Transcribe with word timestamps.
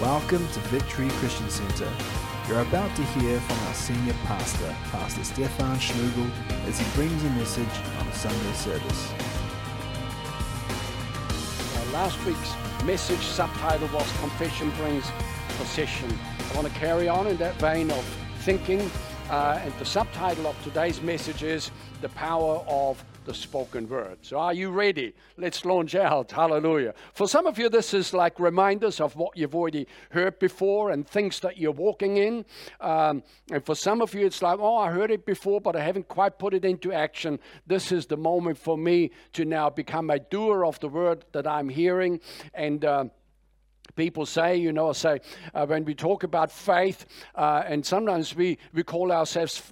Welcome 0.00 0.48
to 0.48 0.60
Victory 0.70 1.10
Christian 1.10 1.50
Center. 1.50 1.92
You're 2.48 2.62
about 2.62 2.96
to 2.96 3.02
hear 3.02 3.38
from 3.38 3.58
our 3.66 3.74
senior 3.74 4.14
pastor, 4.24 4.74
Pastor 4.84 5.22
Stefan 5.22 5.76
Schlugel, 5.76 6.30
as 6.66 6.78
he 6.78 6.96
brings 6.96 7.22
a 7.22 7.28
message 7.32 7.68
on 7.98 8.08
a 8.08 8.14
Sunday 8.14 8.52
service. 8.54 9.12
Uh, 11.76 11.92
last 11.92 12.18
week's 12.24 12.54
message 12.86 13.20
subtitle 13.20 13.88
was 13.88 14.10
Confession 14.20 14.70
Brings 14.78 15.04
Possession. 15.58 16.10
I 16.50 16.56
want 16.56 16.66
to 16.66 16.72
carry 16.80 17.06
on 17.06 17.26
in 17.26 17.36
that 17.36 17.56
vein 17.56 17.90
of 17.90 18.02
thinking, 18.38 18.90
uh, 19.28 19.60
and 19.62 19.74
the 19.74 19.84
subtitle 19.84 20.46
of 20.46 20.56
today's 20.64 21.02
message 21.02 21.42
is 21.42 21.70
The 22.00 22.08
Power 22.08 22.64
of 22.66 23.04
the 23.24 23.34
spoken 23.34 23.88
word. 23.88 24.18
So, 24.22 24.38
are 24.38 24.54
you 24.54 24.70
ready? 24.70 25.14
Let's 25.36 25.64
launch 25.64 25.94
out. 25.94 26.32
Hallelujah. 26.32 26.94
For 27.12 27.28
some 27.28 27.46
of 27.46 27.58
you, 27.58 27.68
this 27.68 27.92
is 27.94 28.14
like 28.14 28.40
reminders 28.40 29.00
of 29.00 29.16
what 29.16 29.36
you've 29.36 29.54
already 29.54 29.86
heard 30.10 30.38
before 30.38 30.90
and 30.90 31.06
things 31.06 31.40
that 31.40 31.58
you're 31.58 31.72
walking 31.72 32.16
in. 32.16 32.44
Um, 32.80 33.22
and 33.50 33.64
for 33.64 33.74
some 33.74 34.00
of 34.00 34.14
you, 34.14 34.26
it's 34.26 34.42
like, 34.42 34.58
oh, 34.58 34.76
I 34.76 34.90
heard 34.90 35.10
it 35.10 35.26
before, 35.26 35.60
but 35.60 35.76
I 35.76 35.84
haven't 35.84 36.08
quite 36.08 36.38
put 36.38 36.54
it 36.54 36.64
into 36.64 36.92
action. 36.92 37.38
This 37.66 37.92
is 37.92 38.06
the 38.06 38.16
moment 38.16 38.58
for 38.58 38.78
me 38.78 39.10
to 39.34 39.44
now 39.44 39.70
become 39.70 40.10
a 40.10 40.18
doer 40.18 40.64
of 40.64 40.80
the 40.80 40.88
word 40.88 41.24
that 41.32 41.46
I'm 41.46 41.68
hearing. 41.68 42.20
And 42.54 42.84
uh, 42.84 43.04
people 43.96 44.26
say, 44.26 44.56
you 44.56 44.72
know, 44.72 44.92
say 44.92 45.20
uh, 45.54 45.66
when 45.66 45.84
we 45.84 45.94
talk 45.94 46.22
about 46.22 46.50
faith, 46.50 47.06
uh, 47.34 47.62
and 47.66 47.84
sometimes 47.84 48.34
we, 48.34 48.58
we 48.72 48.82
call 48.82 49.12
ourselves 49.12 49.62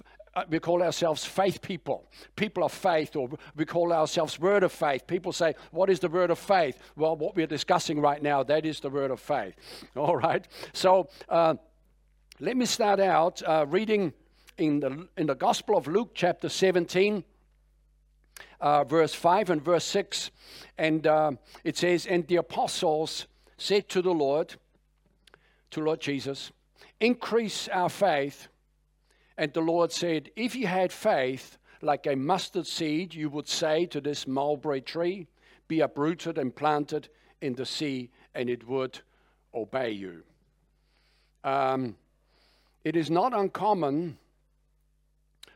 we 0.49 0.59
call 0.59 0.83
ourselves 0.83 1.25
faith 1.25 1.61
people, 1.61 2.05
people 2.35 2.63
of 2.63 2.71
faith, 2.71 3.15
or 3.15 3.29
we 3.55 3.65
call 3.65 3.91
ourselves 3.91 4.39
word 4.39 4.63
of 4.63 4.71
faith. 4.71 5.07
People 5.07 5.31
say, 5.31 5.55
What 5.71 5.89
is 5.89 5.99
the 5.99 6.09
word 6.09 6.29
of 6.31 6.39
faith? 6.39 6.77
Well, 6.95 7.15
what 7.15 7.35
we're 7.35 7.47
discussing 7.47 7.99
right 7.99 8.21
now, 8.21 8.43
that 8.43 8.65
is 8.65 8.79
the 8.79 8.89
word 8.89 9.11
of 9.11 9.19
faith. 9.19 9.55
All 9.95 10.15
right. 10.15 10.47
So 10.73 11.09
uh, 11.27 11.55
let 12.39 12.55
me 12.55 12.65
start 12.65 12.99
out 12.99 13.41
uh, 13.45 13.65
reading 13.67 14.13
in 14.57 14.79
the, 14.79 15.07
in 15.17 15.27
the 15.27 15.35
Gospel 15.35 15.77
of 15.77 15.87
Luke, 15.87 16.11
chapter 16.13 16.49
17. 16.49 17.23
Uh, 18.61 18.83
verse 18.83 19.13
5 19.13 19.51
and 19.51 19.63
verse 19.63 19.85
6, 19.85 20.31
and 20.77 21.07
uh, 21.07 21.31
it 21.63 21.77
says, 21.77 22.05
And 22.05 22.27
the 22.27 22.35
apostles 22.37 23.25
said 23.57 23.87
to 23.89 24.01
the 24.01 24.13
Lord, 24.13 24.55
to 25.71 25.81
Lord 25.81 26.01
Jesus, 26.01 26.51
increase 26.99 27.67
our 27.69 27.89
faith. 27.89 28.47
And 29.39 29.53
the 29.53 29.61
Lord 29.61 29.93
said, 29.93 30.31
If 30.35 30.53
you 30.53 30.67
had 30.67 30.91
faith 30.91 31.57
like 31.81 32.05
a 32.05 32.15
mustard 32.17 32.67
seed, 32.67 33.13
you 33.13 33.29
would 33.29 33.47
say 33.47 33.85
to 33.85 34.01
this 34.01 34.27
mulberry 34.27 34.81
tree, 34.81 35.27
Be 35.69 35.79
uprooted 35.79 36.37
and 36.37 36.53
planted 36.53 37.07
in 37.39 37.55
the 37.55 37.65
sea, 37.65 38.09
and 38.35 38.49
it 38.49 38.67
would 38.67 38.99
obey 39.55 39.91
you. 39.91 40.23
Um, 41.45 41.95
it 42.83 42.97
is 42.97 43.09
not 43.09 43.33
uncommon 43.33 44.17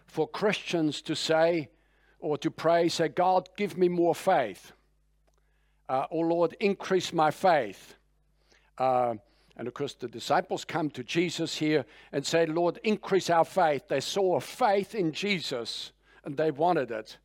for 0.08 0.30
Christians 0.30 1.02
to 1.02 1.14
say 1.14 1.68
or 2.20 2.38
to 2.38 2.50
pray, 2.50 2.88
say, 2.88 3.10
God, 3.10 3.50
give 3.58 3.78
me 3.78 3.90
more 3.90 4.16
faith. 4.16 4.72
Uh, 5.90 6.06
oh 6.10 6.20
Lord, 6.20 6.56
increase 6.62 7.12
my 7.12 7.32
faith. 7.32 7.96
Uh, 8.78 9.16
and 9.56 9.68
of 9.68 9.74
course, 9.74 9.94
the 9.94 10.08
disciples 10.08 10.66
come 10.66 10.90
to 10.92 11.04
Jesus 11.04 11.58
here 11.58 11.86
and 12.12 12.26
say, 12.26 12.46
Lord, 12.46 12.80
increase 12.84 13.30
our 13.30 13.46
faith. 13.46 13.88
They 13.88 14.00
saw 14.00 14.38
a 14.38 14.42
faith 14.42 14.96
in 14.96 15.12
Jesus 15.12 15.92
and 16.26 16.36
they 16.36 16.52
wanted 16.52 16.90
it. 16.92 17.18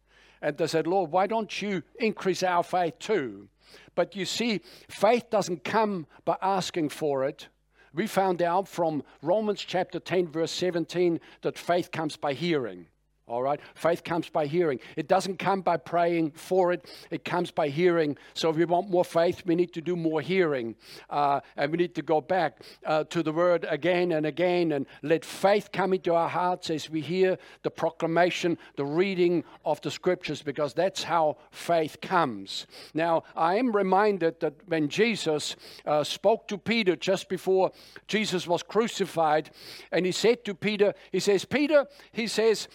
And 0.43 0.57
they 0.57 0.67
said, 0.67 0.87
Lord, 0.87 1.11
why 1.11 1.27
don't 1.27 1.63
you 1.63 1.83
increase 1.99 2.43
our 2.43 2.63
faith 2.63 2.99
too? 2.99 3.49
But 3.95 4.15
you 4.15 4.25
see, 4.25 4.61
faith 4.89 5.31
doesn't 5.31 5.65
come 5.65 6.07
by 6.25 6.37
asking 6.43 6.91
for 6.91 7.25
it. 7.25 7.49
We 7.95 8.07
found 8.07 8.43
out 8.43 8.69
from 8.69 9.03
Romans 9.23 9.61
chapter 9.61 9.99
10, 9.99 10.29
verse 10.29 10.53
17, 10.53 11.19
that 11.43 11.59
faith 11.59 11.91
comes 11.91 12.17
by 12.17 12.35
hearing. 12.35 12.87
All 13.29 13.43
right? 13.43 13.61
Faith 13.75 14.03
comes 14.05 14.29
by 14.29 14.47
hearing. 14.47 14.81
It 14.97 15.07
doesn't 15.07 15.39
come 15.39 15.61
by 15.61 15.77
praying 15.77 16.33
for 16.33 16.73
it, 16.73 16.87
it 17.11 17.25
comes 17.25 17.51
by 17.51 17.69
hearing. 17.69 18.17
So, 18.35 18.51
if 18.51 18.57
we 18.57 18.65
want 18.65 18.91
more 18.91 19.05
faith, 19.05 19.43
we 19.45 19.55
need 19.55 19.73
to 19.75 19.81
do 19.81 19.97
more 19.97 20.21
hearing. 20.21 20.75
Uh, 21.11 21.41
and 21.57 21.71
we 21.71 21.79
need 21.79 21.95
to 21.95 22.03
go 22.03 22.21
back 22.21 22.63
uh, 22.87 23.05
to 23.05 23.23
the 23.23 23.33
word 23.33 23.67
again 23.69 24.13
and 24.13 24.27
again 24.27 24.73
and 24.73 24.87
let 25.03 25.25
faith 25.25 25.71
come 25.73 25.93
into 25.93 26.15
our 26.15 26.29
hearts 26.29 26.71
as 26.71 26.89
we 26.89 27.01
hear 27.01 27.39
the 27.63 27.71
proclamation, 27.71 28.59
the 28.77 28.85
reading 28.85 29.45
of 29.65 29.81
the 29.83 29.91
scriptures, 29.91 30.43
because 30.43 30.75
that's 30.75 31.03
how 31.03 31.37
faith 31.51 32.01
comes. 32.01 32.67
Now, 32.95 33.25
I 33.37 33.57
am 33.57 33.75
reminded 33.75 34.41
that 34.41 34.55
when 34.67 34.89
Jesus 34.89 35.57
uh, 35.85 36.05
spoke 36.05 36.49
to 36.49 36.59
Peter 36.59 36.97
just 36.97 37.29
before 37.29 37.73
Jesus 38.07 38.47
was 38.47 38.63
crucified, 38.63 39.51
and 39.93 40.07
he 40.07 40.13
said 40.13 40.45
to 40.45 40.55
Peter, 40.55 40.95
He 41.13 41.21
says, 41.21 41.45
Peter, 41.45 41.87
he 42.13 42.27
says, 42.27 42.69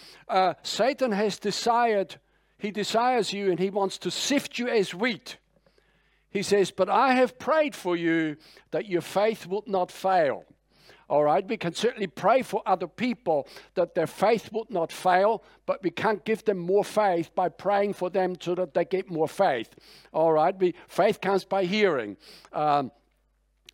uh, 0.44 0.54
Satan 0.62 1.12
has 1.12 1.38
desired, 1.38 2.16
he 2.58 2.70
desires 2.70 3.32
you 3.32 3.50
and 3.50 3.58
he 3.58 3.70
wants 3.70 3.98
to 3.98 4.10
sift 4.10 4.58
you 4.58 4.68
as 4.68 4.94
wheat. 4.94 5.38
He 6.30 6.42
says, 6.42 6.70
But 6.70 6.90
I 6.90 7.14
have 7.14 7.38
prayed 7.38 7.74
for 7.74 7.96
you 7.96 8.36
that 8.70 8.86
your 8.86 9.00
faith 9.00 9.46
would 9.46 9.68
not 9.68 9.90
fail. 9.90 10.44
All 11.08 11.22
right, 11.22 11.46
we 11.46 11.56
can 11.56 11.74
certainly 11.74 12.06
pray 12.06 12.42
for 12.42 12.62
other 12.66 12.86
people 12.86 13.46
that 13.74 13.94
their 13.94 14.06
faith 14.06 14.50
would 14.52 14.70
not 14.70 14.90
fail, 14.90 15.44
but 15.66 15.82
we 15.82 15.90
can't 15.90 16.24
give 16.24 16.44
them 16.44 16.58
more 16.58 16.84
faith 16.84 17.34
by 17.34 17.50
praying 17.50 17.92
for 17.92 18.08
them 18.08 18.36
so 18.40 18.54
that 18.54 18.72
they 18.72 18.84
get 18.84 19.10
more 19.10 19.28
faith. 19.28 19.74
All 20.12 20.32
right, 20.32 20.58
we, 20.58 20.74
faith 20.88 21.20
comes 21.20 21.44
by 21.44 21.64
hearing. 21.64 22.16
Um, 22.52 22.90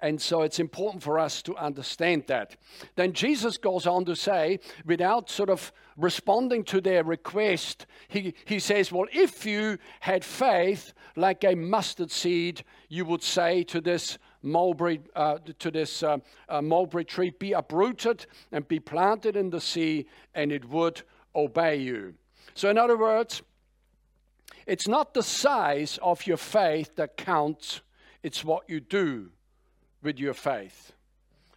and 0.01 0.21
so 0.21 0.43
it's 0.43 0.59
important 0.59 1.03
for 1.03 1.19
us 1.19 1.43
to 1.43 1.57
understand 1.57 2.25
that. 2.27 2.57
Then 2.97 3.13
Jesus 3.13 3.59
goes 3.59 3.87
on 3.87 4.05
to 4.07 4.17
say, 4.17 4.61
without 4.87 5.31
sort 5.31 5.51
of 5.51 5.73
responding 5.97 6.65
to 6.65 6.81
their 6.81 7.05
request, 7.05 7.87
he, 8.09 8.35
he 8.47 8.59
says, 8.59 8.91
Well, 8.91 9.07
if 9.13 9.45
you 9.45 9.79
had 10.01 10.25
faith 10.25 10.95
like 11.17 11.45
a 11.45 11.55
mustard 11.55 12.11
seed, 12.11 12.65
you 12.89 13.05
would 13.05 13.23
say 13.23 13.63
to 13.65 13.81
this 13.81 14.19
mulberry, 14.43 15.01
uh, 15.15 15.39
to 15.59 15.71
this 15.71 16.03
uh, 16.03 16.19
uh, 16.49 16.63
mulberry 16.63 17.05
tree, 17.05 17.31
Be 17.31 17.53
uprooted 17.53 18.27
and 18.53 18.67
be 18.67 18.81
planted 18.81 19.37
in 19.37 19.51
the 19.51 19.61
sea, 19.61 20.07
and 20.35 20.51
it 20.51 20.65
would 20.69 21.03
obey 21.35 21.77
you. 21.77 22.15
So, 22.55 22.71
in 22.71 22.79
other 22.79 22.97
words, 22.97 23.43
it's 24.67 24.89
not 24.89 25.15
the 25.15 25.23
size 25.23 25.99
of 26.03 26.27
your 26.27 26.37
faith 26.37 26.97
that 26.97 27.17
counts, 27.17 27.83
it's 28.23 28.45
what 28.45 28.69
you 28.69 28.81
do 28.81 29.31
with 30.03 30.19
your 30.19 30.35
faith. 30.35 30.93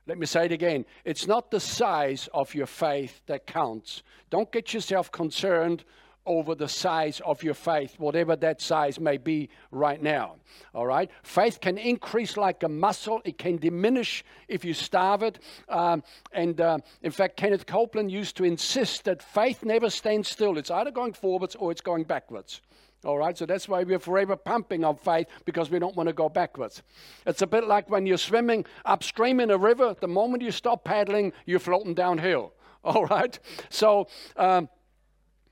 Let 0.05 0.17
me 0.17 0.25
say 0.25 0.45
it 0.45 0.51
again. 0.51 0.85
It's 1.05 1.27
not 1.27 1.49
the 1.49 1.59
size 1.59 2.27
of 2.33 2.53
your 2.53 2.65
faith 2.65 3.21
that 3.27 3.47
counts. 3.47 4.03
Don't 4.29 4.51
get 4.51 4.73
yourself 4.73 5.11
concerned 5.11 5.85
over 6.25 6.55
the 6.55 6.67
size 6.67 7.21
of 7.25 7.43
your 7.43 7.53
faith, 7.53 7.99
whatever 7.99 8.35
that 8.37 8.61
size 8.61 8.99
may 8.99 9.17
be 9.17 9.49
right 9.71 10.01
now. 10.01 10.35
All 10.73 10.85
right? 10.85 11.09
Faith 11.23 11.59
can 11.59 11.77
increase 11.77 12.37
like 12.37 12.63
a 12.63 12.69
muscle, 12.69 13.21
it 13.25 13.37
can 13.37 13.57
diminish 13.57 14.23
if 14.47 14.63
you 14.63 14.73
starve 14.73 15.23
it. 15.23 15.39
Um, 15.67 16.03
and 16.31 16.59
uh, 16.61 16.77
in 17.01 17.11
fact, 17.11 17.37
Kenneth 17.37 17.65
Copeland 17.65 18.11
used 18.11 18.37
to 18.37 18.45
insist 18.45 19.05
that 19.05 19.21
faith 19.21 19.63
never 19.63 19.89
stands 19.89 20.29
still, 20.29 20.57
it's 20.57 20.71
either 20.71 20.91
going 20.91 21.13
forwards 21.13 21.55
or 21.55 21.71
it's 21.71 21.81
going 21.81 22.03
backwards. 22.03 22.61
All 23.03 23.17
right, 23.17 23.37
so 23.37 23.45
that's 23.45 23.67
why 23.67 23.83
we're 23.83 23.99
forever 23.99 24.35
pumping 24.37 24.85
our 24.85 24.95
faith 24.95 25.27
because 25.45 25.69
we 25.69 25.77
don't 25.77 25.95
want 25.95 26.07
to 26.07 26.13
go 26.13 26.29
backwards. 26.29 26.81
It's 27.25 27.41
a 27.41 27.47
bit 27.47 27.67
like 27.67 27.89
when 27.89 28.05
you're 28.05 28.17
swimming 28.17 28.65
upstream 28.85 29.41
in 29.41 29.51
a 29.51 29.57
river, 29.57 29.95
the 29.99 30.07
moment 30.07 30.41
you 30.41 30.51
stop 30.51 30.85
paddling, 30.85 31.33
you're 31.45 31.59
floating 31.59 31.93
downhill. 31.93 32.53
All 32.83 33.05
right, 33.05 33.37
so. 33.69 34.07
Um, 34.37 34.69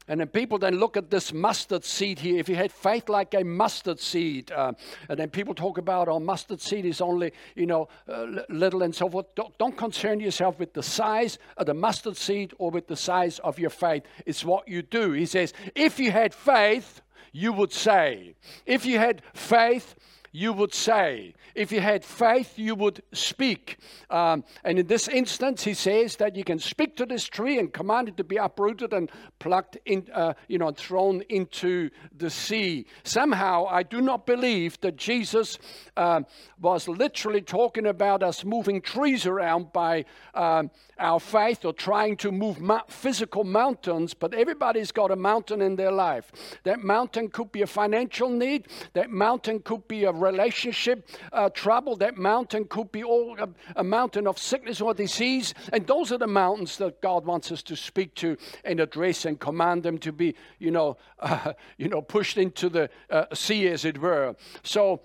and 0.08 0.20
then 0.20 0.28
people 0.28 0.58
then 0.58 0.76
look 0.76 0.98
at 0.98 1.10
this 1.10 1.32
mustard 1.32 1.86
seed 1.86 2.20
here. 2.20 2.38
If 2.38 2.50
you 2.50 2.56
had 2.56 2.72
faith 2.72 3.08
like 3.08 3.34
a 3.34 3.44
mustard 3.46 4.00
seed, 4.00 4.52
uh, 4.52 4.74
and 5.08 5.18
then 5.18 5.30
people 5.30 5.54
talk 5.54 5.78
about, 5.78 6.10
oh, 6.10 6.20
mustard 6.20 6.60
seed 6.60 6.86
is 6.86 7.00
only, 7.00 7.32
you 7.56 7.66
know, 7.66 7.88
uh, 8.10 8.26
little 8.50 8.82
and 8.82 8.94
so 8.94 9.08
forth. 9.08 9.28
Don't, 9.36 9.58
don't, 9.58 9.78
concern 9.78 10.20
yourself 10.20 10.60
with 10.60 10.74
the 10.74 10.84
size 10.84 11.38
of 11.56 11.68
the 11.68 11.74
mustard 11.74 12.18
seed 12.18 12.54
or 12.58 12.72
with 12.72 12.88
the 12.88 12.98
size 12.98 13.40
of 13.40 13.60
your 13.60 13.70
faith. 13.70 14.04
It's 14.26 14.44
what 14.44 14.68
you 14.68 14.82
do. 14.82 15.12
He 15.12 15.26
says, 15.26 15.54
if 15.76 15.98
you 15.98 16.12
had 16.12 16.34
faith, 16.34 17.02
you 17.32 17.54
would 17.54 17.74
say. 17.74 18.36
If 18.66 18.86
you 18.86 18.98
had 19.00 19.22
faith, 19.34 19.96
you 20.32 20.54
would 20.54 20.74
say. 20.74 21.34
If 21.54 21.72
you 21.72 21.82
had 21.82 22.06
faith, 22.06 22.58
you 22.58 22.76
would 22.76 23.04
speak. 23.12 23.78
Um, 24.10 24.46
and 24.64 24.80
in 24.80 24.88
this 24.88 25.08
instance, 25.08 25.64
he 25.64 25.74
says 25.74 26.16
that 26.18 26.36
you 26.36 26.44
can 26.44 26.60
speak 26.60 26.96
to 26.98 27.06
this 27.06 27.26
tree 27.26 27.60
and 27.60 27.74
command 27.74 28.08
it 28.08 28.18
to 28.18 28.24
be 28.24 28.38
uprooted 28.38 28.94
and 28.94 29.12
plucked 29.40 29.78
in, 29.86 30.08
uh, 30.14 30.34
you 30.48 30.58
know, 30.58 30.72
thrown 30.72 31.22
into 31.30 31.90
the 32.18 32.30
sea. 32.30 32.86
Somehow, 33.04 33.66
I 33.66 33.84
do 33.84 34.00
not 34.00 34.26
believe 34.26 34.80
that 34.82 34.96
Jesus 34.96 35.60
uh, 35.98 36.22
was 36.62 36.88
literally 36.88 37.42
talking 37.42 37.88
about 37.88 38.24
us 38.24 38.46
moving 38.46 38.82
trees 38.82 39.26
around 39.26 39.74
by 39.74 40.06
um, 40.34 40.72
our 40.98 41.20
faith 41.20 41.66
or 41.66 41.74
trying 41.74 42.16
to 42.18 42.32
move 42.32 42.62
ma- 42.62 42.84
physical 42.88 43.44
mountains, 43.44 44.14
but 44.14 44.34
everybody's 44.34 44.92
got 44.92 45.12
a 45.12 45.16
mountain 45.16 45.62
in 45.62 45.76
their 45.76 45.92
life. 45.92 46.32
That 46.64 46.84
mountain 46.84 47.30
could 47.30 47.52
be 47.52 47.62
a 47.62 47.68
financial 47.68 48.30
need, 48.30 48.68
that 48.94 49.10
mountain 49.10 49.60
could 49.60 49.88
be 49.88 50.06
a 50.06 50.12
relationship 50.22 51.10
uh, 51.34 51.50
trouble. 51.50 51.96
That 51.98 52.18
mountain 52.18 52.66
could 52.66 52.92
be 52.92 53.04
all 53.04 53.38
a, 53.40 53.50
a, 53.76 53.84
mountain 53.84 54.28
of 54.28 54.38
sickness 54.38 54.80
or 54.80 54.94
disease. 54.94 55.54
And 55.74 55.86
those 55.88 56.12
are 56.12 56.18
the 56.18 56.28
mountains 56.28 56.78
that 56.78 57.02
God 57.02 57.26
wants 57.26 57.52
us 57.52 57.64
to 57.64 57.76
speak 57.76 58.16
to 58.16 58.38
and 58.64 58.80
address 58.80 59.26
and 59.26 59.40
command 59.40 59.84
them 59.84 59.98
to 60.00 60.12
be, 60.12 60.36
you 60.60 60.72
know, 60.72 60.98
uh, 61.20 61.54
you 61.78 61.90
know, 61.90 62.02
pushed 62.02 62.38
into 62.38 62.70
the 62.70 62.90
uh, 63.10 63.26
sea, 63.34 63.68
as 63.68 63.86
it 63.86 64.00
were. 64.00 64.36
So 64.64 65.02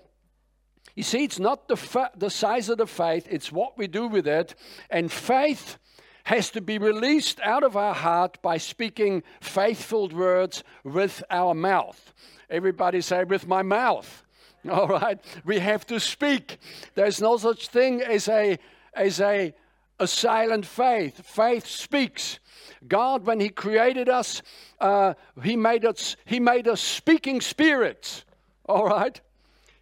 you 0.95 1.03
see, 1.03 1.23
it's 1.23 1.37
not 1.39 1.67
the, 1.67 1.77
fa- 1.77 2.11
the 2.17 2.31
size 2.31 2.69
of 2.69 2.79
the 2.79 2.87
faith, 2.87 3.27
it's 3.29 3.51
what 3.51 3.77
we 3.77 3.85
do 3.85 4.07
with 4.07 4.27
it. 4.27 4.55
And 4.89 5.11
faith 5.11 5.77
has 6.23 6.49
to 6.49 6.59
be 6.59 6.79
released 6.79 7.39
out 7.41 7.63
of 7.63 7.77
our 7.77 7.93
heart 7.93 8.41
by 8.41 8.57
speaking 8.57 9.21
faithful 9.39 10.09
words 10.09 10.63
with 10.83 11.23
our 11.29 11.53
mouth. 11.53 12.13
Everybody 12.49 13.01
say, 13.01 13.23
with 13.23 13.47
my 13.47 13.61
mouth. 13.61 14.23
All 14.71 14.87
right? 14.87 15.19
We 15.45 15.59
have 15.59 15.85
to 15.87 15.99
speak. 15.99 16.59
There's 16.95 17.21
no 17.21 17.37
such 17.37 17.69
thing 17.69 18.01
as 18.01 18.27
a, 18.27 18.57
as 18.93 19.21
a, 19.21 19.53
a 19.99 20.07
silent 20.07 20.65
faith. 20.65 21.25
Faith 21.25 21.65
speaks. 21.65 22.39
God, 22.87 23.25
when 23.25 23.39
He 23.39 23.49
created 23.49 24.09
us, 24.09 24.41
uh, 24.79 25.13
He 25.43 25.55
made 25.55 25.85
us 25.85 26.15
He 26.25 26.39
made 26.39 26.67
us 26.67 26.81
speaking 26.81 27.41
spirits. 27.41 28.23
All 28.65 28.85
right, 28.85 29.19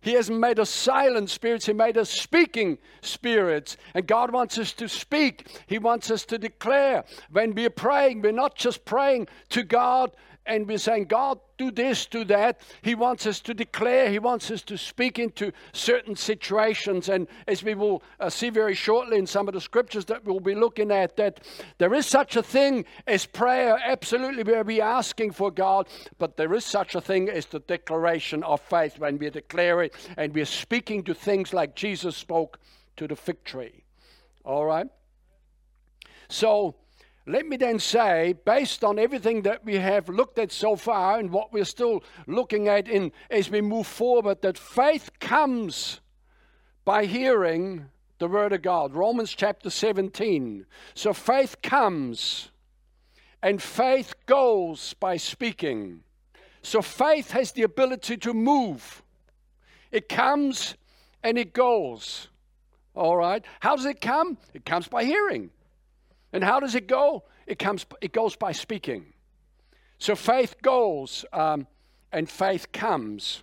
he 0.05 0.13
hasn't 0.13 0.39
made 0.39 0.59
us 0.59 0.69
silent 0.69 1.31
spirits, 1.31 1.65
He 1.65 1.73
made 1.73 1.97
us 1.97 2.11
speaking 2.11 2.77
spirits. 3.01 3.75
And 3.95 4.05
God 4.05 4.31
wants 4.31 4.55
us 4.59 4.71
to 4.73 4.87
speak, 4.87 5.47
He 5.65 5.79
wants 5.79 6.11
us 6.11 6.25
to 6.25 6.37
declare. 6.37 7.05
When 7.31 7.55
we're 7.55 7.71
praying, 7.71 8.21
we're 8.21 8.31
not 8.31 8.55
just 8.55 8.85
praying 8.85 9.29
to 9.49 9.63
God 9.63 10.11
and 10.45 10.67
we're 10.67 10.77
saying, 10.77 11.05
God, 11.05 11.39
do 11.57 11.71
this, 11.71 12.05
do 12.05 12.23
that. 12.25 12.59
He 12.81 12.95
wants 12.95 13.25
us 13.25 13.39
to 13.41 13.53
declare, 13.53 14.09
He 14.09 14.19
wants 14.19 14.51
us 14.51 14.61
to 14.63 14.77
speak 14.77 15.19
into 15.19 15.51
certain 15.73 16.15
situations. 16.15 17.09
And 17.09 17.27
as 17.47 17.63
we 17.63 17.75
will 17.75 18.03
uh, 18.19 18.29
see 18.29 18.49
very 18.49 18.75
shortly 18.75 19.17
in 19.17 19.25
some 19.25 19.47
of 19.47 19.53
the 19.53 19.61
scriptures 19.61 20.05
that 20.05 20.23
we'll 20.25 20.39
be 20.39 20.55
looking 20.55 20.91
at, 20.91 21.15
that 21.17 21.41
there 21.77 21.93
is 21.93 22.05
such 22.05 22.35
a 22.35 22.43
thing 22.43 22.85
as 23.07 23.25
prayer, 23.25 23.79
absolutely, 23.83 24.43
where 24.43 24.63
we're 24.63 24.83
asking 24.83 25.31
for 25.31 25.49
God, 25.49 25.87
but 26.17 26.37
there 26.37 26.53
is 26.53 26.65
such 26.65 26.95
a 26.95 27.01
thing 27.01 27.29
as 27.29 27.45
the 27.45 27.59
declaration 27.59 28.43
of 28.43 28.61
faith 28.61 28.99
when 28.99 29.17
we 29.17 29.29
declare 29.29 29.81
it 29.81 29.93
and 30.17 30.33
we're 30.33 30.45
speaking 30.45 31.03
to 31.03 31.13
things 31.13 31.53
like 31.53 31.75
Jesus 31.75 32.15
spoke 32.15 32.59
to 32.97 33.07
the 33.07 33.15
fig 33.15 33.43
tree. 33.43 33.83
All 34.43 34.65
right? 34.65 34.87
So, 36.29 36.75
let 37.27 37.47
me 37.47 37.57
then 37.57 37.79
say, 37.79 38.35
based 38.45 38.83
on 38.83 38.99
everything 38.99 39.41
that 39.43 39.65
we 39.65 39.75
have 39.75 40.09
looked 40.09 40.37
at 40.37 40.51
so 40.51 40.75
far 40.75 41.17
and 41.17 41.31
what 41.31 41.51
we're 41.51 41.65
still 41.65 42.03
looking 42.27 42.67
at 42.67 42.87
in, 42.87 43.11
as 43.31 43.49
we 43.49 43.61
move 43.61 43.87
forward, 43.87 44.41
that 44.41 44.57
faith 44.57 45.09
comes 45.19 46.01
by 46.83 47.05
hearing 47.05 47.87
the 48.19 48.27
Word 48.27 48.53
of 48.53 48.61
God. 48.61 48.93
Romans 48.93 49.33
chapter 49.35 49.71
17. 49.71 50.67
So 50.93 51.13
faith 51.13 51.61
comes 51.63 52.51
and 53.41 53.61
faith 53.61 54.13
goes 54.27 54.93
by 54.93 55.17
speaking. 55.17 56.01
So 56.61 56.83
faith 56.83 57.31
has 57.31 57.51
the 57.53 57.63
ability 57.63 58.17
to 58.17 58.33
move. 58.33 59.01
It 59.91 60.09
comes 60.09 60.75
and 61.23 61.39
it 61.39 61.53
goes. 61.53 62.27
All 62.93 63.17
right? 63.17 63.43
How 63.59 63.75
does 63.75 63.85
it 63.85 63.99
come? 63.99 64.37
It 64.53 64.63
comes 64.63 64.87
by 64.87 65.03
hearing. 65.05 65.49
And 66.35 66.43
how 66.43 66.59
does 66.59 66.75
it 66.75 66.87
go? 66.87 67.23
It, 67.47 67.57
comes, 67.59 67.85
it 68.01 68.11
goes 68.11 68.35
by 68.35 68.51
speaking. 68.51 69.13
So 69.99 70.17
faith 70.17 70.61
goes 70.61 71.23
um, 71.31 71.65
and 72.11 72.29
faith 72.29 72.73
comes. 72.73 73.41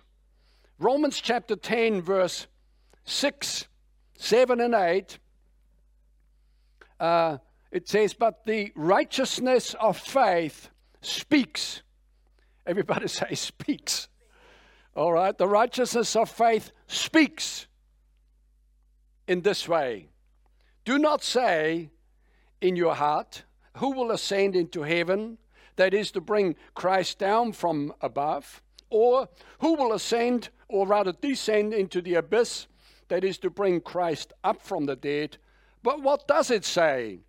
Romans 0.77 1.19
chapter 1.19 1.55
10, 1.55 2.03
verse 2.03 2.45
6, 3.05 3.67
7, 4.15 4.61
and 4.61 4.75
8, 4.75 5.17
uh, 6.99 7.37
it 7.71 7.89
says, 7.89 8.13
But 8.13 8.45
the 8.45 8.71
righteousness 8.75 9.73
of 9.79 9.97
faith 9.97 10.69
speaks. 11.01 11.81
Everybody 12.67 13.07
say, 13.07 13.33
speaks. 13.33 14.07
All 14.95 15.11
right, 15.11 15.35
the 15.35 15.47
righteousness 15.47 16.15
of 16.15 16.29
faith 16.29 16.71
speaks 16.85 17.65
in 19.27 19.41
this 19.41 19.67
way. 19.67 20.09
Do 20.85 20.99
not 20.99 21.23
say, 21.23 21.89
in 22.63 22.77
your 22.77 22.95
heart, 22.95 23.43
who 23.77 23.91
will 23.91 24.11
ascend 24.11 24.55
into 24.55 24.83
heaven, 24.83 25.37
that 25.75 25.93
is 25.93 26.11
to 26.11 26.21
bring 26.21 26.55
Christ 26.75 27.19
down 27.19 27.51
from 27.51 27.93
above, 28.01 28.61
or 28.89 29.27
who 29.59 29.73
will 29.73 29.91
ascend, 29.91 30.49
or 30.69 30.87
rather 30.87 31.11
descend 31.11 31.73
into 31.73 32.01
the 32.01 32.15
abyss, 32.15 32.67
that 33.09 33.23
is 33.23 33.37
to 33.39 33.49
bring 33.49 33.81
Christ 33.81 34.31
up 34.43 34.61
from 34.61 34.85
the 34.85 34.95
dead. 34.95 35.37
But 35.83 36.01
what 36.01 36.27
does 36.27 36.49
it 36.51 36.63
say? 36.63 37.19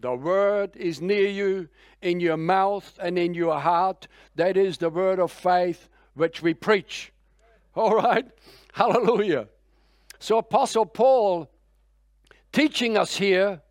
The 0.00 0.14
word 0.14 0.76
is 0.76 1.00
near 1.00 1.28
you, 1.28 1.68
in 2.02 2.18
your 2.18 2.38
mouth 2.38 2.98
and 3.00 3.18
in 3.18 3.34
your 3.34 3.60
heart. 3.60 4.08
That 4.34 4.56
is 4.56 4.78
the 4.78 4.90
word 4.90 5.20
of 5.20 5.30
faith 5.30 5.88
which 6.14 6.42
we 6.42 6.54
preach. 6.54 7.12
All 7.76 7.94
right? 7.94 8.26
Hallelujah. 8.72 9.46
So, 10.18 10.38
Apostle 10.38 10.86
Paul 10.86 11.50
teaching 12.52 12.96
us 12.96 13.16
here 13.16 13.62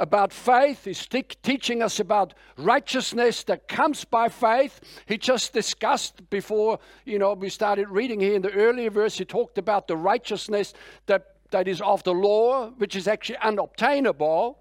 about 0.00 0.32
faith. 0.32 0.86
He's 0.86 1.06
te- 1.06 1.22
teaching 1.22 1.82
us 1.82 2.00
about 2.00 2.34
righteousness 2.56 3.44
that 3.44 3.68
comes 3.68 4.04
by 4.04 4.30
faith. 4.30 4.80
He 5.06 5.18
just 5.18 5.52
discussed 5.52 6.28
before, 6.30 6.80
you 7.04 7.18
know, 7.18 7.34
we 7.34 7.50
started 7.50 7.88
reading 7.88 8.18
here 8.18 8.34
in 8.34 8.42
the 8.42 8.52
earlier 8.52 8.90
verse, 8.90 9.18
he 9.18 9.24
talked 9.24 9.58
about 9.58 9.86
the 9.86 9.96
righteousness 9.96 10.72
that, 11.06 11.36
that 11.50 11.68
is 11.68 11.80
of 11.82 12.02
the 12.02 12.14
law, 12.14 12.70
which 12.70 12.96
is 12.96 13.06
actually 13.06 13.36
unobtainable. 13.38 14.58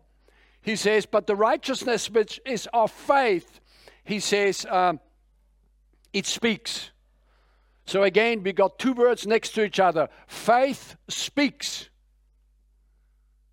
He 0.61 0.75
says, 0.75 1.05
but 1.05 1.25
the 1.25 1.35
righteousness 1.35 2.09
which 2.09 2.41
is 2.45 2.67
of 2.73 2.91
faith, 2.91 3.61
he 4.03 4.19
says, 4.19 4.65
um, 4.69 4.99
it 6.11 6.25
speaks. 6.25 6.91
So 7.85 8.03
again, 8.03 8.43
we 8.43 8.51
got 8.51 8.77
two 8.77 8.93
words 8.93 9.25
next 9.25 9.51
to 9.51 9.63
each 9.63 9.79
other. 9.79 10.09
Faith 10.27 10.97
speaks. 11.07 11.89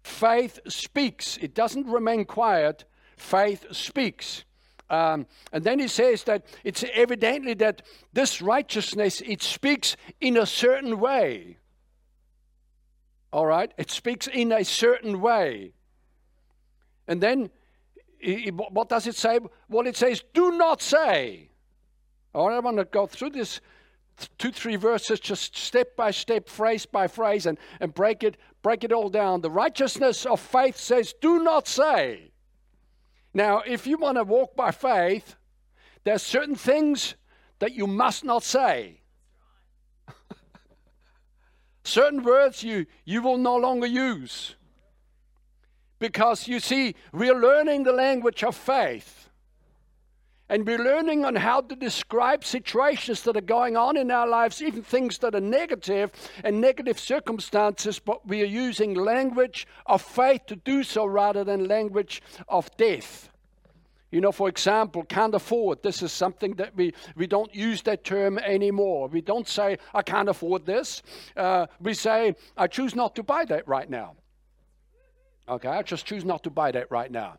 Faith 0.07 0.61
speaks, 0.69 1.37
it 1.39 1.53
doesn't 1.53 1.85
remain 1.89 2.25
quiet. 2.25 2.85
Faith 3.17 3.67
speaks. 3.73 4.45
Um, 4.89 5.27
and 5.53 5.65
then 5.65 5.81
he 5.81 5.89
says 5.89 6.23
that 6.25 6.47
it's 6.63 6.85
evidently 6.95 7.55
that 7.55 7.83
this 8.13 8.41
righteousness 8.41 9.21
it 9.27 9.43
speaks 9.43 9.97
in 10.21 10.37
a 10.37 10.47
certain 10.47 11.01
way. 11.01 11.59
All 13.33 13.47
right, 13.47 13.75
it 13.77 13.91
speaks 13.91 14.29
in 14.29 14.53
a 14.53 14.65
certain 14.65 15.21
way. 15.21 15.73
And 17.09 17.21
then 17.21 17.51
what 18.59 18.89
does 18.89 19.09
it 19.09 19.17
say? 19.17 19.41
Well, 19.69 19.89
it 19.89 19.97
says, 19.97 20.23
"Do 20.33 20.53
not 20.53 20.81
say." 20.81 21.51
All 22.33 22.49
right, 22.49 22.57
I 22.57 22.61
want 22.61 22.77
to 22.77 22.85
go 22.85 23.09
through 23.09 23.31
this 23.31 23.61
two, 24.39 24.53
three 24.53 24.77
verses, 24.77 25.21
just 25.21 25.57
step 25.57 25.97
by 25.97 26.11
step, 26.11 26.49
phrase 26.49 26.87
by 26.87 27.07
phrase, 27.07 27.47
and, 27.47 27.59
and 27.81 27.93
break 27.93 28.23
it, 28.23 28.37
break 28.67 28.83
it 28.83 28.91
all 28.91 29.09
down. 29.09 29.43
The 29.43 29.49
righteousness 29.49 30.27
of 30.27 30.41
faith 30.41 30.77
says, 30.77 31.15
do 31.21 31.39
not 31.39 31.69
say. 31.69 32.33
Now, 33.33 33.63
if 33.65 33.87
you 33.87 33.97
want 33.97 34.19
to 34.19 34.25
walk 34.25 34.57
by 34.57 34.73
faith, 34.73 35.37
there's 36.03 36.25
certain 36.25 36.57
things 36.57 37.15
that 37.61 37.75
you 37.75 37.87
must 37.87 38.25
not 38.25 38.43
say. 38.43 39.03
certain 41.85 42.25
words 42.25 42.65
you, 42.65 42.87
you 43.05 43.23
will 43.23 43.39
no 43.39 43.55
longer 43.55 43.87
use. 43.87 44.57
Because 46.01 46.49
you 46.49 46.59
see, 46.59 46.97
we're 47.13 47.41
learning 47.41 47.85
the 47.85 47.93
language 47.93 48.43
of 48.43 48.57
faith. 48.57 49.26
And 50.49 50.65
we're 50.65 50.79
learning 50.79 51.25
on 51.25 51.35
how 51.35 51.61
to 51.63 51.75
describe 51.75 52.45
situations 52.45 53.23
that 53.23 53.37
are 53.37 53.41
going 53.41 53.77
on 53.77 53.97
in 53.97 54.13
our 54.13 54.29
lives, 54.29 54.63
even 54.63 54.83
things 54.83 55.19
that 55.19 55.35
are 55.35 55.41
negative 55.41 56.13
and 56.45 56.61
negative 56.61 57.01
circumstances, 57.01 57.99
but 57.99 58.27
we 58.29 58.43
are 58.43 58.47
using 58.47 58.95
language 58.95 59.67
of 59.87 60.03
faith 60.03 60.47
to 60.47 60.57
do 60.57 60.85
so 60.85 61.05
rather 61.05 61.43
than 61.43 61.67
language 61.67 62.23
of 62.49 62.75
death. 62.77 63.29
You 64.13 64.21
know, 64.21 64.31
for 64.31 64.49
example, 64.49 65.03
can't 65.03 65.35
afford. 65.35 65.83
This 65.83 66.01
is 66.01 66.13
something 66.13 66.55
that 66.55 66.77
we, 66.77 66.95
we 67.17 67.27
don't 67.27 67.53
use 67.53 67.83
that 67.83 68.05
term 68.05 68.39
anymore. 68.39 69.09
We 69.09 69.21
don't 69.21 69.49
say, 69.49 69.79
I 69.93 70.03
can't 70.03 70.29
afford 70.29 70.65
this. 70.65 71.03
Uh, 71.37 71.67
we 71.81 71.93
say, 71.93 72.37
I 72.57 72.69
choose 72.69 72.95
not 72.95 73.17
to 73.17 73.25
buy 73.25 73.47
that 73.47 73.67
right 73.67 73.91
now. 73.91 74.15
Okay, 75.49 75.69
I 75.69 75.83
just 75.83 76.07
choose 76.07 76.25
not 76.25 76.45
to 76.45 76.51
buy 76.51 76.71
that 76.71 76.89
right 76.89 77.11
now. 77.11 77.39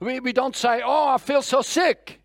We, 0.00 0.20
we 0.20 0.32
don't 0.32 0.54
say, 0.54 0.82
Oh, 0.84 1.08
I 1.08 1.18
feel 1.18 1.42
so 1.42 1.62
sick 1.62 2.20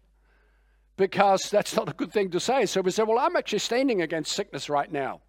because 0.98 1.50
that's 1.50 1.76
not 1.76 1.90
a 1.90 1.94
good 1.94 2.12
thing 2.12 2.30
to 2.32 2.40
say. 2.40 2.66
So 2.66 2.82
we 2.82 2.92
say, 2.92 3.04
well, 3.04 3.20
I'm 3.20 3.36
actually 3.36 3.60
standing 3.60 4.02
against 4.02 4.32
sickness 4.32 4.70
right 4.70 4.92
now. 4.92 5.22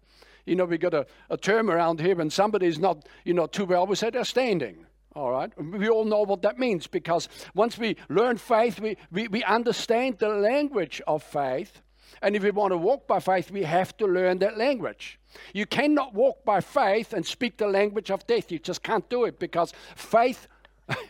You 0.45 0.55
know, 0.55 0.65
we 0.65 0.77
got 0.77 0.93
a, 0.93 1.07
a 1.29 1.37
term 1.37 1.71
around 1.71 1.99
here 1.99 2.15
when 2.15 2.29
somebody's 2.29 2.77
not, 2.77 3.07
you 3.23 3.33
know, 3.33 3.47
too 3.47 3.65
well, 3.65 3.87
we 3.87 3.95
say 3.95 4.11
they're 4.11 4.23
standing. 4.23 4.85
All 5.15 5.31
right. 5.31 5.49
We 5.57 5.87
all 5.87 6.03
know 6.03 6.21
what 6.21 6.41
that 6.41 6.59
means 6.59 6.87
because 6.87 7.29
once 7.53 7.77
we 7.77 7.95
learn 8.09 8.37
faith, 8.37 8.79
we, 8.79 8.97
we, 9.11 9.27
we 9.29 9.43
understand 9.43 10.19
the 10.19 10.27
language 10.27 11.01
of 11.07 11.23
faith. 11.23 11.81
And 12.21 12.35
if 12.35 12.43
we 12.43 12.51
want 12.51 12.71
to 12.71 12.77
walk 12.77 13.07
by 13.07 13.19
faith, 13.19 13.49
we 13.49 13.63
have 13.63 13.95
to 13.97 14.05
learn 14.05 14.39
that 14.39 14.57
language. 14.57 15.19
You 15.53 15.65
cannot 15.65 16.13
walk 16.13 16.43
by 16.43 16.59
faith 16.59 17.13
and 17.13 17.25
speak 17.25 17.57
the 17.57 17.67
language 17.67 18.11
of 18.11 18.27
death. 18.27 18.51
You 18.51 18.59
just 18.59 18.83
can't 18.83 19.09
do 19.09 19.23
it 19.23 19.39
because 19.39 19.73
faith, 19.95 20.47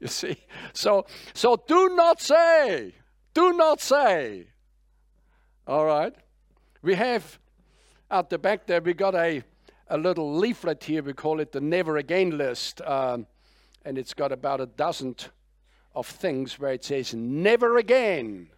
you 0.00 0.06
see. 0.06 0.36
So, 0.74 1.06
so 1.32 1.62
do 1.66 1.94
not 1.96 2.20
say, 2.20 2.94
do 3.38 3.52
not 3.52 3.80
say. 3.80 4.48
All 5.66 5.84
right. 5.84 6.14
We 6.82 6.96
have 6.96 7.38
at 8.10 8.30
the 8.30 8.38
back 8.38 8.66
there, 8.66 8.80
we 8.80 8.94
got 8.94 9.14
a, 9.14 9.44
a 9.88 9.96
little 9.96 10.36
leaflet 10.36 10.82
here. 10.82 11.02
We 11.04 11.12
call 11.12 11.38
it 11.38 11.52
the 11.52 11.60
Never 11.60 11.98
Again 11.98 12.36
list. 12.36 12.80
Um, 12.80 13.26
and 13.84 13.96
it's 13.96 14.12
got 14.12 14.32
about 14.32 14.60
a 14.60 14.66
dozen 14.66 15.14
of 15.94 16.06
things 16.06 16.58
where 16.58 16.72
it 16.72 16.84
says, 16.84 17.14
Never 17.14 17.76
again 17.76 18.48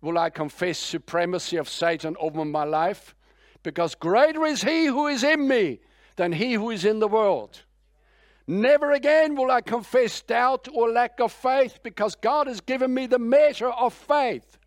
will 0.00 0.16
I 0.16 0.30
confess 0.30 0.78
supremacy 0.78 1.58
of 1.58 1.68
Satan 1.68 2.16
over 2.18 2.44
my 2.44 2.64
life, 2.64 3.14
because 3.62 3.94
greater 3.94 4.46
is 4.46 4.62
he 4.62 4.86
who 4.86 5.08
is 5.08 5.22
in 5.24 5.46
me 5.46 5.80
than 6.16 6.32
he 6.32 6.54
who 6.54 6.70
is 6.70 6.86
in 6.86 7.00
the 7.00 7.08
world. 7.08 7.60
Never 8.46 8.90
again 8.92 9.36
will 9.36 9.50
I 9.50 9.60
confess 9.60 10.20
doubt 10.22 10.68
or 10.72 10.90
lack 10.90 11.20
of 11.20 11.32
faith, 11.32 11.78
because 11.82 12.14
God 12.14 12.46
has 12.46 12.60
given 12.60 12.92
me 12.92 13.06
the 13.06 13.18
measure 13.18 13.70
of 13.70 13.94
faith. 13.94 14.58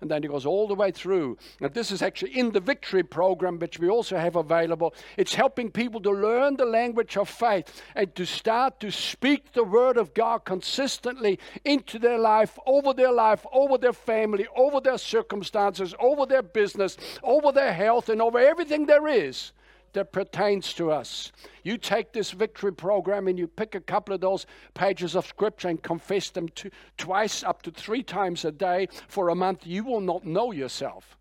And 0.00 0.10
then 0.10 0.22
he 0.22 0.28
goes 0.28 0.44
all 0.44 0.68
the 0.68 0.74
way 0.74 0.90
through. 0.90 1.38
And 1.62 1.72
this 1.72 1.90
is 1.90 2.02
actually 2.02 2.38
in 2.38 2.52
the 2.52 2.60
victory 2.60 3.02
program, 3.02 3.58
which 3.58 3.78
we 3.78 3.88
also 3.88 4.18
have 4.18 4.36
available. 4.36 4.92
It's 5.16 5.34
helping 5.34 5.70
people 5.70 5.98
to 6.02 6.10
learn 6.10 6.56
the 6.56 6.66
language 6.66 7.16
of 7.16 7.28
faith 7.28 7.82
and 7.94 8.14
to 8.14 8.26
start 8.26 8.80
to 8.80 8.90
speak 8.90 9.52
the 9.52 9.64
word 9.64 9.96
of 9.96 10.12
God 10.12 10.44
consistently 10.44 11.38
into 11.64 11.98
their 11.98 12.18
life, 12.18 12.58
over 12.66 12.92
their 12.92 13.12
life, 13.12 13.46
over 13.50 13.78
their 13.78 13.94
family, 13.94 14.46
over 14.54 14.78
their 14.78 14.98
circumstances, 14.98 15.94
over 15.98 16.26
their 16.26 16.42
business, 16.42 16.98
over 17.22 17.50
their 17.50 17.72
health, 17.72 18.10
and 18.10 18.20
over 18.20 18.38
everything 18.38 18.84
there 18.84 19.08
is 19.08 19.52
that 19.94 20.12
pertains 20.12 20.72
to 20.74 20.90
us. 20.90 21.32
You 21.62 21.78
take 21.78 22.12
this 22.12 22.30
victory 22.30 22.72
program 22.72 23.26
and 23.26 23.38
you 23.38 23.48
pick 23.48 23.74
a 23.74 23.80
couple 23.80 24.14
of 24.14 24.20
those 24.20 24.46
pages 24.74 25.16
of 25.16 25.26
scripture 25.26 25.68
and 25.68 25.82
confess 25.82 26.30
them 26.30 26.48
to, 26.50 26.70
twice, 26.98 27.42
up 27.42 27.62
to 27.62 27.70
three 27.70 28.02
times 28.02 28.44
a 28.44 28.52
day 28.52 28.88
for 29.08 29.30
a 29.30 29.34
month, 29.34 29.66
you 29.66 29.84
will 29.84 30.00
not 30.00 30.24
know 30.24 30.52
yourself. 30.52 31.16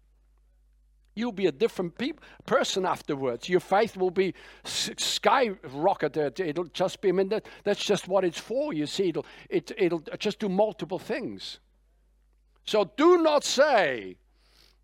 You'll 1.15 1.31
be 1.31 1.45
a 1.45 1.51
different 1.51 1.97
pe- 1.97 2.13
person 2.45 2.85
afterwards. 2.85 3.47
Your 3.47 3.59
faith 3.59 3.95
will 3.95 4.11
be 4.11 4.33
skyrocketed. 4.63 6.39
It'll 6.39 6.63
just 6.65 7.01
be, 7.01 7.09
I 7.09 7.11
mean, 7.11 7.29
that, 7.29 7.45
that's 7.63 7.83
just 7.83 8.07
what 8.07 8.25
it's 8.25 8.39
for. 8.39 8.73
You 8.73 8.87
see, 8.87 9.09
it'll, 9.09 9.25
it, 9.49 9.71
it'll 9.77 10.03
just 10.17 10.39
do 10.39 10.49
multiple 10.49 10.99
things. 10.99 11.59
So 12.65 12.91
do 12.97 13.21
not 13.21 13.43
say, 13.43 14.17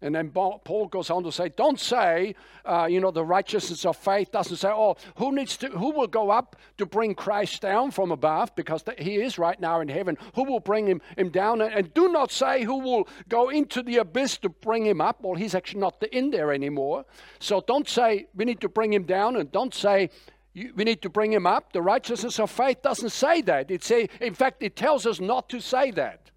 and 0.02 0.16
then 0.16 0.30
Paul 0.32 0.88
goes 0.90 1.10
on 1.10 1.24
to 1.24 1.32
say, 1.32 1.50
don't 1.50 1.80
say, 1.80 2.36
uh, 2.64 2.88
you 2.90 3.02
know, 3.02 3.12
the 3.12 3.26
righteousness 3.26 3.86
of 3.86 3.98
faith 3.98 4.32
doesn't 4.32 4.56
say, 4.56 4.70
oh, 4.70 4.96
who 5.16 5.34
needs 5.34 5.58
to, 5.58 5.68
who 5.68 5.92
will 5.92 6.08
go 6.08 6.30
up 6.30 6.56
to 6.78 6.86
bring 6.86 7.14
Christ 7.14 7.62
down 7.62 7.92
from 7.92 8.12
above 8.12 8.56
because 8.56 8.84
he 8.98 9.16
is 9.16 9.38
right 9.38 9.60
now 9.60 9.82
in 9.82 9.90
heaven. 9.90 10.18
Who 10.36 10.46
will 10.46 10.62
bring 10.62 10.88
him, 10.88 11.02
him 11.18 11.30
down? 11.30 11.62
And, 11.62 11.94
do 11.94 12.08
not 12.08 12.32
say 12.32 12.64
who 12.64 12.80
will 12.80 13.10
go 13.28 13.50
into 13.50 13.84
the 13.84 13.98
abyss 13.98 14.38
to 14.38 14.50
bring 14.50 14.86
him 14.86 15.02
up. 15.02 15.22
Well, 15.22 15.36
he's 15.36 15.56
actually 15.56 15.82
not 15.82 16.02
in 16.14 16.32
there 16.32 16.54
anymore. 16.54 17.06
So 17.40 17.62
don't 17.68 17.88
say 17.88 18.28
we 18.34 18.46
need 18.46 18.62
to 18.62 18.70
bring 18.70 18.94
him 18.94 19.04
down 19.04 19.36
and 19.36 19.52
don't 19.52 19.74
say 19.74 20.12
we 20.54 20.84
need 20.84 21.02
to 21.02 21.10
bring 21.10 21.34
him 21.34 21.46
up. 21.46 21.74
The 21.74 21.82
righteousness 21.82 22.40
of 22.40 22.52
faith 22.52 22.82
doesn't 22.82 23.10
say 23.10 23.42
that. 23.42 23.70
It 23.70 23.84
say, 23.84 24.08
in 24.22 24.34
fact, 24.34 24.64
it 24.64 24.76
tells 24.76 25.06
us 25.06 25.20
not 25.20 25.50
to 25.50 25.60
say 25.60 25.92
that. 25.92 26.32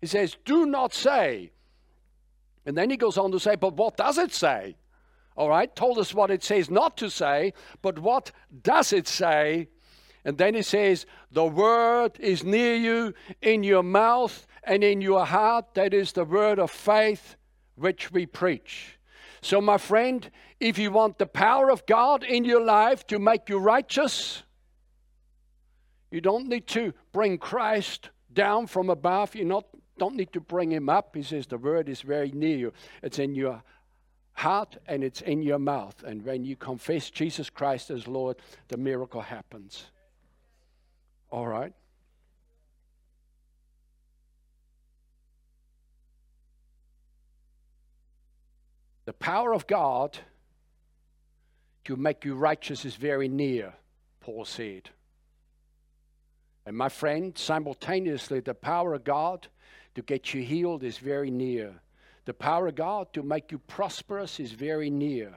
It 0.00 0.10
says, 0.10 0.36
do 0.44 0.66
not 0.66 0.92
say 0.92 1.51
and 2.64 2.76
then 2.76 2.90
he 2.90 2.96
goes 2.96 3.18
on 3.18 3.32
to 3.32 3.40
say, 3.40 3.56
but 3.56 3.74
what 3.74 3.96
does 3.96 4.18
it 4.18 4.32
say? 4.32 4.76
All 5.36 5.48
right, 5.48 5.74
told 5.74 5.98
us 5.98 6.14
what 6.14 6.30
it 6.30 6.44
says 6.44 6.70
not 6.70 6.96
to 6.98 7.10
say, 7.10 7.54
but 7.80 7.98
what 7.98 8.32
does 8.62 8.92
it 8.92 9.08
say? 9.08 9.68
And 10.24 10.38
then 10.38 10.54
he 10.54 10.62
says, 10.62 11.06
the 11.30 11.44
word 11.44 12.12
is 12.20 12.44
near 12.44 12.76
you, 12.76 13.14
in 13.40 13.64
your 13.64 13.82
mouth 13.82 14.46
and 14.62 14.84
in 14.84 15.00
your 15.00 15.26
heart. 15.26 15.74
That 15.74 15.94
is 15.94 16.12
the 16.12 16.24
word 16.24 16.58
of 16.58 16.70
faith 16.70 17.36
which 17.74 18.12
we 18.12 18.26
preach. 18.26 18.98
So, 19.40 19.60
my 19.60 19.78
friend, 19.78 20.30
if 20.60 20.78
you 20.78 20.92
want 20.92 21.18
the 21.18 21.26
power 21.26 21.70
of 21.70 21.84
God 21.86 22.22
in 22.22 22.44
your 22.44 22.64
life 22.64 23.04
to 23.08 23.18
make 23.18 23.48
you 23.48 23.58
righteous, 23.58 24.44
you 26.12 26.20
don't 26.20 26.46
need 26.46 26.68
to 26.68 26.92
bring 27.10 27.38
Christ 27.38 28.10
down 28.32 28.68
from 28.68 28.88
above. 28.88 29.34
You're 29.34 29.46
not 29.46 29.66
don't 29.98 30.16
need 30.16 30.32
to 30.32 30.40
bring 30.40 30.72
him 30.72 30.88
up. 30.88 31.14
He 31.14 31.22
says 31.22 31.46
the 31.46 31.58
word 31.58 31.88
is 31.88 32.02
very 32.02 32.32
near 32.32 32.56
you. 32.56 32.72
It's 33.02 33.18
in 33.18 33.34
your 33.34 33.62
heart 34.34 34.76
and 34.86 35.04
it's 35.04 35.20
in 35.20 35.42
your 35.42 35.58
mouth. 35.58 36.02
And 36.02 36.24
when 36.24 36.44
you 36.44 36.56
confess 36.56 37.10
Jesus 37.10 37.50
Christ 37.50 37.90
as 37.90 38.08
Lord, 38.08 38.36
the 38.68 38.76
miracle 38.76 39.20
happens. 39.20 39.84
All 41.30 41.46
right? 41.46 41.72
The 49.04 49.12
power 49.12 49.52
of 49.52 49.66
God 49.66 50.18
to 51.84 51.96
make 51.96 52.24
you 52.24 52.34
righteous 52.34 52.84
is 52.84 52.94
very 52.94 53.28
near, 53.28 53.74
Paul 54.20 54.44
said. 54.44 54.90
And 56.64 56.76
my 56.76 56.88
friend, 56.88 57.36
simultaneously, 57.36 58.40
the 58.40 58.54
power 58.54 58.94
of 58.94 59.02
God 59.02 59.48
to 59.94 60.02
get 60.02 60.32
you 60.32 60.42
healed 60.42 60.82
is 60.82 60.98
very 60.98 61.30
near. 61.30 61.74
The 62.24 62.34
power 62.34 62.68
of 62.68 62.76
God 62.76 63.12
to 63.14 63.22
make 63.22 63.50
you 63.50 63.58
prosperous 63.58 64.38
is 64.38 64.52
very 64.52 64.90
near. 64.90 65.34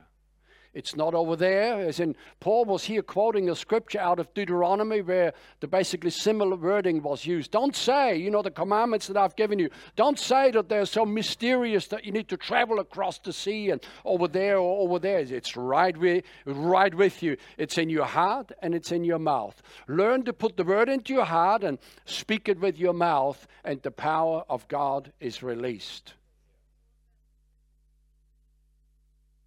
It's 0.75 0.93
not 0.93 1.13
over 1.13 1.37
there, 1.37 1.79
as 1.79 2.01
in 2.01 2.17
Paul 2.41 2.65
was 2.65 2.83
here 2.83 3.01
quoting 3.01 3.49
a 3.49 3.55
scripture 3.55 4.01
out 4.01 4.19
of 4.19 4.33
Deuteronomy 4.33 5.01
where 5.01 5.33
the 5.61 5.69
basically 5.69 6.09
similar 6.09 6.57
wording 6.57 7.01
was 7.01 7.25
used. 7.25 7.51
Don't 7.51 7.73
say, 7.73 8.17
you 8.17 8.29
know, 8.29 8.41
the 8.41 8.51
commandments 8.51 9.07
that 9.07 9.15
I've 9.15 9.37
given 9.37 9.57
you, 9.57 9.69
don't 9.95 10.19
say 10.19 10.51
that 10.51 10.67
they're 10.67 10.85
so 10.85 11.05
mysterious 11.05 11.87
that 11.87 12.03
you 12.03 12.11
need 12.11 12.27
to 12.27 12.35
travel 12.35 12.79
across 12.79 13.19
the 13.19 13.31
sea 13.31 13.69
and 13.69 13.81
over 14.03 14.27
there 14.27 14.57
or 14.57 14.81
over 14.81 14.99
there. 14.99 15.19
It's 15.19 15.55
right 15.55 15.95
with, 15.95 16.25
right 16.45 16.93
with 16.93 17.23
you. 17.23 17.37
It's 17.57 17.77
in 17.77 17.89
your 17.89 18.05
heart 18.05 18.51
and 18.61 18.75
it's 18.75 18.91
in 18.91 19.05
your 19.05 19.19
mouth. 19.19 19.63
Learn 19.87 20.25
to 20.25 20.33
put 20.33 20.57
the 20.57 20.65
word 20.65 20.89
into 20.89 21.13
your 21.13 21.23
heart 21.23 21.63
and 21.63 21.79
speak 22.03 22.49
it 22.49 22.59
with 22.59 22.77
your 22.77 22.93
mouth, 22.93 23.47
and 23.63 23.81
the 23.81 23.91
power 23.91 24.43
of 24.49 24.67
God 24.67 25.13
is 25.21 25.41
released. 25.41 26.15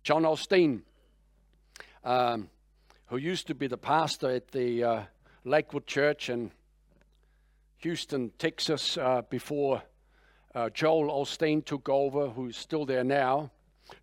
John 0.03 0.23
Osteen 0.23 0.81
um, 2.05 2.49
who 3.07 3.17
used 3.17 3.47
to 3.47 3.55
be 3.55 3.67
the 3.67 3.78
pastor 3.78 4.31
at 4.31 4.49
the 4.49 4.85
uh, 4.85 5.02
Lakewood 5.45 5.87
Church 5.87 6.28
in 6.31 6.50
Houston, 7.78 8.33
Texas, 8.38 8.97
uh, 8.99 9.23
before 9.31 9.83
uh, 10.55 10.71
Joel 10.71 11.09
Osteen 11.09 11.64
took 11.64 11.88
over, 11.88 12.28
who's 12.28 12.57
still 12.57 12.85
there 12.85 13.05
now. 13.05 13.50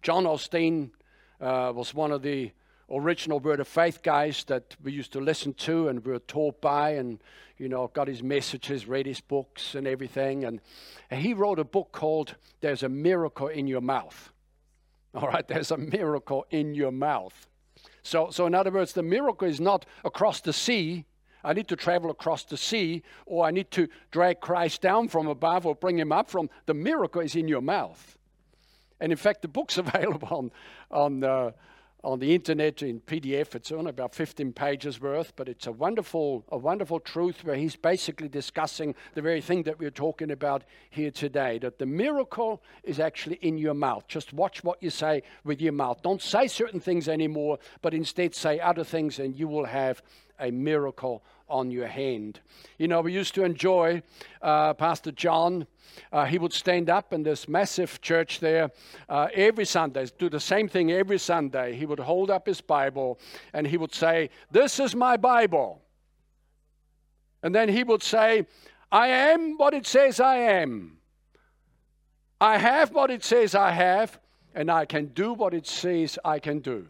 John 0.02 0.24
Osteen 0.24 0.92
uh, 1.42 1.72
was 1.76 1.94
one 1.94 2.12
of 2.12 2.22
the 2.22 2.52
original 2.90 3.40
Word 3.40 3.60
of 3.60 3.68
Faith 3.68 4.02
guys 4.02 4.44
that 4.46 4.76
we 4.84 4.92
used 4.92 5.12
to 5.14 5.20
listen 5.20 5.54
to 5.56 5.88
and 5.88 6.06
we 6.06 6.12
were 6.12 6.20
taught 6.20 6.62
by, 6.62 6.92
and 6.92 7.20
you 7.58 7.70
know, 7.70 7.88
got 7.88 8.08
his 8.08 8.24
messages, 8.24 8.88
read 8.88 9.06
his 9.06 9.22
books, 9.22 9.76
and 9.76 9.88
everything. 9.88 10.44
And, 10.44 10.62
and 11.10 11.22
he 11.22 11.34
wrote 11.34 11.60
a 11.60 11.64
book 11.64 11.92
called 11.92 12.36
"There's 12.62 12.84
a 12.84 12.90
Miracle 12.90 13.48
in 13.48 13.68
Your 13.68 13.82
Mouth." 13.82 14.32
All 15.16 15.30
right, 15.30 15.48
there's 15.48 15.72
a 15.72 15.78
miracle 15.78 16.46
in 16.50 16.76
your 16.76 16.92
mouth. 16.92 17.48
So, 18.06 18.30
so 18.30 18.46
in 18.46 18.54
other 18.54 18.70
words, 18.70 18.94
the 18.94 19.02
miracle 19.02 19.48
is 19.48 19.60
not 19.60 19.86
across 20.04 20.40
the 20.40 20.54
sea. 20.54 21.06
I 21.44 21.54
need 21.54 21.68
to 21.70 21.76
travel 21.76 22.12
across 22.12 22.44
the 22.44 22.56
sea, 22.56 23.02
or 23.26 23.46
I 23.46 23.52
need 23.52 23.72
to 23.72 23.88
drag 24.12 24.42
Christ 24.42 24.82
down 24.82 25.08
from 25.08 25.26
above 25.26 25.66
or 25.66 25.74
bring 25.74 25.98
him 25.98 26.12
up 26.12 26.30
from. 26.30 26.52
The 26.68 26.76
miracle 26.76 27.22
is 27.22 27.36
in 27.36 27.48
your 27.48 27.62
mouth. 27.62 28.16
And 29.00 29.12
in 29.12 29.18
fact, 29.18 29.42
the 29.42 29.48
book's 29.48 29.78
available 29.86 30.28
on, 30.30 30.52
on 30.92 31.24
uh, 31.24 31.52
on 32.06 32.20
the 32.20 32.36
internet 32.36 32.84
in 32.84 33.02
PDF. 33.02 33.56
It's 33.56 33.72
only 33.72 33.90
about 33.90 34.14
15 34.14 34.54
pages 34.54 35.02
worth, 35.02 35.34
but 35.36 35.50
it's 35.50 35.66
a 35.66 35.72
wonderful, 35.72 36.46
a 36.50 36.58
wonderful 36.58 37.00
truth 37.00 37.44
where 37.44 37.56
he's 37.56 37.76
basically 37.76 38.30
discussing 38.30 38.94
the 39.16 39.22
very 39.22 39.42
thing 39.42 39.64
that 39.64 39.80
we're 39.80 39.90
talking 39.90 40.30
about 40.30 40.64
here 40.92 41.10
today. 41.10 41.58
That 41.58 41.80
the 41.80 41.88
miracle 41.88 42.62
is 42.84 43.00
actually 43.00 43.38
in 43.38 43.58
your 43.58 43.74
mouth. 43.74 44.08
Just 44.08 44.34
watch 44.34 44.64
what 44.64 44.82
you 44.84 44.92
say 44.92 45.24
with 45.44 45.60
your 45.60 45.74
mouth. 45.74 46.04
Don't 46.04 46.22
say 46.22 46.48
certain 46.48 46.80
things 46.80 47.10
anymore, 47.10 47.58
but 47.82 47.96
instead 47.96 48.36
say 48.36 48.60
other 48.60 48.84
things, 48.84 49.18
and 49.18 49.38
you 49.38 49.48
will 49.48 49.66
have 49.66 50.04
a 50.40 50.52
miracle 50.52 51.24
on 51.48 51.72
your 51.72 51.88
hand. 51.88 52.40
You 52.78 52.88
know, 52.88 53.02
we 53.02 53.14
used 53.14 53.36
to 53.36 53.44
enjoy 53.44 54.02
uh, 54.42 54.74
Pastor 54.74 55.12
John. 55.12 55.68
Uh, 56.12 56.26
he 56.26 56.38
would 56.38 56.54
stand 56.54 56.90
up 56.90 57.14
in 57.14 57.24
this 57.24 57.48
massive 57.48 58.02
church 58.02 58.40
there 58.40 58.72
uh, 59.08 59.28
every 59.34 59.66
Sunday, 59.66 60.08
do 60.18 60.30
the 60.30 60.40
same 60.40 60.68
thing 60.68 60.92
every 60.92 61.20
Sunday. 61.20 61.76
He 61.76 61.86
would 61.86 62.00
hold 62.00 62.30
up 62.30 62.48
his 62.48 62.62
Bible 62.62 63.20
and 63.54 63.66
he 63.66 63.78
would 63.78 63.94
say, 63.94 64.30
This 64.52 64.80
is 64.80 64.96
my 64.96 65.18
Bible. 65.18 65.82
And 67.44 67.54
then 67.54 67.70
he 67.70 67.84
would 67.84 68.02
say, 68.02 68.48
I 68.92 69.08
am 69.08 69.58
what 69.58 69.74
it 69.74 69.86
says 69.86 70.20
I 70.20 70.38
am. 70.38 70.98
I 72.42 72.58
have 72.58 72.92
what 72.92 73.12
it 73.12 73.24
says 73.24 73.56
I 73.56 73.72
have, 73.72 74.20
and 74.54 74.70
I 74.70 74.86
can 74.86 75.08
do 75.08 75.34
what 75.34 75.54
it 75.54 75.66
says 75.66 76.20
I 76.26 76.40
can 76.40 76.60
do. 76.60 76.88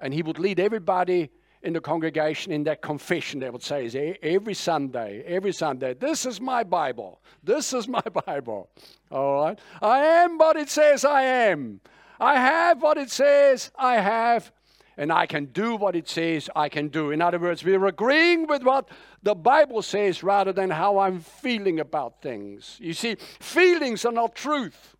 And 0.00 0.14
he 0.14 0.22
would 0.22 0.38
lead 0.38 0.58
everybody 0.58 1.30
in 1.64 1.72
the 1.72 1.80
congregation 1.80 2.52
in 2.52 2.64
that 2.64 2.82
confession. 2.82 3.40
They 3.40 3.50
would 3.50 3.62
say 3.62 3.86
is 3.86 3.96
every 4.22 4.54
Sunday, 4.54 5.22
every 5.26 5.52
Sunday, 5.52 5.94
this 5.94 6.26
is 6.26 6.40
my 6.40 6.62
Bible. 6.62 7.20
This 7.42 7.72
is 7.72 7.88
my 7.88 8.02
Bible. 8.26 8.68
All 9.10 9.44
right. 9.44 9.58
I 9.82 9.98
am 10.00 10.38
what 10.38 10.56
it 10.56 10.68
says 10.68 11.04
I 11.04 11.22
am. 11.22 11.80
I 12.20 12.38
have 12.38 12.82
what 12.82 12.96
it 12.98 13.10
says 13.10 13.72
I 13.76 13.96
have, 13.96 14.52
and 14.96 15.10
I 15.10 15.26
can 15.26 15.46
do 15.46 15.74
what 15.74 15.96
it 15.96 16.08
says 16.08 16.48
I 16.54 16.68
can 16.68 16.88
do. 16.88 17.10
In 17.10 17.20
other 17.20 17.38
words, 17.38 17.64
we're 17.64 17.86
agreeing 17.86 18.46
with 18.46 18.62
what 18.62 18.88
the 19.22 19.34
Bible 19.34 19.82
says 19.82 20.22
rather 20.22 20.52
than 20.52 20.70
how 20.70 20.98
I'm 20.98 21.20
feeling 21.20 21.80
about 21.80 22.22
things. 22.22 22.76
You 22.80 22.92
see, 22.92 23.16
feelings 23.40 24.04
are 24.04 24.12
not 24.12 24.34
truth. 24.34 24.96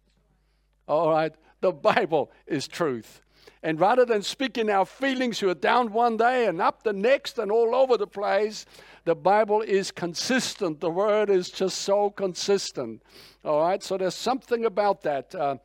All 0.89 1.11
right? 1.11 1.33
The 1.61 1.73
Bible 1.73 2.31
is 2.47 2.67
truth. 2.67 3.23
And 3.63 3.81
rather 3.81 4.05
than 4.05 4.23
speaking 4.23 4.69
our 4.69 4.85
feelings, 4.85 5.39
who 5.39 5.49
are 5.49 5.55
down 5.55 5.93
one 5.93 6.17
day 6.17 6.47
and 6.47 6.61
up 6.61 6.83
the 6.83 6.93
next 6.93 7.39
and 7.39 7.51
all 7.51 7.75
over 7.75 7.97
the 7.97 8.07
place, 8.07 8.67
the 9.05 9.15
Bible 9.15 9.63
is 9.63 9.91
consistent. 9.91 10.81
The 10.81 10.91
Word 10.91 11.31
is 11.31 11.51
just 11.51 11.79
so 11.79 12.11
consistent. 12.11 13.03
All 13.45 13.63
right? 13.63 13.83
So 13.83 13.97
there's 13.97 14.15
something 14.15 14.65
about 14.65 15.03
that. 15.03 15.35
Uh, 15.35 15.57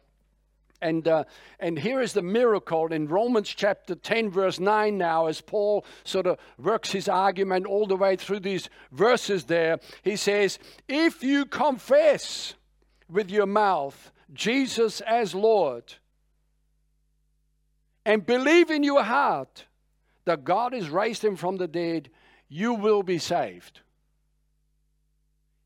and, 0.81 1.07
uh, 1.07 1.25
and 1.59 1.77
here 1.77 2.00
is 2.00 2.13
the 2.13 2.21
miracle 2.21 2.88
in 2.88 3.07
Romans 3.07 3.50
chapter 3.50 3.95
10, 3.95 4.29
verse 4.29 4.59
9 4.59 4.98
now, 4.98 5.27
as 5.27 5.41
Paul 5.41 5.86
sort 6.05 6.25
of 6.25 6.38
works 6.57 6.91
his 6.91 7.09
argument 7.09 7.65
all 7.65 7.86
the 7.86 7.98
way 7.98 8.15
through 8.15 8.39
these 8.39 8.69
verses 8.91 9.45
there. 9.45 9.79
He 10.03 10.15
says, 10.15 10.57
If 10.88 11.21
you 11.21 11.45
confess 11.45 12.53
with 13.09 13.29
your 13.29 13.45
mouth 13.45 14.12
Jesus 14.33 15.01
as 15.01 15.33
Lord 15.36 15.95
and 18.09 18.25
believe 18.25 18.71
in 18.71 18.81
your 18.81 19.03
heart 19.03 19.65
that 20.25 20.43
God 20.43 20.73
has 20.73 20.89
raised 20.89 21.23
him 21.23 21.35
from 21.35 21.57
the 21.57 21.67
dead, 21.67 22.09
you 22.47 22.73
will 22.73 23.03
be 23.03 23.19
saved. 23.19 23.81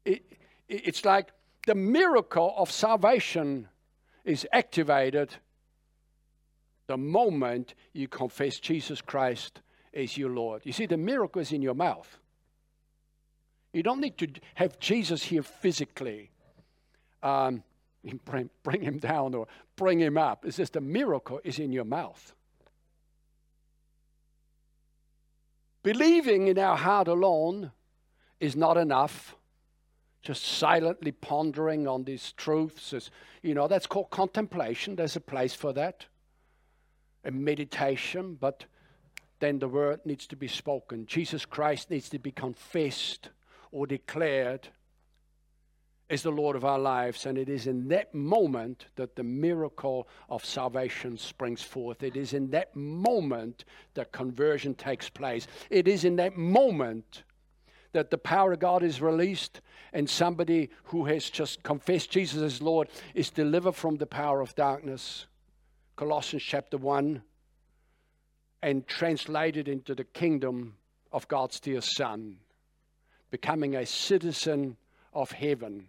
It, 0.03 0.23
it's 0.67 1.05
like 1.05 1.29
the 1.67 1.73
miracle 1.73 2.53
of 2.57 2.69
salvation 2.69 3.69
is 4.25 4.45
activated 4.51 5.33
the 6.87 6.97
moment 6.97 7.75
you 7.93 8.09
confess 8.09 8.59
Jesus 8.59 8.99
Christ 8.99 9.61
as 9.93 10.17
your 10.17 10.31
Lord. 10.31 10.63
You 10.65 10.73
see, 10.73 10.85
the 10.85 10.97
miracle 10.97 11.41
is 11.41 11.53
in 11.53 11.61
your 11.61 11.75
mouth. 11.75 12.17
You 13.71 13.83
don't 13.83 14.01
need 14.01 14.17
to 14.17 14.27
have 14.55 14.77
Jesus 14.79 15.23
here 15.23 15.43
physically, 15.43 16.29
um, 17.23 17.63
bring, 18.25 18.49
bring 18.63 18.81
him 18.81 18.97
down 18.97 19.33
or 19.33 19.47
bring 19.75 19.99
him 19.99 20.17
up. 20.17 20.45
It's 20.45 20.57
just 20.57 20.75
a 20.75 20.81
miracle 20.81 21.39
is 21.43 21.59
in 21.59 21.71
your 21.71 21.85
mouth. 21.85 22.33
Believing 25.83 26.47
in 26.47 26.57
our 26.57 26.77
heart 26.77 27.07
alone 27.07 27.71
is 28.39 28.55
not 28.55 28.77
enough 28.77 29.35
just 30.21 30.45
silently 30.45 31.11
pondering 31.11 31.85
on 31.87 32.05
these 32.05 32.31
truths. 32.33 32.93
Is, 32.93 33.11
you 33.41 33.53
know, 33.53 33.67
that's 33.67 33.87
called 33.87 34.09
contemplation. 34.09 34.95
There's 34.95 35.17
a 35.17 35.21
place 35.21 35.53
for 35.53 35.73
that. 35.73 36.05
A 37.25 37.31
meditation, 37.31 38.37
but 38.39 38.65
then 39.39 39.59
the 39.59 39.67
word 39.67 40.05
needs 40.05 40.25
to 40.27 40.37
be 40.37 40.47
spoken. 40.47 41.05
Jesus 41.05 41.45
Christ 41.45 41.89
needs 41.89 42.07
to 42.09 42.19
be 42.19 42.31
confessed 42.31 43.29
or 43.71 43.85
declared 43.85 44.69
as 46.13 46.23
the 46.23 46.31
Lord 46.31 46.55
of 46.55 46.63
our 46.63 46.79
lives. 46.79 47.25
And 47.25 47.37
it 47.37 47.49
is 47.49 47.67
in 47.67 47.87
that 47.89 48.13
moment 48.13 48.85
that 48.95 49.15
the 49.15 49.23
miracle 49.23 50.07
of 50.29 50.45
salvation 50.45 51.17
springs 51.17 51.61
forth. 51.61 52.03
It 52.03 52.15
is 52.15 52.33
in 52.33 52.51
that 52.51 52.75
moment 52.75 53.65
that 53.95 54.11
conversion 54.11 54.75
takes 54.75 55.09
place. 55.09 55.47
It 55.69 55.87
is 55.87 56.05
in 56.05 56.15
that 56.17 56.37
moment 56.37 57.23
that 57.91 58.09
the 58.09 58.17
power 58.17 58.53
of 58.53 58.59
God 58.59 58.83
is 58.83 59.01
released 59.01 59.61
and 59.91 60.09
somebody 60.09 60.69
who 60.85 61.05
has 61.05 61.29
just 61.29 61.61
confessed 61.63 62.11
Jesus 62.11 62.41
as 62.41 62.61
Lord 62.61 62.89
is 63.13 63.29
delivered 63.29 63.75
from 63.75 63.95
the 63.95 64.07
power 64.07 64.41
of 64.41 64.55
darkness. 64.55 65.27
Colossians 65.95 66.43
chapter 66.43 66.77
1 66.77 67.21
and 68.63 68.87
translated 68.87 69.67
into 69.67 69.93
the 69.93 70.05
kingdom 70.05 70.75
of 71.11 71.27
God's 71.27 71.59
dear 71.59 71.81
Son, 71.81 72.37
becoming 73.29 73.75
a 73.75 73.85
citizen 73.85 74.77
of 75.13 75.31
heaven. 75.31 75.87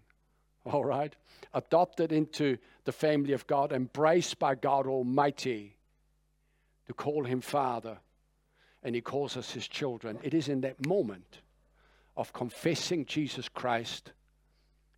All 0.64 0.85
right? 0.85 1.14
Adopted 1.53 2.12
into 2.12 2.59
the 2.85 2.92
family 2.92 3.33
of 3.33 3.46
God, 3.46 3.72
embraced 3.72 4.38
by 4.38 4.55
God 4.55 4.87
Almighty 4.87 5.77
to 6.87 6.94
call 6.94 7.24
him 7.24 7.40
Father, 7.40 7.98
and 8.83 8.94
he 8.94 9.00
calls 9.00 9.37
us 9.37 9.53
his 9.53 9.66
children. 9.66 10.18
It 10.22 10.35
is 10.35 10.48
in 10.48 10.61
that 10.62 10.87
moment 10.87 11.40
of 12.16 12.33
confessing 12.33 13.07
Jesus 13.07 13.48
Christ 13.48 14.12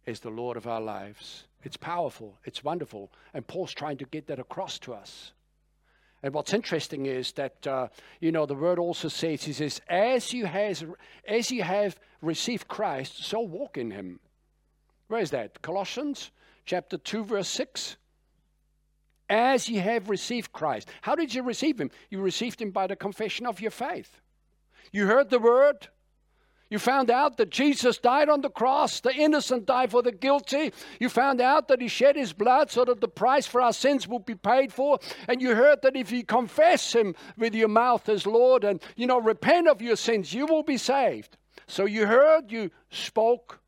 as 0.06 0.20
the 0.20 0.30
Lord 0.30 0.56
of 0.56 0.66
our 0.66 0.80
lives. 0.80 1.44
It's 1.62 1.76
powerful, 1.76 2.38
it's 2.44 2.62
wonderful, 2.62 3.10
and 3.34 3.46
Paul's 3.46 3.74
trying 3.74 3.98
to 3.98 4.04
get 4.04 4.26
that 4.28 4.38
across 4.38 4.78
to 4.80 4.94
us. 4.94 5.32
And 6.22 6.32
what's 6.32 6.54
interesting 6.54 7.06
is 7.06 7.32
that 7.32 7.66
uh, 7.66 7.88
you 8.20 8.32
know 8.32 8.46
the 8.46 8.54
word 8.54 8.78
also 8.78 9.08
says 9.08 9.44
he 9.44 9.52
says 9.52 9.80
as 9.88 10.32
you 10.32 10.46
has 10.46 10.84
as 11.28 11.50
you 11.50 11.62
have 11.62 11.98
received 12.22 12.68
Christ, 12.68 13.24
so 13.24 13.40
walk 13.40 13.76
in 13.76 13.90
Him. 13.90 14.20
Where 15.08 15.20
is 15.20 15.30
that? 15.30 15.62
Colossians 15.62 16.30
chapter 16.64 16.98
two 16.98 17.24
verse 17.24 17.48
six. 17.48 17.96
As 19.28 19.68
you 19.68 19.80
have 19.80 20.08
received 20.08 20.52
Christ, 20.52 20.88
how 21.02 21.16
did 21.16 21.34
you 21.34 21.42
receive 21.42 21.80
Him? 21.80 21.90
You 22.10 22.20
received 22.20 22.62
Him 22.62 22.70
by 22.70 22.86
the 22.86 22.94
confession 22.94 23.44
of 23.44 23.60
your 23.60 23.72
faith. 23.72 24.20
You 24.92 25.06
heard 25.06 25.30
the 25.30 25.40
word, 25.40 25.88
you 26.68 26.78
found 26.80 27.10
out 27.10 27.36
that 27.36 27.50
Jesus 27.50 27.98
died 27.98 28.28
on 28.28 28.40
the 28.40 28.50
cross, 28.50 29.00
the 29.00 29.14
innocent 29.14 29.66
died 29.66 29.90
for 29.90 30.02
the 30.02 30.10
guilty. 30.10 30.72
You 30.98 31.08
found 31.08 31.40
out 31.40 31.68
that 31.68 31.80
he 31.80 31.86
shed 31.86 32.16
his 32.16 32.32
blood 32.32 32.70
so 32.70 32.84
that 32.84 33.00
the 33.00 33.08
price 33.08 33.46
for 33.46 33.60
our 33.60 33.72
sins 33.72 34.08
would 34.08 34.26
be 34.26 34.34
paid 34.34 34.72
for. 34.72 34.98
And 35.28 35.40
you 35.40 35.54
heard 35.54 35.82
that 35.82 35.94
if 35.94 36.10
you 36.10 36.24
confess 36.24 36.92
him 36.92 37.14
with 37.36 37.54
your 37.54 37.68
mouth 37.68 38.08
as 38.08 38.26
Lord 38.26 38.64
and, 38.64 38.82
you 38.96 39.06
know, 39.06 39.20
repent 39.20 39.68
of 39.68 39.80
your 39.80 39.94
sins, 39.94 40.34
you 40.34 40.46
will 40.46 40.64
be 40.64 40.76
saved. 40.76 41.36
So 41.68 41.84
you 41.84 42.06
heard, 42.06 42.50
you 42.50 42.72
spoke, 42.90 43.60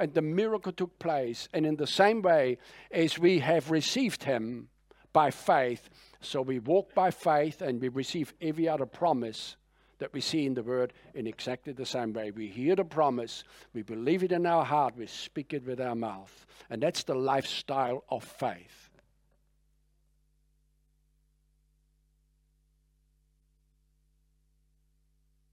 and 0.00 0.14
the 0.14 0.22
miracle 0.22 0.72
took 0.72 0.98
place. 0.98 1.48
And 1.52 1.64
in 1.64 1.76
the 1.76 1.86
same 1.86 2.22
way 2.22 2.58
as 2.90 3.18
we 3.18 3.38
have 3.40 3.70
received 3.70 4.24
him 4.24 4.68
by 5.12 5.30
faith, 5.30 5.88
so 6.20 6.42
we 6.42 6.58
walk 6.58 6.94
by 6.94 7.10
faith 7.10 7.60
and 7.60 7.80
we 7.80 7.88
receive 7.88 8.34
every 8.40 8.68
other 8.68 8.86
promise 8.86 9.56
that 9.98 10.12
we 10.14 10.20
see 10.22 10.46
in 10.46 10.54
the 10.54 10.62
Word 10.62 10.94
in 11.14 11.26
exactly 11.26 11.74
the 11.74 11.84
same 11.84 12.14
way. 12.14 12.30
We 12.30 12.48
hear 12.48 12.74
the 12.74 12.84
promise, 12.84 13.44
we 13.74 13.82
believe 13.82 14.22
it 14.22 14.32
in 14.32 14.46
our 14.46 14.64
heart, 14.64 14.96
we 14.96 15.06
speak 15.06 15.52
it 15.52 15.66
with 15.66 15.80
our 15.80 15.94
mouth. 15.94 16.46
And 16.70 16.82
that's 16.82 17.04
the 17.04 17.14
lifestyle 17.14 18.04
of 18.08 18.24
faith. 18.24 18.88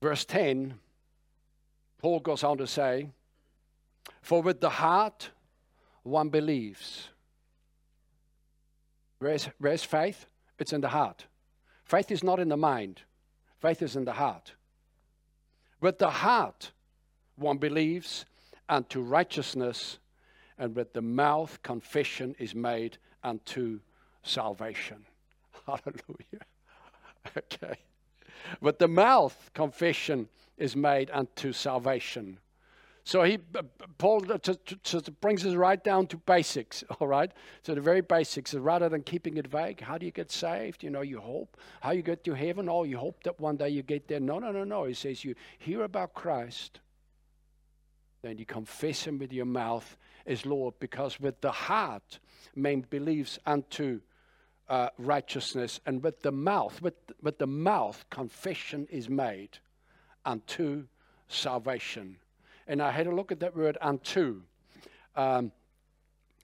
Verse 0.01 0.23
10, 0.25 0.75
Paul 1.97 2.19
goes 2.21 2.43
on 2.43 2.59
to 2.59 2.67
say, 2.67 3.09
For 4.27 4.41
with 4.41 4.59
the 4.59 4.69
heart 4.69 5.29
one 6.03 6.27
believes. 6.27 7.07
Where's, 9.19 9.47
where's 9.57 9.85
faith? 9.85 10.25
It's 10.59 10.73
in 10.73 10.81
the 10.81 10.89
heart. 10.89 11.27
Faith 11.85 12.11
is 12.11 12.25
not 12.25 12.37
in 12.37 12.49
the 12.49 12.57
mind. 12.57 13.03
Faith 13.61 13.81
is 13.81 13.95
in 13.95 14.03
the 14.03 14.11
heart. 14.11 14.51
With 15.79 15.97
the 15.97 16.09
heart, 16.09 16.73
one 17.37 17.57
believes 17.57 18.25
unto 18.67 18.99
righteousness, 18.99 19.97
and 20.57 20.75
with 20.75 20.91
the 20.91 21.01
mouth, 21.01 21.61
confession 21.63 22.35
is 22.37 22.53
made 22.53 22.97
unto 23.23 23.79
salvation. 24.23 25.05
Hallelujah. 25.65 26.45
Okay. 27.37 27.77
With 28.59 28.77
the 28.77 28.89
mouth, 28.89 29.51
confession 29.53 30.27
is 30.57 30.75
made 30.75 31.09
unto 31.13 31.53
salvation. 31.53 32.39
So 33.07 33.23
he, 33.23 33.37
Paul 33.99 34.19
brings 35.21 35.45
us 35.45 35.55
right 35.55 35.81
down 35.81 36.07
to 36.07 36.17
basics, 36.17 36.83
all 36.99 37.07
right? 37.07 37.31
So 37.63 37.73
the 37.73 37.79
very 37.79 38.01
basics, 38.01 38.53
rather 38.53 38.89
than 38.89 39.01
keeping 39.01 39.37
it 39.37 39.47
vague, 39.47 39.79
how 39.79 39.97
do 39.97 40.05
you 40.05 40.11
get 40.11 40.29
saved? 40.29 40.83
You 40.83 40.89
know, 40.89 40.99
you 40.99 41.21
hope. 41.21 41.55
How 41.79 41.91
you 41.91 42.01
get 42.01 42.25
to 42.25 42.33
heaven? 42.33 42.67
Oh, 42.67 42.83
you 42.83 42.97
hope 42.97 43.23
that 43.23 43.39
one 43.39 43.55
day 43.55 43.69
you 43.69 43.81
get 43.81 44.09
there. 44.09 44.19
No, 44.19 44.39
no, 44.39 44.51
no, 44.51 44.65
no. 44.65 44.83
He 44.83 44.93
says 44.93 45.23
you 45.23 45.35
hear 45.57 45.83
about 45.83 46.15
Christ, 46.15 46.81
then 48.23 48.39
you 48.39 48.45
confess 48.45 49.05
him 49.05 49.19
with 49.19 49.31
your 49.31 49.45
mouth 49.45 49.95
as 50.25 50.45
Lord, 50.45 50.73
because 50.81 51.17
with 51.17 51.39
the 51.39 51.53
heart 51.53 52.19
man 52.57 52.85
believes 52.89 53.39
unto 53.45 54.01
uh, 54.67 54.89
righteousness, 54.97 55.79
and 55.85 56.03
with 56.03 56.23
the 56.23 56.33
mouth, 56.33 56.81
with, 56.81 56.95
with 57.21 57.37
the 57.37 57.47
mouth, 57.47 58.03
confession 58.09 58.85
is 58.91 59.07
made 59.07 59.59
unto 60.25 60.87
salvation 61.29 62.17
and 62.67 62.81
I 62.81 62.91
had 62.91 63.07
a 63.07 63.15
look 63.15 63.31
at 63.31 63.39
that 63.39 63.55
word 63.55 63.77
unto. 63.81 64.41
Um, 65.15 65.51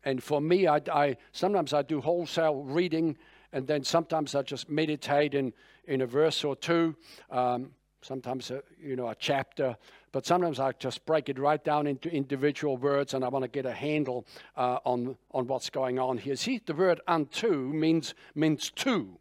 and 0.04 0.22
for 0.22 0.42
me, 0.42 0.68
I, 0.68 0.82
I, 0.92 1.18
sometimes 1.32 1.74
I 1.74 1.82
do 1.82 2.02
wholesale 2.02 2.64
reading, 2.64 3.18
and 3.52 3.68
then 3.68 3.84
sometimes 3.84 4.36
I 4.36 4.42
just 4.42 4.70
meditate 4.70 5.34
in, 5.34 5.54
in 5.86 6.02
a 6.02 6.08
verse 6.08 6.44
or 6.44 6.56
two, 6.56 6.96
um, 7.30 7.72
sometimes 8.02 8.52
a, 8.52 8.62
you 8.82 8.96
know 8.96 9.08
a 9.08 9.16
chapter, 9.16 9.78
but 10.12 10.26
sometimes 10.26 10.60
I 10.60 10.74
just 10.74 11.06
break 11.06 11.30
it 11.30 11.40
right 11.40 11.64
down 11.64 11.88
into 11.88 12.10
individual 12.10 12.78
words, 12.78 13.14
and 13.14 13.24
I 13.24 13.30
want 13.30 13.44
to 13.44 13.50
get 13.50 13.66
a 13.66 13.72
handle 13.72 14.26
uh, 14.58 14.80
on 14.84 15.18
on 15.32 15.48
what's 15.48 15.70
going 15.70 16.00
on 16.00 16.18
here. 16.18 16.36
See, 16.36 16.62
the 16.66 16.74
word 16.74 17.00
unto 17.08 17.52
means 17.52 18.14
means 18.36 18.72
to. 18.72 19.20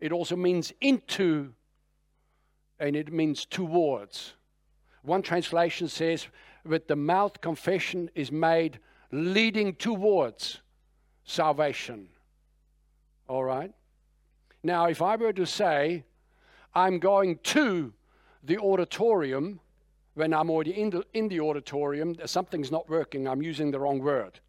It 0.00 0.10
also 0.10 0.34
means 0.34 0.72
into, 0.80 1.52
and 2.80 2.96
it 2.96 3.12
means 3.12 3.46
towards. 3.46 4.34
One 5.02 5.22
translation 5.22 5.88
says, 5.88 6.28
"With 6.64 6.88
the 6.88 6.96
mouth 6.96 7.40
confession 7.40 8.10
is 8.14 8.32
made." 8.32 8.78
leading 9.12 9.74
towards 9.74 10.60
salvation. 11.24 12.08
All 13.28 13.44
right? 13.44 13.72
Now, 14.62 14.86
if 14.86 15.02
I 15.02 15.16
were 15.16 15.34
to 15.34 15.46
say, 15.46 16.04
I'm 16.74 16.98
going 16.98 17.38
to 17.44 17.92
the 18.42 18.58
auditorium, 18.58 19.60
when 20.14 20.32
I'm 20.32 20.50
already 20.50 20.80
in 20.80 20.90
the, 20.90 21.04
in 21.12 21.28
the 21.28 21.40
auditorium, 21.40 22.16
something's 22.24 22.72
not 22.72 22.88
working, 22.88 23.28
I'm 23.28 23.42
using 23.42 23.70
the 23.70 23.78
wrong 23.78 24.00
word. 24.00 24.40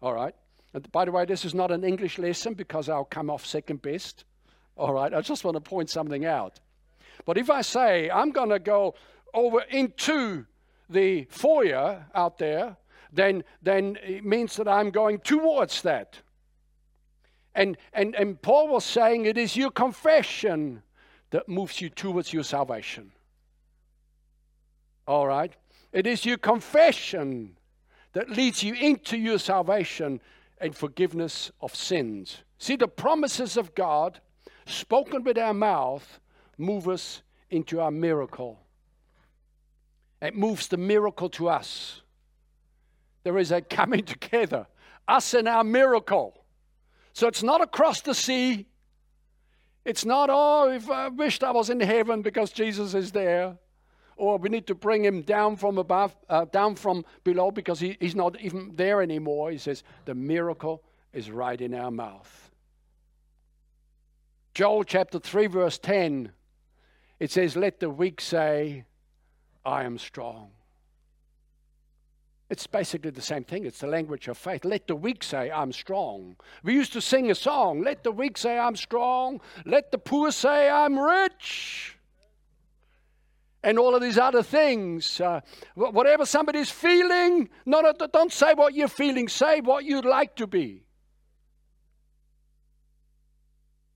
All 0.00 0.14
right? 0.14 0.34
And 0.72 0.90
by 0.92 1.04
the 1.04 1.12
way, 1.12 1.24
this 1.24 1.44
is 1.44 1.54
not 1.54 1.70
an 1.70 1.84
English 1.84 2.18
lesson 2.18 2.54
because 2.54 2.88
I'll 2.88 3.04
come 3.04 3.30
off 3.30 3.44
second 3.44 3.82
best. 3.82 4.24
All 4.76 4.92
right? 4.92 5.12
I 5.12 5.20
just 5.20 5.44
want 5.44 5.56
to 5.56 5.60
point 5.60 5.90
something 5.90 6.24
out. 6.24 6.60
But 7.24 7.38
if 7.38 7.50
I 7.50 7.62
say, 7.62 8.10
I'm 8.10 8.30
going 8.30 8.50
to 8.50 8.58
go 8.58 8.94
over 9.34 9.60
into 9.60 10.46
the 10.88 11.24
foyer 11.30 12.06
out 12.14 12.38
there, 12.38 12.76
then, 13.12 13.44
then 13.62 13.98
it 14.02 14.24
means 14.24 14.56
that 14.56 14.68
I'm 14.68 14.90
going 14.90 15.18
towards 15.18 15.82
that. 15.82 16.18
And, 17.54 17.76
and, 17.92 18.14
and 18.14 18.40
Paul 18.40 18.68
was 18.68 18.84
saying 18.84 19.26
it 19.26 19.38
is 19.38 19.56
your 19.56 19.70
confession 19.70 20.82
that 21.30 21.48
moves 21.48 21.80
you 21.80 21.88
towards 21.88 22.32
your 22.32 22.42
salvation. 22.42 23.12
All 25.06 25.26
right? 25.26 25.52
It 25.92 26.06
is 26.06 26.24
your 26.24 26.38
confession 26.38 27.56
that 28.12 28.30
leads 28.30 28.62
you 28.62 28.74
into 28.74 29.16
your 29.16 29.38
salvation 29.38 30.20
and 30.58 30.74
forgiveness 30.74 31.52
of 31.60 31.74
sins. 31.74 32.42
See, 32.58 32.76
the 32.76 32.88
promises 32.88 33.56
of 33.56 33.74
God, 33.74 34.20
spoken 34.66 35.22
with 35.22 35.38
our 35.38 35.54
mouth, 35.54 36.20
move 36.56 36.88
us 36.88 37.22
into 37.50 37.80
our 37.80 37.90
miracle. 37.90 38.58
It 40.24 40.34
moves 40.34 40.68
the 40.68 40.78
miracle 40.78 41.28
to 41.30 41.48
us. 41.48 42.00
There 43.24 43.36
is 43.38 43.52
a 43.52 43.60
coming 43.60 44.04
together, 44.04 44.66
us 45.06 45.34
and 45.34 45.46
our 45.46 45.64
miracle. 45.64 46.44
So 47.12 47.28
it's 47.28 47.42
not 47.42 47.60
across 47.60 48.00
the 48.00 48.14
sea. 48.14 48.66
It's 49.84 50.04
not, 50.04 50.30
oh, 50.32 50.70
if 50.70 50.90
I 50.90 51.08
wished 51.08 51.44
I 51.44 51.50
was 51.50 51.68
in 51.68 51.80
heaven 51.80 52.22
because 52.22 52.50
Jesus 52.50 52.94
is 52.94 53.12
there. 53.12 53.58
Or 54.16 54.38
we 54.38 54.48
need 54.48 54.66
to 54.68 54.74
bring 54.74 55.04
him 55.04 55.22
down 55.22 55.56
from 55.56 55.76
above, 55.76 56.16
uh, 56.28 56.46
down 56.46 56.76
from 56.76 57.04
below 57.24 57.50
because 57.50 57.80
he, 57.80 57.96
he's 58.00 58.14
not 58.14 58.40
even 58.40 58.72
there 58.74 59.02
anymore. 59.02 59.50
He 59.50 59.58
says, 59.58 59.82
the 60.04 60.14
miracle 60.14 60.82
is 61.12 61.30
right 61.30 61.60
in 61.60 61.74
our 61.74 61.90
mouth. 61.90 62.50
Joel 64.54 64.84
chapter 64.84 65.18
3, 65.18 65.48
verse 65.48 65.78
10, 65.78 66.30
it 67.18 67.32
says, 67.32 67.56
Let 67.56 67.80
the 67.80 67.90
weak 67.90 68.20
say, 68.20 68.84
I 69.64 69.84
am 69.84 69.98
strong. 69.98 70.50
It's 72.50 72.66
basically 72.66 73.10
the 73.10 73.22
same 73.22 73.44
thing. 73.44 73.64
It's 73.64 73.80
the 73.80 73.86
language 73.86 74.28
of 74.28 74.36
faith. 74.36 74.64
Let 74.64 74.86
the 74.86 74.94
weak 74.94 75.22
say, 75.22 75.50
I'm 75.50 75.72
strong. 75.72 76.36
We 76.62 76.74
used 76.74 76.92
to 76.92 77.00
sing 77.00 77.30
a 77.30 77.34
song 77.34 77.82
Let 77.82 78.04
the 78.04 78.12
weak 78.12 78.36
say, 78.36 78.58
I'm 78.58 78.76
strong. 78.76 79.40
Let 79.64 79.90
the 79.90 79.98
poor 79.98 80.30
say, 80.30 80.68
I'm 80.68 80.98
rich. 80.98 81.98
And 83.62 83.78
all 83.78 83.94
of 83.94 84.02
these 84.02 84.18
other 84.18 84.42
things. 84.42 85.20
Uh, 85.20 85.40
whatever 85.74 86.26
somebody's 86.26 86.70
feeling, 86.70 87.48
not, 87.64 87.98
don't 88.12 88.32
say 88.32 88.52
what 88.52 88.74
you're 88.74 88.88
feeling, 88.88 89.26
say 89.28 89.60
what 89.62 89.84
you'd 89.84 90.04
like 90.04 90.36
to 90.36 90.46
be. 90.46 90.84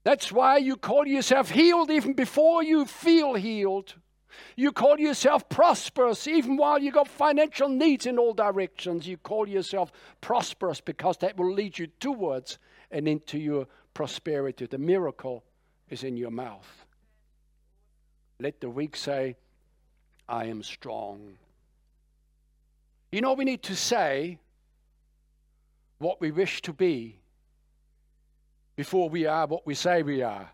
That's 0.04 0.32
why 0.32 0.56
you 0.56 0.76
call 0.76 1.06
yourself 1.06 1.50
healed 1.50 1.90
even 1.90 2.14
before 2.14 2.62
you 2.62 2.86
feel 2.86 3.34
healed. 3.34 3.94
You 4.56 4.72
call 4.72 4.98
yourself 4.98 5.48
prosperous 5.48 6.26
even 6.26 6.56
while 6.56 6.80
you've 6.80 6.94
got 6.94 7.08
financial 7.08 7.68
needs 7.68 8.06
in 8.06 8.18
all 8.18 8.34
directions. 8.34 9.06
You 9.06 9.16
call 9.16 9.48
yourself 9.48 9.92
prosperous 10.20 10.80
because 10.80 11.16
that 11.18 11.36
will 11.36 11.52
lead 11.52 11.78
you 11.78 11.86
towards 12.00 12.58
and 12.90 13.08
into 13.08 13.38
your 13.38 13.66
prosperity. 13.94 14.66
The 14.66 14.78
miracle 14.78 15.44
is 15.88 16.04
in 16.04 16.16
your 16.16 16.30
mouth. 16.30 16.86
Let 18.40 18.60
the 18.60 18.70
weak 18.70 18.96
say, 18.96 19.36
I 20.28 20.44
am 20.46 20.62
strong. 20.62 21.38
You 23.10 23.20
know, 23.20 23.32
we 23.32 23.44
need 23.44 23.62
to 23.64 23.74
say 23.74 24.38
what 25.98 26.20
we 26.20 26.30
wish 26.30 26.62
to 26.62 26.72
be 26.72 27.18
before 28.76 29.08
we 29.08 29.26
are 29.26 29.44
what 29.48 29.66
we 29.66 29.74
say 29.74 30.04
we 30.04 30.22
are. 30.22 30.48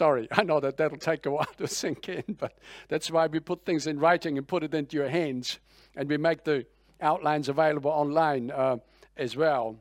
Sorry, 0.00 0.28
I 0.32 0.44
know 0.44 0.60
that 0.60 0.78
that'll 0.78 0.96
take 0.96 1.26
a 1.26 1.30
while 1.30 1.44
to 1.58 1.68
sink 1.68 2.08
in, 2.08 2.24
but 2.38 2.56
that's 2.88 3.10
why 3.10 3.26
we 3.26 3.38
put 3.38 3.66
things 3.66 3.86
in 3.86 4.00
writing 4.00 4.38
and 4.38 4.48
put 4.48 4.62
it 4.62 4.72
into 4.72 4.96
your 4.96 5.10
hands, 5.10 5.58
and 5.94 6.08
we 6.08 6.16
make 6.16 6.42
the 6.42 6.64
outlines 7.02 7.50
available 7.50 7.90
online 7.90 8.50
uh, 8.50 8.78
as 9.18 9.36
well. 9.36 9.76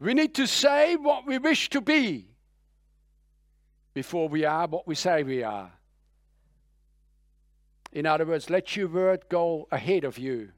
We 0.00 0.14
need 0.14 0.34
to 0.36 0.46
say 0.46 0.96
what 0.96 1.26
we 1.26 1.36
wish 1.36 1.68
to 1.68 1.82
be 1.82 2.28
before 3.92 4.26
we 4.30 4.46
are 4.46 4.66
what 4.68 4.88
we 4.88 4.94
say 4.94 5.22
we 5.22 5.42
are. 5.42 5.70
In 7.92 8.06
other 8.06 8.24
words, 8.24 8.48
let 8.48 8.74
your 8.74 8.88
word 8.88 9.24
go 9.28 9.68
ahead 9.70 10.04
of 10.04 10.16
you. 10.16 10.52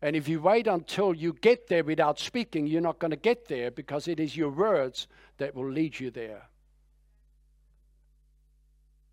And 0.00 0.16
if 0.16 0.28
you 0.28 0.40
wait 0.40 0.66
until 0.66 1.12
you 1.12 1.34
get 1.34 1.68
there 1.68 1.84
without 1.84 2.18
speaking, 2.18 2.66
you're 2.66 2.80
not 2.80 2.98
going 2.98 3.10
to 3.10 3.18
get 3.18 3.48
there 3.48 3.70
because 3.70 4.08
it 4.08 4.18
is 4.18 4.34
your 4.34 4.48
words 4.48 5.08
that 5.36 5.54
will 5.54 5.70
lead 5.70 6.00
you 6.00 6.10
there. 6.10 6.48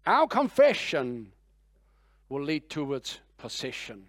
Our 0.05 0.27
confession 0.27 1.31
will 2.29 2.43
lead 2.43 2.69
towards 2.69 3.19
possession. 3.37 4.05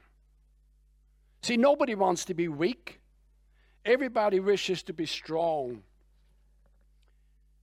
See, 1.43 1.57
nobody 1.57 1.95
wants 1.95 2.25
to 2.27 2.35
be 2.35 2.49
weak. 2.49 3.01
Everybody 3.85 4.41
wishes 4.41 4.83
to 4.85 4.93
be 4.93 5.07
strong. 5.07 5.83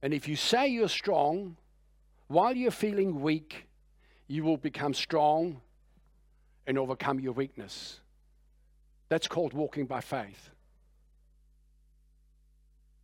And 0.02 0.14
if 0.14 0.28
you 0.28 0.36
say 0.36 0.68
you're 0.68 0.88
strong, 0.88 1.58
while 2.28 2.56
you're 2.56 2.72
feeling 2.72 3.22
weak, 3.22 3.68
you 4.28 4.44
will 4.44 4.58
become 4.58 4.94
strong 4.94 5.62
and 6.66 6.78
overcome 6.78 7.20
your 7.20 7.34
weakness. 7.34 8.00
That's 9.10 9.28
called 9.28 9.54
walking 9.54 9.86
by 9.86 10.00
faith. 10.00 10.50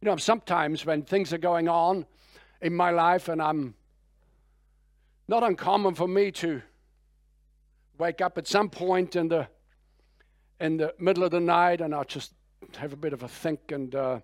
You 0.02 0.06
know, 0.06 0.18
sometimes 0.18 0.86
when 0.86 1.02
things 1.02 1.34
are 1.34 1.38
going 1.38 1.68
on 1.68 2.06
in 2.62 2.74
my 2.74 2.92
life 2.92 3.28
and 3.28 3.42
I'm 3.42 3.76
not 5.28 5.44
uncommon 5.44 5.94
for 5.96 6.08
me 6.08 6.32
to 6.32 6.62
wake 7.98 8.22
up 8.22 8.38
at 8.38 8.48
some 8.48 8.70
point 8.70 9.16
in 9.16 9.28
the 9.28 9.48
in 10.60 10.78
the 10.78 10.94
middle 11.00 11.24
of 11.24 11.32
the 11.32 11.40
night 11.40 11.82
and 11.82 11.94
I'll 11.94 12.04
just 12.04 12.34
have 12.78 12.94
a 12.94 12.96
bit 12.96 13.14
of 13.14 13.24
a 13.24 13.28
think 13.28 13.72
and 13.72 13.94
uh, 13.94 14.20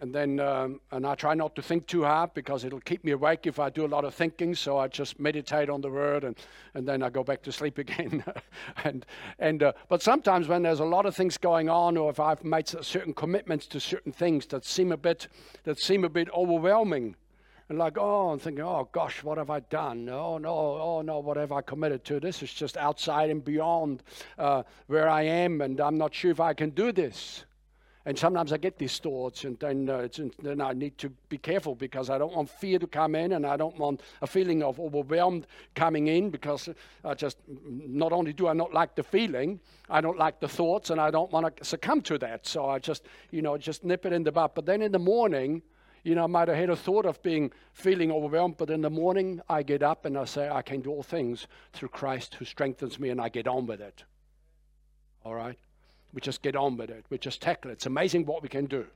and 0.00 0.14
then 0.14 0.38
um, 0.38 0.80
and 0.92 1.04
I 1.04 1.16
try 1.16 1.34
not 1.34 1.56
to 1.56 1.62
think 1.62 1.86
too 1.88 2.04
hard 2.04 2.32
because 2.32 2.64
it'll 2.64 2.80
keep 2.80 3.04
me 3.04 3.12
awake 3.12 3.46
if 3.46 3.58
I 3.58 3.68
do 3.68 3.84
a 3.84 3.88
lot 3.88 4.04
of 4.04 4.14
thinking. 4.14 4.54
So 4.54 4.78
I 4.78 4.86
just 4.86 5.18
meditate 5.18 5.68
on 5.68 5.80
the 5.80 5.90
word 5.90 6.22
and 6.22 6.36
and 6.74 6.86
then 6.86 7.02
I 7.02 7.10
go 7.10 7.24
back 7.24 7.42
to 7.42 7.52
sleep 7.52 7.78
again. 7.84 8.22
and 8.84 9.04
and 9.38 9.62
uh, 9.62 9.72
but 9.88 10.02
sometimes 10.02 10.46
when 10.46 10.62
there's 10.62 10.80
a 10.80 10.84
lot 10.84 11.06
of 11.06 11.16
things 11.16 11.36
going 11.36 11.68
on, 11.68 11.96
or 11.96 12.10
if 12.10 12.20
I've 12.20 12.44
made 12.44 12.68
certain 12.68 13.12
commitments 13.12 13.66
to 13.68 13.80
certain 13.80 14.12
things 14.12 14.46
that 14.46 14.64
seem 14.64 14.92
a 14.92 14.96
bit 14.96 15.28
that 15.64 15.78
seem 15.78 16.04
a 16.04 16.08
bit 16.08 16.28
overwhelming, 16.32 17.16
and 17.68 17.78
like, 17.78 17.98
oh, 17.98 18.32
and 18.32 18.40
thinking, 18.40 18.64
oh 18.64 18.88
gosh, 18.92 19.22
what 19.22 19.38
have 19.38 19.50
I 19.50 19.60
done? 19.60 20.08
Oh 20.08 20.38
no, 20.38 20.50
oh 20.50 21.02
no, 21.02 21.18
what 21.18 21.36
have 21.36 21.52
I 21.52 21.60
committed 21.60 22.04
to? 22.06 22.18
This 22.18 22.42
is 22.42 22.52
just 22.52 22.76
outside 22.76 23.30
and 23.30 23.44
beyond 23.44 24.02
uh, 24.38 24.62
where 24.86 25.08
I 25.08 25.22
am, 25.22 25.60
and 25.60 25.80
I'm 25.80 25.98
not 25.98 26.14
sure 26.14 26.30
if 26.30 26.40
I 26.40 26.54
can 26.54 26.70
do 26.70 26.92
this. 26.92 27.44
And 28.06 28.18
sometimes 28.18 28.54
I 28.54 28.56
get 28.56 28.78
these 28.78 28.98
thoughts, 28.98 29.44
and 29.44 29.58
then, 29.58 29.90
uh, 29.90 30.08
then 30.42 30.62
I 30.62 30.72
need 30.72 30.96
to 30.96 31.10
be 31.28 31.36
careful 31.36 31.74
because 31.74 32.08
I 32.08 32.16
don't 32.16 32.34
want 32.34 32.48
fear 32.48 32.78
to 32.78 32.86
come 32.86 33.14
in, 33.14 33.32
and 33.32 33.44
I 33.44 33.58
don't 33.58 33.76
want 33.76 34.00
a 34.22 34.26
feeling 34.26 34.62
of 34.62 34.80
overwhelmed 34.80 35.46
coming 35.74 36.06
in 36.06 36.30
because 36.30 36.70
I 37.04 37.12
just 37.12 37.36
not 37.46 38.12
only 38.12 38.32
do 38.32 38.48
I 38.48 38.54
not 38.54 38.72
like 38.72 38.94
the 38.94 39.02
feeling, 39.02 39.60
I 39.90 40.00
don't 40.00 40.16
like 40.16 40.40
the 40.40 40.48
thoughts, 40.48 40.88
and 40.88 40.98
I 40.98 41.10
don't 41.10 41.30
want 41.30 41.54
to 41.54 41.64
succumb 41.64 42.00
to 42.02 42.16
that. 42.16 42.46
So 42.46 42.64
I 42.64 42.78
just, 42.78 43.04
you 43.30 43.42
know, 43.42 43.58
just 43.58 43.84
nip 43.84 44.06
it 44.06 44.14
in 44.14 44.22
the 44.22 44.32
bud. 44.32 44.52
But 44.54 44.64
then 44.64 44.80
in 44.80 44.92
the 44.92 44.98
morning, 44.98 45.60
you 46.04 46.14
know, 46.14 46.24
I 46.24 46.26
might 46.26 46.48
have 46.48 46.56
had 46.56 46.70
a 46.70 46.76
thought 46.76 47.06
of 47.06 47.22
being 47.22 47.52
feeling 47.72 48.10
overwhelmed, 48.10 48.56
but 48.56 48.70
in 48.70 48.80
the 48.80 48.90
morning 48.90 49.40
I 49.48 49.62
get 49.62 49.82
up 49.82 50.04
and 50.04 50.16
I 50.16 50.24
say, 50.24 50.48
I 50.48 50.62
can 50.62 50.80
do 50.80 50.90
all 50.90 51.02
things 51.02 51.46
through 51.72 51.88
Christ 51.88 52.34
who 52.34 52.44
strengthens 52.44 52.98
me, 52.98 53.10
and 53.10 53.20
I 53.20 53.28
get 53.28 53.46
on 53.46 53.66
with 53.66 53.80
it. 53.80 54.04
All 55.24 55.34
right? 55.34 55.58
We 56.12 56.20
just 56.20 56.42
get 56.42 56.56
on 56.56 56.76
with 56.76 56.90
it. 56.90 57.04
We 57.10 57.18
just 57.18 57.42
tackle 57.42 57.70
it. 57.70 57.74
It's 57.74 57.86
amazing 57.86 58.26
what 58.26 58.42
we 58.42 58.48
can 58.48 58.66
do. 58.66 58.86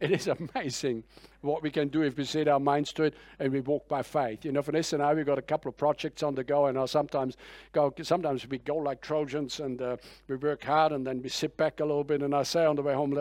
It 0.00 0.12
is 0.12 0.28
amazing 0.54 1.04
what 1.40 1.62
we 1.62 1.70
can 1.70 1.88
do 1.88 2.02
if 2.02 2.16
we 2.16 2.24
set 2.24 2.48
our 2.48 2.60
minds 2.60 2.92
to 2.94 3.04
it 3.04 3.14
and 3.38 3.52
we 3.52 3.60
walk 3.60 3.88
by 3.88 4.02
faith. 4.02 4.44
You 4.44 4.52
know, 4.52 4.62
Vanessa 4.62 4.96
and 4.96 5.02
I, 5.02 5.14
we've 5.14 5.26
got 5.26 5.38
a 5.38 5.42
couple 5.42 5.68
of 5.68 5.76
projects 5.76 6.22
on 6.22 6.34
the 6.34 6.44
go, 6.44 6.66
and 6.66 6.78
I 6.78 6.86
sometimes 6.86 7.36
go, 7.72 7.92
sometimes 8.02 8.48
we 8.48 8.58
go 8.58 8.76
like 8.76 9.00
Trojans 9.00 9.60
and 9.60 9.80
uh, 9.80 9.96
we 10.28 10.36
work 10.36 10.64
hard 10.64 10.92
and 10.92 11.06
then 11.06 11.22
we 11.22 11.28
sit 11.28 11.56
back 11.56 11.80
a 11.80 11.84
little 11.84 12.04
bit. 12.04 12.22
And 12.22 12.34
I 12.34 12.42
say 12.42 12.64
on 12.64 12.76
the 12.76 12.82
way 12.82 12.94
home, 12.94 13.16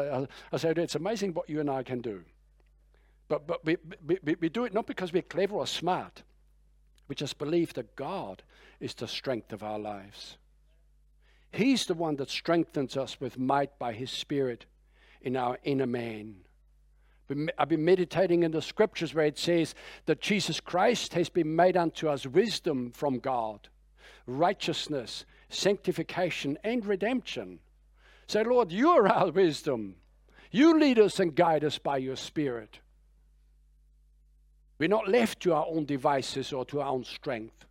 I 0.52 0.58
say, 0.58 0.73
it's 0.76 0.95
amazing 0.95 1.34
what 1.34 1.50
you 1.50 1.60
and 1.60 1.69
I 1.69 1.84
can 1.84 2.02
do. 2.02 2.23
But, 3.28 3.48
but 3.48 3.66
we, 3.66 3.78
we, 4.06 4.36
we 4.40 4.50
do 4.50 4.66
it 4.66 4.74
not 4.74 4.88
because 4.88 5.12
we're 5.12 5.22
clever 5.22 5.56
or 5.56 5.68
smart. 5.68 6.24
We 7.08 7.16
just 7.16 7.38
believe 7.38 7.74
that 7.74 7.96
God 7.96 8.44
is 8.80 8.94
the 8.94 9.08
strength 9.08 9.54
of 9.54 9.63
our 9.63 9.80
lives. 9.80 10.38
He's 11.52 11.86
the 11.86 11.94
one 11.94 12.18
that 12.18 12.30
strengthens 12.30 12.98
us 12.98 13.20
with 13.20 13.40
might 13.40 13.78
by 13.80 13.94
His 13.94 14.12
Spirit 14.12 14.66
in 15.22 15.36
our 15.36 15.58
inner 15.63 15.88
man. 15.88 16.36
I've 17.58 17.70
been 17.70 17.84
meditating 17.84 18.44
in 18.44 18.52
the 18.52 18.62
scriptures 18.62 19.13
where 19.13 19.26
it 19.26 19.38
says 19.38 19.76
that 20.06 20.22
Jesus 20.22 20.62
Christ 20.62 21.13
has 21.13 21.28
been 21.28 21.56
made 21.56 21.76
unto 21.76 22.08
us 22.08 22.26
wisdom 22.26 22.92
from 22.92 23.20
God, 23.20 23.68
righteousness, 24.26 25.26
sanctification, 25.50 26.58
and 26.63 26.86
redemption. 26.86 27.60
Say, 28.28 28.44
Lord, 28.44 28.72
you 28.72 28.90
are 28.92 29.08
our 29.08 29.32
wisdom. 29.32 29.96
You 30.52 30.80
lead 30.80 31.00
us 31.00 31.20
and 31.20 31.36
guide 31.36 31.66
us 31.66 31.78
by 31.78 31.98
your 31.98 32.16
Spirit. 32.16 32.80
We're 34.80 34.90
not 34.90 35.08
left 35.08 35.40
to 35.42 35.54
our 35.54 35.66
own 35.68 35.86
devices 35.86 36.54
or 36.54 36.66
to 36.66 36.82
our 36.82 36.90
own 36.90 37.04
strength. 37.04 37.66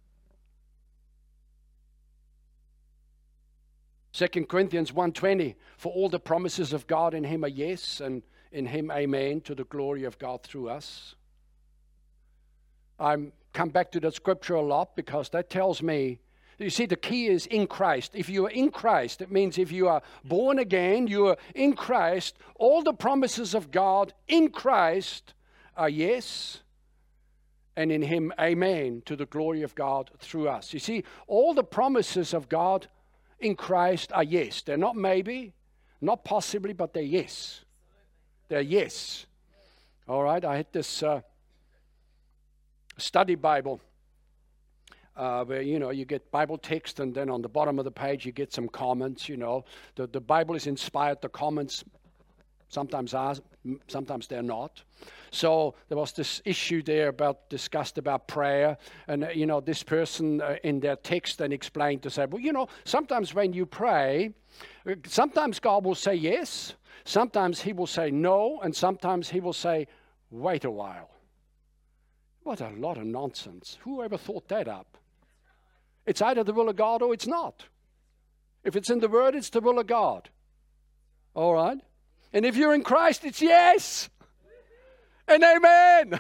2 4.13 4.49
Corinthians 4.49 4.93
1:20 4.93 5.57
for 5.77 5.93
all 5.93 6.09
the 6.09 6.19
promises 6.19 6.73
of 6.73 6.87
God 6.87 7.13
in 7.13 7.25
him 7.25 7.45
are 7.45 7.49
yes 7.49 8.01
and 8.01 8.23
in 8.51 8.67
him 8.67 8.91
amen 8.91 9.43
to 9.43 9.55
the 9.55 9.65
glory 9.65 10.05
of 10.05 10.19
God 10.19 10.43
through 10.43 10.71
us. 10.71 11.15
I'm 12.99 13.33
come 13.53 13.69
back 13.69 13.93
to 13.93 14.01
that 14.01 14.15
scripture 14.15 14.55
a 14.55 14.63
lot 14.63 14.97
because 14.97 15.29
that 15.31 15.51
tells 15.51 15.83
me 15.83 16.19
you 16.59 16.71
see 16.71 16.87
the 16.87 16.97
key 16.97 17.27
is 17.27 17.45
in 17.47 17.67
Christ. 17.67 18.13
If 18.15 18.31
you 18.31 18.47
are 18.47 18.51
in 18.51 18.71
Christ, 18.71 19.21
it 19.21 19.31
means 19.31 19.59
if 19.59 19.71
you 19.71 19.89
are 19.89 20.01
born 20.25 20.59
again, 20.59 21.07
you 21.07 21.29
are 21.29 21.37
in 21.55 21.77
Christ, 21.77 22.39
all 22.55 22.83
the 22.83 22.95
promises 22.95 23.55
of 23.55 23.71
God 23.71 24.15
in 24.27 24.51
Christ 24.51 25.35
are 25.77 25.91
yes 25.91 26.63
and 27.77 27.93
in 27.93 28.03
him 28.03 28.33
amen 28.41 29.03
to 29.05 29.17
the 29.17 29.27
glory 29.27 29.63
of 29.63 29.75
God 29.75 30.11
through 30.19 30.49
us. 30.49 30.73
You 30.73 30.81
see, 30.81 31.05
all 31.27 31.55
the 31.55 31.65
promises 31.65 32.33
of 32.33 32.49
God 32.49 32.89
in 33.39 33.55
Christ 33.55 34.13
are 34.13 34.25
yes. 34.25 34.63
They're 34.63 34.79
not 34.79 34.97
maybe, 34.97 35.53
not 36.01 36.25
possibly, 36.25 36.73
but 36.73 36.95
they're 36.95 37.03
yes. 37.03 37.65
They're 38.49 38.61
yes. 38.61 39.27
All 40.09 40.23
right, 40.23 40.45
I 40.45 40.57
had 40.57 40.67
this 40.73 41.03
uh, 41.03 41.21
study 42.97 43.35
Bible. 43.35 43.81
Uh, 45.17 45.43
where 45.47 45.63
you 45.63 45.79
know 45.79 45.89
you 45.89 46.05
get 46.05 46.31
Bible 46.31 46.59
text, 46.59 47.01
and 47.01 47.15
then 47.15 47.31
on 47.31 47.41
the 47.41 47.49
bottom 47.49 47.79
of 47.79 47.87
the 47.87 47.91
page 47.91 48.27
you 48.27 48.33
get 48.33 48.53
some 48.53 48.69
comments. 48.69 49.31
You 49.31 49.39
know, 49.39 49.65
the 49.95 50.07
the 50.07 50.21
Bible 50.21 50.55
is 50.55 50.67
inspired. 50.67 51.23
The 51.23 51.31
comments 51.31 51.83
sometimes 52.69 53.15
are, 53.15 53.35
sometimes 53.89 54.27
they're 54.27 54.43
not. 54.43 54.83
So 55.31 55.75
there 55.89 55.99
was 55.99 56.13
this 56.13 56.41
issue 56.45 56.83
there 56.83 57.09
about 57.09 57.49
discussed 57.51 57.99
about 57.99 58.29
prayer, 58.29 58.79
and 59.09 59.25
uh, 59.25 59.29
you 59.31 59.47
know 59.47 59.61
this 59.61 59.83
person 59.83 60.41
uh, 60.41 60.57
in 60.63 60.81
their 60.81 60.97
text 60.97 61.39
then 61.39 61.53
explained 61.53 62.03
to 62.03 62.11
say, 62.11 62.27
well, 62.27 62.41
you 62.41 62.53
know, 62.53 62.69
sometimes 62.85 63.35
when 63.35 63.53
you 63.53 63.67
pray, 63.67 64.33
uh, 64.89 64.95
sometimes 65.07 65.61
God 65.61 65.85
will 65.85 65.95
say 65.95 66.15
yes, 66.15 66.75
sometimes 67.05 67.61
He 67.61 67.73
will 67.73 67.87
say 67.87 68.11
no, 68.11 68.61
and 68.63 68.75
sometimes 68.75 69.29
He 69.29 69.41
will 69.41 69.53
say, 69.53 69.87
wait 70.31 70.65
a 70.65 70.71
while. 70.71 71.11
What 72.43 72.61
a 72.61 72.71
lot 72.71 72.97
of 72.97 73.05
nonsense! 73.05 73.79
Who 73.83 74.03
ever 74.03 74.17
thought 74.17 74.49
that 74.49 74.69
up? 74.69 74.97
It's 76.07 76.23
either 76.23 76.45
the 76.45 76.53
will 76.53 76.69
of 76.69 76.77
God 76.77 77.03
or 77.03 77.13
it's 77.13 77.27
not. 77.27 77.65
If 78.63 78.77
it's 78.77 78.91
in 78.91 79.01
the 79.01 79.09
Word, 79.09 79.35
it's 79.35 79.51
the 79.51 79.61
will 79.61 79.81
of 79.81 79.89
God. 79.89 80.31
All 81.35 81.55
right. 81.55 81.79
And 82.33 82.45
if 82.45 82.57
you're 82.57 82.75
in 82.75 82.83
Christ, 82.83 83.25
it's 83.25 83.41
yes 83.41 84.11
and 85.29 85.43
amen. 85.43 86.19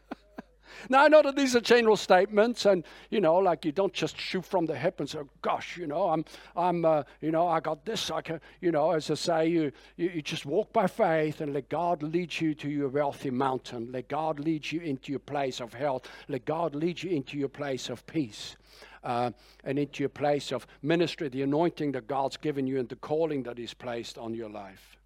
now, 0.88 1.04
I 1.04 1.08
know 1.08 1.22
that 1.22 1.36
these 1.36 1.54
are 1.54 1.60
general 1.60 1.96
statements, 1.96 2.66
and 2.66 2.84
you 3.10 3.20
know, 3.20 3.36
like 3.36 3.64
you 3.64 3.72
don't 3.72 3.92
just 3.92 4.18
shoot 4.18 4.44
from 4.44 4.66
the 4.66 4.76
hip 4.76 5.00
and 5.00 5.08
say, 5.08 5.20
"Gosh, 5.40 5.76
you 5.76 5.86
know, 5.86 6.08
I'm, 6.08 6.24
I'm, 6.56 6.84
uh, 6.84 7.02
you 7.20 7.30
know, 7.30 7.46
I 7.46 7.60
got 7.60 7.84
this." 7.84 8.10
I 8.10 8.22
can, 8.22 8.40
you 8.60 8.72
know, 8.72 8.92
as 8.92 9.10
I 9.10 9.14
say, 9.14 9.48
you, 9.48 9.72
you, 9.96 10.10
you 10.14 10.22
just 10.22 10.46
walk 10.46 10.72
by 10.72 10.86
faith 10.86 11.40
and 11.40 11.52
let 11.52 11.68
God 11.68 12.02
lead 12.02 12.40
you 12.40 12.54
to 12.54 12.68
your 12.68 12.88
wealthy 12.88 13.30
mountain. 13.30 13.90
Let 13.92 14.08
God 14.08 14.40
lead 14.40 14.70
you 14.70 14.80
into 14.80 15.12
your 15.12 15.20
place 15.20 15.60
of 15.60 15.74
health. 15.74 16.08
Let 16.28 16.44
God 16.44 16.74
lead 16.74 17.02
you 17.02 17.10
into 17.10 17.38
your 17.38 17.48
place 17.48 17.88
of 17.90 18.06
peace. 18.06 18.56
Uh, 19.04 19.32
and 19.64 19.80
into 19.80 20.00
your 20.00 20.08
place 20.08 20.52
of 20.52 20.64
ministry, 20.80 21.28
the 21.28 21.42
anointing 21.42 21.90
that 21.90 22.06
God's 22.06 22.36
given 22.36 22.68
you, 22.68 22.78
and 22.78 22.88
the 22.88 22.94
calling 22.94 23.42
that 23.42 23.58
He's 23.58 23.74
placed 23.74 24.16
on 24.16 24.32
your 24.32 24.48
life. 24.48 24.96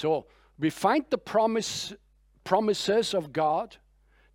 So 0.00 0.24
we 0.58 0.70
find 0.70 1.04
the 1.10 1.18
promise, 1.18 1.92
promises 2.42 3.12
of 3.12 3.34
God 3.34 3.76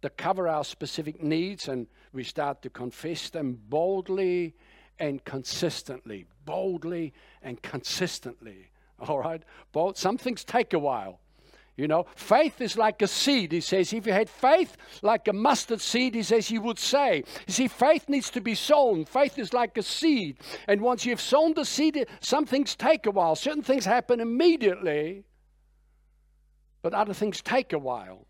that 0.02 0.16
cover 0.16 0.48
our 0.48 0.64
specific 0.64 1.24
needs, 1.24 1.68
and 1.68 1.88
we 2.14 2.24
start 2.24 2.62
to 2.62 2.70
confess 2.70 3.32
them 3.32 3.60
boldly 3.68 4.54
and 5.00 5.26
consistently. 5.26 6.28
Boldly 6.46 7.14
and 7.42 7.60
consistently. 7.64 8.70
All 9.00 9.18
right? 9.18 9.42
Both, 9.72 9.98
some 9.98 10.20
things 10.20 10.44
take 10.44 10.74
a 10.74 10.78
while. 10.78 11.20
You 11.78 11.88
know, 11.88 12.06
faith 12.16 12.62
is 12.62 12.78
like 12.78 13.02
a 13.02 13.08
seed. 13.08 13.52
He 13.52 13.60
says, 13.60 13.92
if 13.92 14.06
you 14.06 14.14
had 14.14 14.30
faith 14.30 14.78
like 15.02 15.28
a 15.28 15.34
mustard 15.34 15.82
seed, 15.82 16.14
he 16.14 16.22
says, 16.22 16.52
you 16.52 16.62
would 16.62 16.78
say. 16.78 17.24
You 17.48 17.54
see, 17.54 17.68
faith 17.70 18.08
needs 18.08 18.30
to 18.30 18.40
be 18.40 18.54
sown. 18.54 19.04
Faith 19.06 19.40
is 19.40 19.52
like 19.52 19.80
a 19.80 19.84
seed. 19.84 20.38
And 20.68 20.80
once 20.82 21.08
you've 21.08 21.20
sown 21.20 21.56
the 21.56 21.66
seed, 21.66 22.06
some 22.20 22.46
things 22.46 22.76
take 22.76 23.08
a 23.08 23.12
while. 23.12 23.36
Certain 23.36 23.64
things 23.64 23.86
happen 23.86 24.20
immediately 24.20 25.24
but 26.86 26.94
other 26.94 27.16
things 27.16 27.42
take 27.42 27.74
a 27.74 27.80
while. 27.80 28.28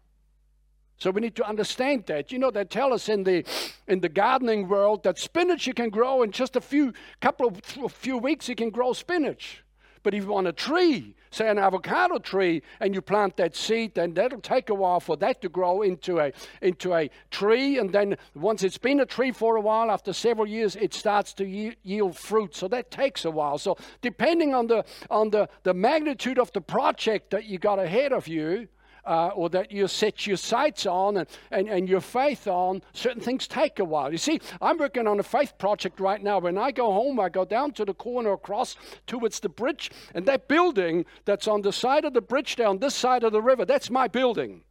So 0.95 1.11
we 1.11 1.19
need 1.19 1.35
to 1.35 1.45
understand 1.45 2.05
that. 2.05 2.31
You 2.31 2.39
know, 2.39 2.51
they 2.51 2.63
tell 2.63 2.93
us 2.93 3.09
in 3.09 3.25
the 3.25 3.43
in 3.85 3.99
the 3.99 4.07
gardening 4.07 4.69
world 4.69 5.03
that 5.03 5.19
spinach 5.19 5.67
you 5.67 5.73
can 5.73 5.89
grow 5.89 6.23
in 6.23 6.31
just 6.31 6.55
a 6.55 6.61
few 6.61 6.93
couple 7.19 7.47
of 7.47 7.91
few 7.91 8.17
weeks 8.17 8.47
you 8.47 8.55
can 8.55 8.69
grow 8.69 8.93
spinach. 8.93 9.61
But 10.05 10.13
if 10.13 10.27
want 10.27 10.45
a 10.45 10.53
tree, 10.53 11.15
say 11.31 11.49
an 11.49 11.57
avocado 11.57 12.19
tree, 12.19 12.61
and 12.79 12.93
you 12.93 13.01
plant 13.01 13.37
that 13.37 13.55
seed, 13.55 13.95
then 13.95 14.13
that'll 14.13 14.39
take 14.39 14.69
a 14.69 14.75
while 14.75 14.99
for 14.99 15.17
that 15.17 15.41
to 15.41 15.49
grow 15.49 15.81
into 15.81 16.19
a 16.19 16.31
into 16.61 16.93
a 16.93 17.09
tree. 17.31 17.79
And 17.79 17.91
then 17.91 18.15
once 18.35 18.61
it's 18.61 18.77
been 18.77 18.99
a 18.99 19.05
tree 19.07 19.31
for 19.31 19.55
a 19.55 19.61
while, 19.61 19.89
after 19.89 20.13
several 20.13 20.47
years, 20.47 20.75
it 20.75 20.93
starts 20.93 21.33
to 21.33 21.73
yield 21.81 22.15
fruit. 22.15 22.53
So 22.55 22.67
that 22.67 22.91
takes 22.91 23.25
a 23.25 23.31
while. 23.31 23.57
So 23.57 23.77
depending 24.03 24.53
on 24.53 24.67
the 24.67 24.85
on 25.09 25.31
the, 25.31 25.49
the 25.63 25.73
magnitude 25.73 26.37
of 26.37 26.51
the 26.51 26.61
project 26.61 27.31
that 27.31 27.45
you 27.45 27.57
got 27.57 27.79
ahead 27.79 28.13
of 28.13 28.27
you, 28.27 28.67
uh, 29.05 29.27
or 29.35 29.49
that 29.49 29.71
you 29.71 29.87
set 29.87 30.25
your 30.25 30.37
sights 30.37 30.85
on 30.85 31.17
and, 31.17 31.27
and, 31.51 31.67
and 31.67 31.89
your 31.89 32.01
faith 32.01 32.47
on, 32.47 32.81
certain 32.93 33.21
things 33.21 33.47
take 33.47 33.79
a 33.79 33.85
while. 33.85 34.11
You 34.11 34.17
see, 34.17 34.39
I'm 34.61 34.77
working 34.77 35.07
on 35.07 35.19
a 35.19 35.23
faith 35.23 35.57
project 35.57 35.99
right 35.99 36.21
now. 36.21 36.39
When 36.39 36.57
I 36.57 36.71
go 36.71 36.91
home, 36.91 37.19
I 37.19 37.29
go 37.29 37.45
down 37.45 37.71
to 37.73 37.85
the 37.85 37.93
corner 37.93 38.33
across 38.33 38.75
towards 39.07 39.39
the 39.39 39.49
bridge, 39.49 39.91
and 40.13 40.25
that 40.25 40.47
building 40.47 41.05
that's 41.25 41.47
on 41.47 41.61
the 41.61 41.73
side 41.73 42.05
of 42.05 42.13
the 42.13 42.21
bridge 42.21 42.59
on 42.59 42.79
this 42.79 42.95
side 42.95 43.23
of 43.23 43.31
the 43.31 43.41
river, 43.41 43.65
that's 43.65 43.89
my 43.89 44.07
building. 44.07 44.61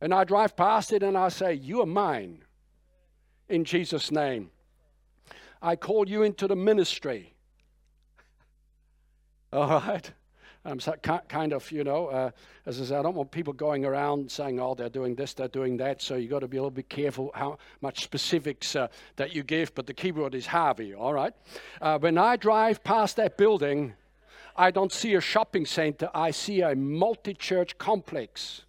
And 0.00 0.12
I 0.12 0.24
drive 0.24 0.56
past 0.56 0.92
it 0.92 1.02
and 1.02 1.16
I 1.16 1.28
say, 1.28 1.54
You 1.54 1.80
are 1.80 1.86
mine 1.86 2.44
in 3.48 3.64
Jesus' 3.64 4.10
name. 4.10 4.50
I 5.60 5.76
call 5.76 6.08
you 6.08 6.22
into 6.22 6.48
the 6.48 6.56
ministry. 6.56 7.34
All 9.52 9.68
right? 9.68 10.10
I'm 10.64 10.78
so, 10.78 10.92
kind 10.92 11.52
of, 11.52 11.72
you 11.72 11.82
know, 11.82 12.06
uh, 12.06 12.30
as 12.66 12.80
I 12.80 12.84
said, 12.84 13.00
I 13.00 13.02
don't 13.02 13.16
want 13.16 13.32
people 13.32 13.52
going 13.52 13.84
around 13.84 14.30
saying, 14.30 14.60
oh, 14.60 14.74
they're 14.74 14.88
doing 14.88 15.16
this, 15.16 15.34
they're 15.34 15.48
doing 15.48 15.76
that. 15.78 16.00
So 16.00 16.14
you've 16.14 16.30
got 16.30 16.40
to 16.40 16.48
be 16.48 16.56
a 16.56 16.60
little 16.60 16.70
bit 16.70 16.88
careful 16.88 17.32
how 17.34 17.58
much 17.80 18.04
specifics 18.04 18.76
uh, 18.76 18.86
that 19.16 19.34
you 19.34 19.42
give. 19.42 19.74
But 19.74 19.86
the 19.86 19.94
keyword 19.94 20.36
is 20.36 20.46
Harvey, 20.46 20.94
all 20.94 21.14
right? 21.14 21.34
Uh, 21.80 21.98
when 21.98 22.16
I 22.16 22.36
drive 22.36 22.84
past 22.84 23.16
that 23.16 23.36
building, 23.36 23.94
I 24.54 24.70
don't 24.70 24.92
see 24.92 25.14
a 25.14 25.20
shopping 25.20 25.66
center, 25.66 26.10
I 26.14 26.30
see 26.30 26.60
a 26.60 26.76
multi 26.76 27.34
church 27.34 27.76
complex. 27.78 28.64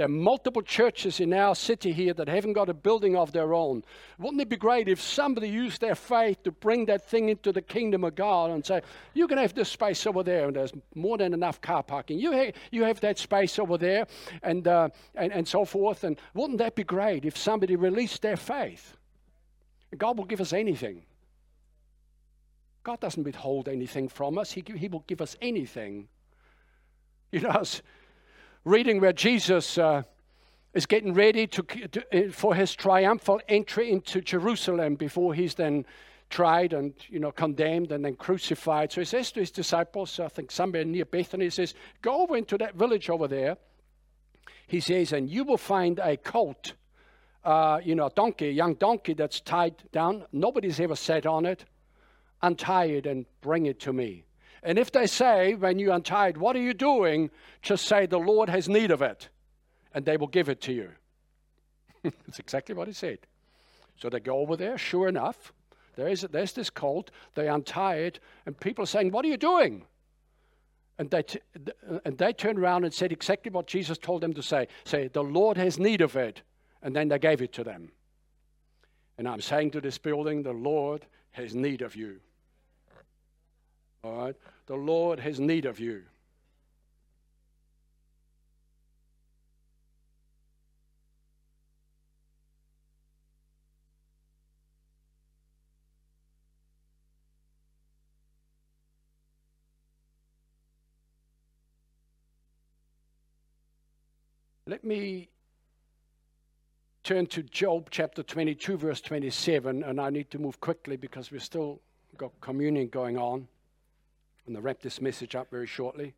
There 0.00 0.06
are 0.06 0.08
multiple 0.08 0.62
churches 0.62 1.20
in 1.20 1.34
our 1.34 1.54
city 1.54 1.92
here 1.92 2.14
that 2.14 2.26
haven't 2.26 2.54
got 2.54 2.70
a 2.70 2.72
building 2.72 3.16
of 3.16 3.32
their 3.32 3.52
own. 3.52 3.84
Wouldn't 4.18 4.40
it 4.40 4.48
be 4.48 4.56
great 4.56 4.88
if 4.88 4.98
somebody 4.98 5.50
used 5.50 5.82
their 5.82 5.94
faith 5.94 6.42
to 6.44 6.52
bring 6.52 6.86
that 6.86 7.06
thing 7.06 7.28
into 7.28 7.52
the 7.52 7.60
kingdom 7.60 8.04
of 8.04 8.14
God 8.14 8.50
and 8.50 8.64
say, 8.64 8.80
You 9.12 9.28
can 9.28 9.36
have 9.36 9.52
this 9.52 9.68
space 9.68 10.06
over 10.06 10.22
there, 10.22 10.46
and 10.46 10.56
there's 10.56 10.72
more 10.94 11.18
than 11.18 11.34
enough 11.34 11.60
car 11.60 11.82
parking. 11.82 12.18
You 12.18 12.32
have, 12.32 12.54
you 12.70 12.82
have 12.84 12.98
that 13.00 13.18
space 13.18 13.58
over 13.58 13.76
there, 13.76 14.06
and, 14.42 14.66
uh, 14.66 14.88
and, 15.16 15.34
and 15.34 15.46
so 15.46 15.66
forth. 15.66 16.02
And 16.02 16.18
wouldn't 16.32 16.60
that 16.60 16.76
be 16.76 16.84
great 16.84 17.26
if 17.26 17.36
somebody 17.36 17.76
released 17.76 18.22
their 18.22 18.38
faith? 18.38 18.96
God 19.98 20.16
will 20.16 20.24
give 20.24 20.40
us 20.40 20.54
anything. 20.54 21.02
God 22.84 23.00
doesn't 23.00 23.24
withhold 23.24 23.68
anything 23.68 24.08
from 24.08 24.38
us, 24.38 24.50
He, 24.50 24.64
he 24.76 24.88
will 24.88 25.04
give 25.06 25.20
us 25.20 25.36
anything. 25.42 26.08
You 27.32 27.40
know, 27.40 27.62
reading 28.64 29.00
where 29.00 29.12
Jesus 29.12 29.78
uh, 29.78 30.02
is 30.74 30.86
getting 30.86 31.14
ready 31.14 31.46
to, 31.46 31.62
to, 31.62 32.28
uh, 32.28 32.30
for 32.30 32.54
his 32.54 32.74
triumphal 32.74 33.40
entry 33.48 33.90
into 33.90 34.20
Jerusalem 34.20 34.94
before 34.96 35.34
he's 35.34 35.54
then 35.54 35.84
tried 36.28 36.72
and 36.72 36.94
you 37.08 37.18
know 37.18 37.32
condemned 37.32 37.90
and 37.90 38.04
then 38.04 38.14
crucified. 38.14 38.92
So 38.92 39.00
he 39.00 39.04
says 39.04 39.32
to 39.32 39.40
his 39.40 39.50
disciples, 39.50 40.20
I 40.20 40.28
think 40.28 40.50
somewhere 40.52 40.84
near 40.84 41.04
Bethany, 41.04 41.46
he 41.46 41.50
says, 41.50 41.74
"Go 42.02 42.22
over 42.22 42.36
into 42.36 42.56
that 42.58 42.76
village 42.76 43.10
over 43.10 43.26
there." 43.26 43.56
He 44.66 44.80
says, 44.80 45.12
"And 45.12 45.28
you 45.28 45.42
will 45.42 45.58
find 45.58 45.98
a 45.98 46.16
colt, 46.16 46.74
uh, 47.44 47.80
you 47.82 47.96
know, 47.96 48.06
a 48.06 48.10
donkey, 48.10 48.48
a 48.48 48.52
young 48.52 48.74
donkey 48.74 49.14
that's 49.14 49.40
tied 49.40 49.82
down. 49.90 50.24
Nobody's 50.32 50.78
ever 50.78 50.94
sat 50.94 51.26
on 51.26 51.46
it. 51.46 51.64
Untie 52.42 52.84
it 52.84 53.06
and 53.06 53.26
bring 53.40 53.66
it 53.66 53.80
to 53.80 53.92
me." 53.92 54.24
And 54.62 54.78
if 54.78 54.92
they 54.92 55.06
say, 55.06 55.54
when 55.54 55.78
you 55.78 55.92
untie 55.92 56.28
it, 56.28 56.36
what 56.36 56.54
are 56.56 56.60
you 56.60 56.74
doing? 56.74 57.30
Just 57.62 57.86
say, 57.86 58.06
the 58.06 58.18
Lord 58.18 58.48
has 58.48 58.68
need 58.68 58.90
of 58.90 59.02
it, 59.02 59.28
and 59.94 60.04
they 60.04 60.16
will 60.16 60.26
give 60.26 60.48
it 60.48 60.60
to 60.62 60.72
you. 60.72 60.90
That's 62.02 62.38
exactly 62.38 62.74
what 62.74 62.86
he 62.86 62.94
said. 62.94 63.18
So 63.96 64.08
they 64.08 64.20
go 64.20 64.38
over 64.38 64.56
there, 64.56 64.78
sure 64.78 65.08
enough, 65.08 65.52
there 65.96 66.08
is, 66.08 66.22
there's 66.30 66.52
this 66.52 66.70
colt. 66.70 67.10
They 67.34 67.48
untie 67.48 67.96
it, 67.96 68.20
and 68.46 68.58
people 68.58 68.84
are 68.84 68.86
saying, 68.86 69.10
What 69.10 69.24
are 69.24 69.28
you 69.28 69.36
doing? 69.36 69.84
And 70.98 71.10
they, 71.10 71.22
t- 71.22 71.40
and 72.04 72.16
they 72.16 72.32
turned 72.32 72.58
around 72.58 72.84
and 72.84 72.92
said 72.92 73.12
exactly 73.12 73.50
what 73.50 73.66
Jesus 73.66 73.98
told 73.98 74.20
them 74.22 74.32
to 74.34 74.42
say 74.42 74.68
say, 74.84 75.08
The 75.08 75.22
Lord 75.22 75.56
has 75.56 75.78
need 75.78 76.00
of 76.00 76.16
it. 76.16 76.42
And 76.82 76.96
then 76.96 77.08
they 77.08 77.18
gave 77.18 77.42
it 77.42 77.52
to 77.54 77.64
them. 77.64 77.92
And 79.18 79.28
I'm 79.28 79.42
saying 79.42 79.72
to 79.72 79.82
this 79.82 79.98
building, 79.98 80.42
The 80.42 80.52
Lord 80.52 81.04
has 81.32 81.54
need 81.54 81.82
of 81.82 81.94
you. 81.94 82.20
All 84.02 84.16
right? 84.16 84.36
The 84.70 84.76
Lord 84.76 85.18
has 85.18 85.40
need 85.40 85.66
of 85.66 85.80
you. 85.80 86.04
Let 104.66 104.84
me 104.84 105.30
turn 107.02 107.26
to 107.26 107.42
Job 107.42 107.88
chapter 107.90 108.22
22, 108.22 108.76
verse 108.76 109.00
27, 109.00 109.82
and 109.82 110.00
I 110.00 110.10
need 110.10 110.30
to 110.30 110.38
move 110.38 110.60
quickly 110.60 110.96
because 110.96 111.32
we've 111.32 111.42
still 111.42 111.80
got 112.16 112.40
communion 112.40 112.86
going 112.86 113.18
on. 113.18 113.48
And 114.46 114.56
I'll 114.56 114.62
wrap 114.62 114.80
this 114.80 115.00
message 115.00 115.34
up 115.34 115.50
very 115.50 115.66
shortly. 115.66 116.14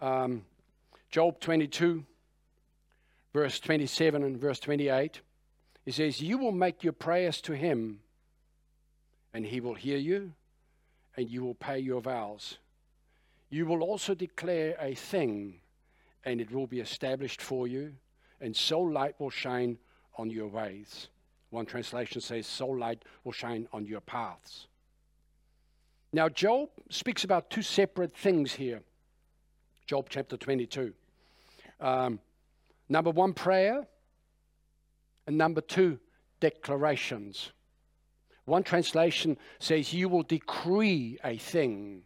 Um, 0.00 0.44
Job 1.10 1.40
22, 1.40 2.04
verse 3.32 3.60
27 3.60 4.22
and 4.22 4.38
verse 4.38 4.60
28. 4.60 5.20
He 5.84 5.90
says, 5.90 6.20
You 6.20 6.38
will 6.38 6.52
make 6.52 6.82
your 6.82 6.92
prayers 6.92 7.40
to 7.42 7.54
him, 7.54 8.00
and 9.32 9.44
he 9.44 9.60
will 9.60 9.74
hear 9.74 9.98
you, 9.98 10.32
and 11.16 11.28
you 11.28 11.42
will 11.42 11.54
pay 11.54 11.78
your 11.78 12.00
vows. 12.00 12.58
You 13.50 13.66
will 13.66 13.82
also 13.82 14.14
declare 14.14 14.76
a 14.80 14.94
thing 14.94 15.60
and 16.24 16.40
it 16.40 16.50
will 16.50 16.66
be 16.66 16.80
established 16.80 17.42
for 17.42 17.66
you, 17.66 17.92
and 18.40 18.56
so 18.56 18.80
light 18.80 19.14
will 19.18 19.30
shine 19.30 19.78
on 20.16 20.30
your 20.30 20.48
ways. 20.48 21.08
One 21.50 21.66
translation 21.66 22.20
says, 22.20 22.46
so 22.46 22.66
light 22.66 23.02
will 23.22 23.32
shine 23.32 23.68
on 23.72 23.86
your 23.86 24.00
paths. 24.00 24.66
Now, 26.14 26.28
Job 26.28 26.68
speaks 26.90 27.24
about 27.24 27.50
two 27.50 27.62
separate 27.62 28.16
things 28.16 28.52
here. 28.52 28.82
Job 29.84 30.06
chapter 30.08 30.36
22. 30.36 30.94
Um, 31.80 32.20
number 32.88 33.10
one, 33.10 33.32
prayer, 33.32 33.84
and 35.26 35.36
number 35.36 35.60
two, 35.60 35.98
declarations. 36.38 37.50
One 38.44 38.62
translation 38.62 39.38
says, 39.58 39.92
You 39.92 40.08
will 40.08 40.22
decree 40.22 41.18
a 41.24 41.36
thing, 41.36 42.02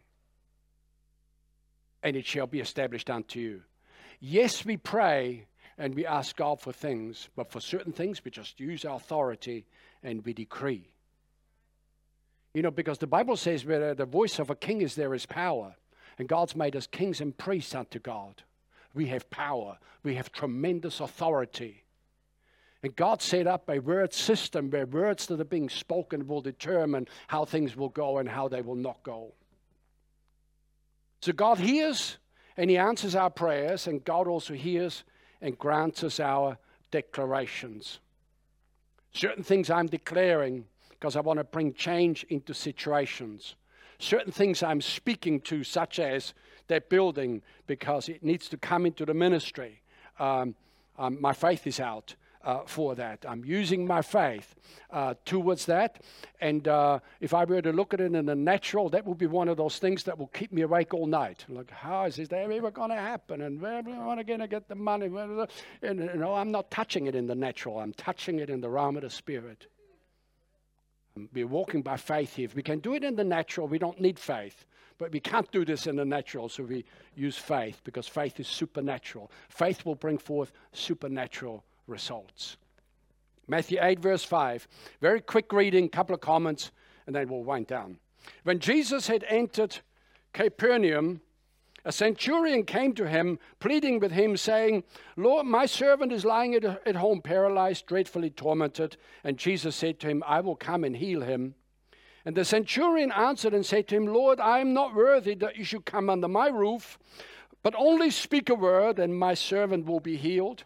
and 2.01 2.15
it 2.15 2.25
shall 2.25 2.47
be 2.47 2.61
established 2.61 3.11
unto 3.11 3.39
you. 3.39 3.61
Yes, 4.19 4.65
we 4.65 4.77
pray 4.77 5.45
and 5.77 5.93
we 5.93 6.07
ask 6.07 6.35
God 6.35 6.59
for 6.59 6.73
things, 6.73 7.29
but 7.35 7.51
for 7.51 7.59
certain 7.59 7.93
things, 7.93 8.25
we 8.25 8.31
just 8.31 8.59
use 8.59 8.85
our 8.85 8.95
authority 8.95 9.67
and 10.01 10.25
we 10.25 10.33
decree. 10.33 10.89
You 12.53 12.63
know, 12.63 12.71
because 12.71 12.97
the 12.97 13.07
Bible 13.07 13.37
says 13.37 13.65
where 13.65 13.93
the 13.93 14.05
voice 14.05 14.39
of 14.39 14.49
a 14.49 14.55
king 14.55 14.81
is, 14.81 14.95
there 14.95 15.13
is 15.13 15.25
power. 15.25 15.75
And 16.17 16.27
God's 16.27 16.55
made 16.55 16.75
us 16.75 16.87
kings 16.87 17.21
and 17.21 17.37
priests 17.37 17.75
unto 17.75 17.99
God. 17.99 18.43
We 18.93 19.07
have 19.07 19.29
power, 19.29 19.77
we 20.03 20.15
have 20.15 20.31
tremendous 20.31 20.99
authority. 20.99 21.83
And 22.81 22.95
God 22.95 23.21
set 23.21 23.45
up 23.45 23.69
a 23.69 23.79
word 23.79 24.13
system 24.13 24.69
where 24.69 24.85
words 24.85 25.27
that 25.27 25.41
are 25.41 25.45
being 25.45 25.69
spoken 25.69 26.27
will 26.27 26.41
determine 26.41 27.07
how 27.27 27.45
things 27.45 27.75
will 27.75 27.89
go 27.89 28.17
and 28.17 28.29
how 28.29 28.47
they 28.47 28.61
will 28.61 28.75
not 28.75 29.03
go. 29.03 29.33
So 31.21 31.33
God 31.33 31.59
hears 31.59 32.17
and 32.55 32.69
He 32.69 32.77
answers 32.77 33.15
our 33.15 33.29
prayers, 33.29 33.87
and 33.87 34.03
God 34.03 34.27
also 34.27 34.53
hears 34.53 35.03
and 35.41 35.57
grants 35.57 36.03
us 36.03 36.19
our 36.19 36.57
declarations. 36.91 37.99
Certain 39.13 39.43
things 39.43 39.69
I'm 39.69 39.87
declaring 39.87 40.65
because 40.99 41.15
I 41.15 41.21
want 41.21 41.39
to 41.39 41.43
bring 41.45 41.73
change 41.73 42.25
into 42.29 42.53
situations. 42.53 43.55
Certain 43.99 44.31
things 44.31 44.61
I'm 44.61 44.81
speaking 44.81 45.39
to, 45.41 45.63
such 45.63 45.99
as 45.99 46.33
that 46.67 46.89
building, 46.89 47.41
because 47.67 48.09
it 48.09 48.23
needs 48.23 48.49
to 48.49 48.57
come 48.57 48.85
into 48.85 49.05
the 49.05 49.13
ministry. 49.13 49.81
Um, 50.19 50.55
um, 50.97 51.21
my 51.21 51.33
faith 51.33 51.65
is 51.65 51.79
out 51.79 52.15
uh, 52.43 52.59
for 52.65 52.95
that. 52.95 53.25
I'm 53.27 53.43
using 53.45 53.87
my 53.87 54.01
faith 54.01 54.55
uh, 54.91 55.13
towards 55.25 55.65
that. 55.67 56.01
And 56.41 56.67
uh, 56.67 56.99
if 57.21 57.33
I 57.33 57.45
were 57.45 57.61
to 57.61 57.71
look 57.71 57.93
at 57.93 58.01
it 58.01 58.13
in 58.13 58.25
the 58.25 58.35
natural, 58.35 58.89
that 58.89 59.05
would 59.05 59.17
be 59.17 59.27
one 59.27 59.47
of 59.47 59.57
those 59.57 59.79
things 59.79 60.03
that 60.03 60.17
will 60.17 60.27
keep 60.27 60.51
me 60.51 60.61
awake 60.63 60.93
all 60.93 61.07
night. 61.07 61.45
Like, 61.47 61.71
how 61.71 62.05
is 62.05 62.17
this 62.17 62.31
ever 62.31 62.71
going 62.71 62.89
to 62.89 62.95
happen? 62.95 63.41
And 63.41 63.61
where 63.61 63.79
am 63.79 64.09
I 64.09 64.23
going 64.23 64.39
to 64.39 64.47
get 64.47 64.67
the 64.67 64.75
money? 64.75 65.05
And, 65.81 65.99
you 65.99 66.15
know, 66.15 66.35
I'm 66.35 66.51
not 66.51 66.69
touching 66.69 67.07
it 67.07 67.15
in 67.15 67.27
the 67.27 67.35
natural. 67.35 67.79
I'm 67.79 67.93
touching 67.93 68.39
it 68.39 68.49
in 68.49 68.61
the 68.61 68.69
realm 68.69 68.97
of 68.97 69.03
the 69.03 69.09
spirit. 69.09 69.67
Um, 71.15 71.29
we're 71.33 71.47
walking 71.47 71.81
by 71.81 71.97
faith 71.97 72.35
here. 72.35 72.45
If 72.45 72.55
we 72.55 72.63
can 72.63 72.79
do 72.79 72.93
it 72.93 73.03
in 73.03 73.15
the 73.15 73.23
natural, 73.23 73.67
we 73.67 73.79
don't 73.79 73.99
need 73.99 74.19
faith. 74.19 74.65
But 74.97 75.11
we 75.11 75.19
can't 75.19 75.49
do 75.51 75.63
this 75.63 75.87
in 75.87 75.95
the 75.95 76.05
natural, 76.05 76.49
so 76.49 76.63
we 76.63 76.83
use 77.15 77.37
faith 77.37 77.81
because 77.85 78.07
faith 78.07 78.39
is 78.39 78.47
supernatural. 78.47 79.31
Faith 79.47 79.85
will 79.85 79.95
bring 79.95 80.17
forth 80.17 80.51
supernatural 80.73 81.63
results. 81.87 82.57
Matthew 83.47 83.79
8, 83.81 83.99
verse 83.99 84.23
5. 84.23 84.67
Very 85.01 85.21
quick 85.21 85.51
reading, 85.53 85.87
couple 85.89 86.13
of 86.13 86.21
comments, 86.21 86.71
and 87.07 87.15
then 87.15 87.29
we'll 87.29 87.43
wind 87.43 87.67
down. 87.67 87.97
When 88.43 88.59
Jesus 88.59 89.07
had 89.07 89.23
entered 89.27 89.79
Capernaum, 90.33 91.21
a 91.89 91.91
centurion 91.91 92.65
came 92.65 92.93
to 92.93 93.09
him, 93.09 93.39
pleading 93.59 93.99
with 93.99 94.11
him, 94.11 94.37
saying, 94.37 94.83
Lord, 95.17 95.47
my 95.47 95.65
servant 95.65 96.11
is 96.11 96.23
lying 96.23 96.53
at, 96.53 96.63
at 96.63 96.95
home, 96.95 97.19
paralyzed, 97.19 97.87
dreadfully 97.87 98.29
tormented. 98.29 98.95
And 99.23 99.39
Jesus 99.39 99.75
said 99.75 99.99
to 100.01 100.07
him, 100.07 100.21
I 100.27 100.41
will 100.41 100.55
come 100.55 100.83
and 100.83 100.95
heal 100.95 101.21
him. 101.21 101.55
And 102.25 102.35
the 102.35 102.45
centurion 102.45 103.11
answered 103.11 103.55
and 103.55 103.65
said 103.65 103.87
to 103.87 103.95
him, 103.95 104.05
Lord, 104.05 104.39
I 104.39 104.59
am 104.59 104.71
not 104.71 104.93
worthy 104.93 105.33
that 105.37 105.57
you 105.57 105.63
should 105.63 105.85
come 105.85 106.11
under 106.11 106.27
my 106.27 106.49
roof, 106.49 106.99
but 107.63 107.73
only 107.75 108.11
speak 108.11 108.51
a 108.51 108.55
word, 108.55 108.99
and 108.99 109.17
my 109.17 109.33
servant 109.33 109.87
will 109.87 109.99
be 109.99 110.15
healed. 110.15 110.65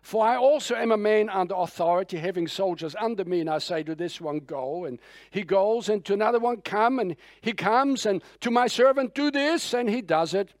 For 0.00 0.24
I 0.24 0.36
also 0.36 0.74
am 0.74 0.90
a 0.90 0.96
man 0.96 1.28
under 1.28 1.54
authority, 1.54 2.16
having 2.16 2.48
soldiers 2.48 2.96
under 2.98 3.26
me, 3.26 3.40
and 3.40 3.50
I 3.50 3.58
say 3.58 3.82
to 3.82 3.94
this 3.94 4.22
one, 4.22 4.38
Go, 4.38 4.86
and 4.86 4.98
he 5.30 5.42
goes, 5.42 5.90
and 5.90 6.02
to 6.06 6.14
another 6.14 6.38
one, 6.38 6.62
Come, 6.62 6.98
and 6.98 7.14
he 7.42 7.52
comes, 7.52 8.06
and 8.06 8.22
to 8.40 8.50
my 8.50 8.68
servant, 8.68 9.14
Do 9.14 9.30
this, 9.30 9.74
and 9.74 9.90
he 9.90 10.00
does 10.00 10.32
it. 10.32 10.54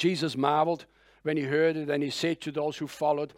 Jesus 0.00 0.34
marveled 0.34 0.86
when 1.24 1.36
he 1.36 1.42
heard 1.42 1.76
it, 1.76 1.90
and 1.90 2.02
he 2.02 2.08
said 2.08 2.40
to 2.40 2.50
those 2.50 2.78
who 2.78 2.86
followed, 2.86 3.34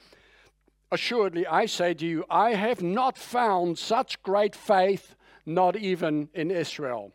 Assuredly, 0.93 1.45
I 1.45 1.67
say 1.67 1.93
to 1.95 2.07
you, 2.07 2.25
I 2.31 2.55
have 2.55 2.81
not 2.81 3.19
found 3.19 3.79
such 3.79 4.23
great 4.23 4.55
faith, 4.55 5.17
not 5.45 5.75
even 5.75 6.29
in 6.35 6.53
Israel. 6.53 7.13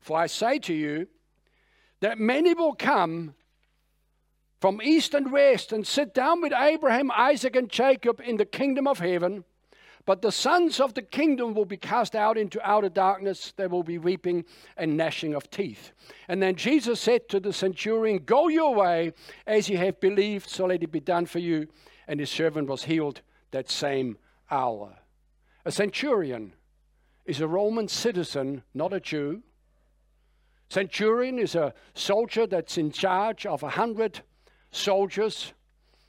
For 0.00 0.16
I 0.16 0.26
say 0.26 0.58
to 0.60 0.72
you, 0.72 1.06
that 2.00 2.18
many 2.18 2.54
will 2.54 2.72
come 2.72 3.34
from 4.58 4.80
east 4.80 5.12
and 5.12 5.30
west 5.32 5.70
and 5.70 5.86
sit 5.86 6.14
down 6.14 6.40
with 6.40 6.54
Abraham, 6.54 7.10
Isaac, 7.10 7.56
and 7.56 7.68
Jacob 7.68 8.22
in 8.24 8.38
the 8.38 8.46
kingdom 8.46 8.86
of 8.86 9.00
heaven. 9.00 9.44
But 10.06 10.22
the 10.22 10.32
sons 10.32 10.80
of 10.80 10.94
the 10.94 11.02
kingdom 11.02 11.54
will 11.54 11.64
be 11.64 11.76
cast 11.76 12.14
out 12.14 12.38
into 12.38 12.66
outer 12.66 12.88
darkness. 12.88 13.52
There 13.56 13.68
will 13.68 13.82
be 13.82 13.98
weeping 13.98 14.44
and 14.76 14.96
gnashing 14.96 15.34
of 15.34 15.50
teeth. 15.50 15.92
And 16.28 16.42
then 16.42 16.56
Jesus 16.56 17.00
said 17.00 17.28
to 17.28 17.40
the 17.40 17.52
centurion, 17.52 18.18
Go 18.24 18.48
your 18.48 18.74
way 18.74 19.12
as 19.46 19.68
you 19.68 19.76
have 19.78 20.00
believed, 20.00 20.48
so 20.48 20.66
let 20.66 20.82
it 20.82 20.92
be 20.92 21.00
done 21.00 21.26
for 21.26 21.40
you. 21.40 21.68
And 22.06 22.20
his 22.20 22.30
servant 22.30 22.68
was 22.68 22.84
healed 22.84 23.20
that 23.50 23.70
same 23.70 24.16
hour. 24.50 24.96
A 25.64 25.72
centurion 25.72 26.54
is 27.26 27.40
a 27.40 27.48
Roman 27.48 27.88
citizen, 27.88 28.62
not 28.72 28.94
a 28.94 29.00
Jew, 29.00 29.42
Centurion 30.68 31.38
is 31.38 31.54
a 31.54 31.72
soldier 31.94 32.46
that's 32.46 32.76
in 32.76 32.92
charge 32.92 33.46
of 33.46 33.62
a 33.62 33.70
hundred 33.70 34.20
soldiers, 34.70 35.54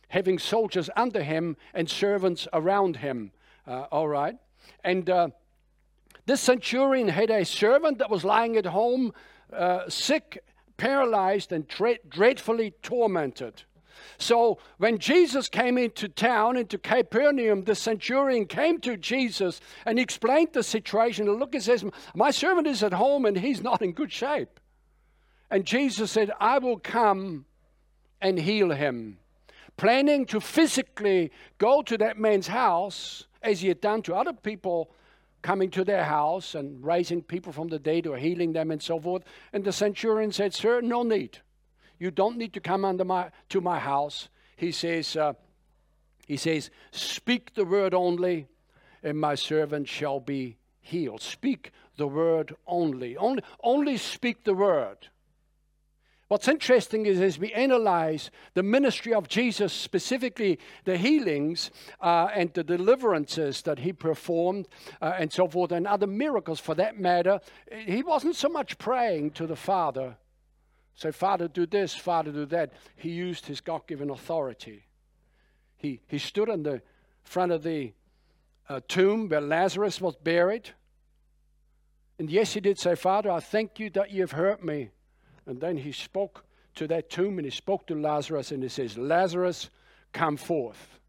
having 0.09 0.37
soldiers 0.37 0.89
under 0.95 1.23
him 1.23 1.55
and 1.73 1.89
servants 1.89 2.47
around 2.51 2.97
him. 2.97 3.31
Uh, 3.69 3.85
all 3.91 4.07
right. 4.07 4.35
And 4.83 5.07
uh, 5.11 5.29
this 6.25 6.41
centurion 6.41 7.07
had 7.07 7.29
a 7.29 7.45
servant 7.45 7.99
that 7.99 8.09
was 8.09 8.25
lying 8.25 8.57
at 8.57 8.65
home, 8.65 9.13
uh, 9.53 9.87
sick, 9.87 10.43
paralyzed, 10.77 11.51
and 11.51 11.67
dread- 11.67 11.99
dreadfully 12.09 12.71
tormented. 12.81 13.61
So 14.17 14.57
when 14.77 14.97
Jesus 14.97 15.49
came 15.49 15.77
into 15.77 16.07
town, 16.07 16.57
into 16.57 16.79
Capernaum, 16.79 17.63
the 17.63 17.75
centurion 17.75 18.47
came 18.47 18.79
to 18.79 18.97
Jesus 18.97 19.61
and 19.85 19.99
explained 19.99 20.49
the 20.53 20.63
situation. 20.63 21.27
And 21.27 21.39
look, 21.39 21.53
he 21.53 21.59
says, 21.59 21.85
My 22.15 22.31
servant 22.31 22.65
is 22.65 22.81
at 22.81 22.93
home 22.93 23.25
and 23.25 23.37
he's 23.37 23.61
not 23.61 23.83
in 23.83 23.91
good 23.91 24.11
shape. 24.11 24.59
And 25.51 25.63
Jesus 25.63 26.09
said, 26.09 26.31
I 26.39 26.57
will 26.57 26.79
come 26.79 27.45
and 28.19 28.39
heal 28.39 28.71
him. 28.71 29.19
Planning 29.77 30.25
to 30.27 30.39
physically 30.39 31.31
go 31.57 31.81
to 31.83 31.97
that 31.99 32.17
man's 32.17 32.47
house, 32.47 33.27
as 33.41 33.61
he 33.61 33.67
had 33.67 33.81
done 33.81 34.01
to 34.03 34.15
other 34.15 34.33
people 34.33 34.91
coming 35.41 35.69
to 35.71 35.83
their 35.83 36.03
house 36.03 36.55
and 36.55 36.83
raising 36.83 37.21
people 37.21 37.53
from 37.53 37.69
the 37.69 37.79
dead 37.79 38.05
or 38.07 38.17
healing 38.17 38.53
them 38.53 38.71
and 38.71 38.81
so 38.81 38.99
forth. 38.99 39.23
And 39.53 39.63
the 39.63 39.71
centurion 39.71 40.31
said, 40.31 40.53
Sir, 40.53 40.81
no 40.81 41.03
need. 41.03 41.39
You 41.97 42.11
don't 42.11 42.37
need 42.37 42.53
to 42.53 42.59
come 42.59 42.85
under 42.85 43.05
my, 43.05 43.31
to 43.49 43.61
my 43.61 43.79
house. 43.79 44.29
He 44.55 44.71
says, 44.71 45.15
uh, 45.15 45.33
he 46.27 46.37
says, 46.37 46.69
Speak 46.91 47.53
the 47.55 47.65
word 47.65 47.93
only, 47.93 48.47
and 49.03 49.19
my 49.19 49.35
servant 49.35 49.87
shall 49.87 50.19
be 50.19 50.57
healed. 50.81 51.21
Speak 51.21 51.71
the 51.97 52.07
word 52.07 52.55
only. 52.67 53.17
Only, 53.17 53.43
only 53.63 53.97
speak 53.97 54.43
the 54.43 54.53
word. 54.53 55.07
What's 56.29 56.47
interesting 56.47 57.05
is 57.05 57.19
as 57.19 57.37
we 57.37 57.51
analyze 57.51 58.31
the 58.53 58.63
ministry 58.63 59.13
of 59.13 59.27
Jesus, 59.27 59.73
specifically 59.73 60.59
the 60.85 60.95
healings 60.95 61.71
uh, 61.99 62.29
and 62.33 62.53
the 62.53 62.63
deliverances 62.63 63.63
that 63.63 63.79
he 63.79 63.91
performed 63.91 64.67
uh, 65.01 65.15
and 65.17 65.33
so 65.33 65.47
forth, 65.47 65.71
and 65.71 65.85
other 65.85 66.07
miracles 66.07 66.59
for 66.59 66.75
that 66.75 66.97
matter, 66.97 67.41
he 67.69 68.03
wasn't 68.03 68.35
so 68.35 68.47
much 68.47 68.77
praying 68.77 69.31
to 69.31 69.45
the 69.45 69.55
Father 69.57 70.15
Say, 70.99 71.11
Father, 71.11 71.47
do 71.47 71.65
this, 71.65 71.95
Father, 71.95 72.29
do 72.29 72.45
that. 72.47 72.73
He 72.97 73.11
used 73.11 73.45
his 73.45 73.61
God 73.61 73.87
given 73.87 74.09
authority. 74.09 74.83
He, 75.77 76.01
he 76.07 76.17
stood 76.17 76.49
in 76.49 76.63
the 76.63 76.81
front 77.23 77.53
of 77.53 77.63
the 77.63 77.93
uh, 78.67 78.81
tomb 78.85 79.29
where 79.29 79.39
Lazarus 79.39 80.01
was 80.01 80.17
buried. 80.17 80.71
And 82.19 82.29
yes, 82.29 82.51
he 82.51 82.59
did 82.59 82.77
say, 82.77 82.95
Father, 82.95 83.31
I 83.31 83.39
thank 83.39 83.79
you 83.79 83.89
that 83.91 84.11
you 84.11 84.19
have 84.19 84.33
heard 84.33 84.61
me. 84.61 84.89
And 85.49 85.59
then 85.59 85.77
he 85.77 85.91
spoke 85.91 86.45
to 86.75 86.85
that 86.87 87.09
tomb 87.09 87.39
and 87.39 87.45
he 87.45 87.49
spoke 87.49 87.87
to 87.87 87.95
Lazarus 87.95 88.51
and 88.51 88.61
he 88.61 88.69
says, 88.69 88.99
Lazarus, 88.99 89.71
come 90.13 90.37
forth. 90.37 90.99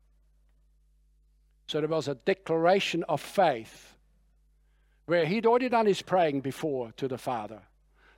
So 1.66 1.80
there 1.80 1.88
was 1.90 2.08
a 2.08 2.14
declaration 2.14 3.04
of 3.04 3.20
faith 3.20 3.94
where 5.04 5.26
he'd 5.26 5.44
already 5.44 5.68
done 5.68 5.84
his 5.84 6.00
praying 6.00 6.40
before 6.40 6.90
to 6.96 7.06
the 7.06 7.18
Father. 7.18 7.60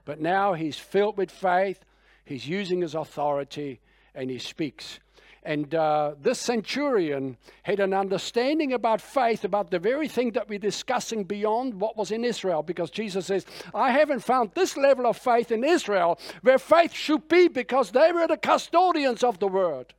But 0.04 0.20
now 0.20 0.54
he's 0.54 0.78
filled 0.78 1.16
with 1.16 1.32
faith, 1.32 1.84
he's 2.24 2.46
using 2.46 2.82
his 2.82 2.94
authority, 2.94 3.80
and 4.14 4.30
he 4.30 4.38
speaks. 4.38 5.00
And 5.44 5.74
uh, 5.74 6.14
this 6.20 6.38
centurion 6.38 7.36
had 7.64 7.80
an 7.80 7.92
understanding 7.92 8.72
about 8.72 9.00
faith, 9.00 9.44
about 9.44 9.72
the 9.72 9.80
very 9.80 10.06
thing 10.06 10.30
that 10.32 10.48
we're 10.48 10.60
discussing 10.60 11.24
beyond 11.24 11.74
what 11.74 11.96
was 11.96 12.12
in 12.12 12.24
Israel, 12.24 12.62
because 12.62 12.90
Jesus 12.90 13.26
says, 13.26 13.44
I 13.74 13.90
haven't 13.90 14.20
found 14.20 14.52
this 14.54 14.76
level 14.76 15.04
of 15.04 15.16
faith 15.16 15.50
in 15.50 15.64
Israel 15.64 16.20
where 16.42 16.58
faith 16.58 16.92
should 16.92 17.28
be, 17.28 17.48
because 17.48 17.90
they 17.90 18.12
were 18.12 18.28
the 18.28 18.36
custodians 18.36 19.24
of 19.24 19.40
the 19.40 19.48
word. 19.48 19.94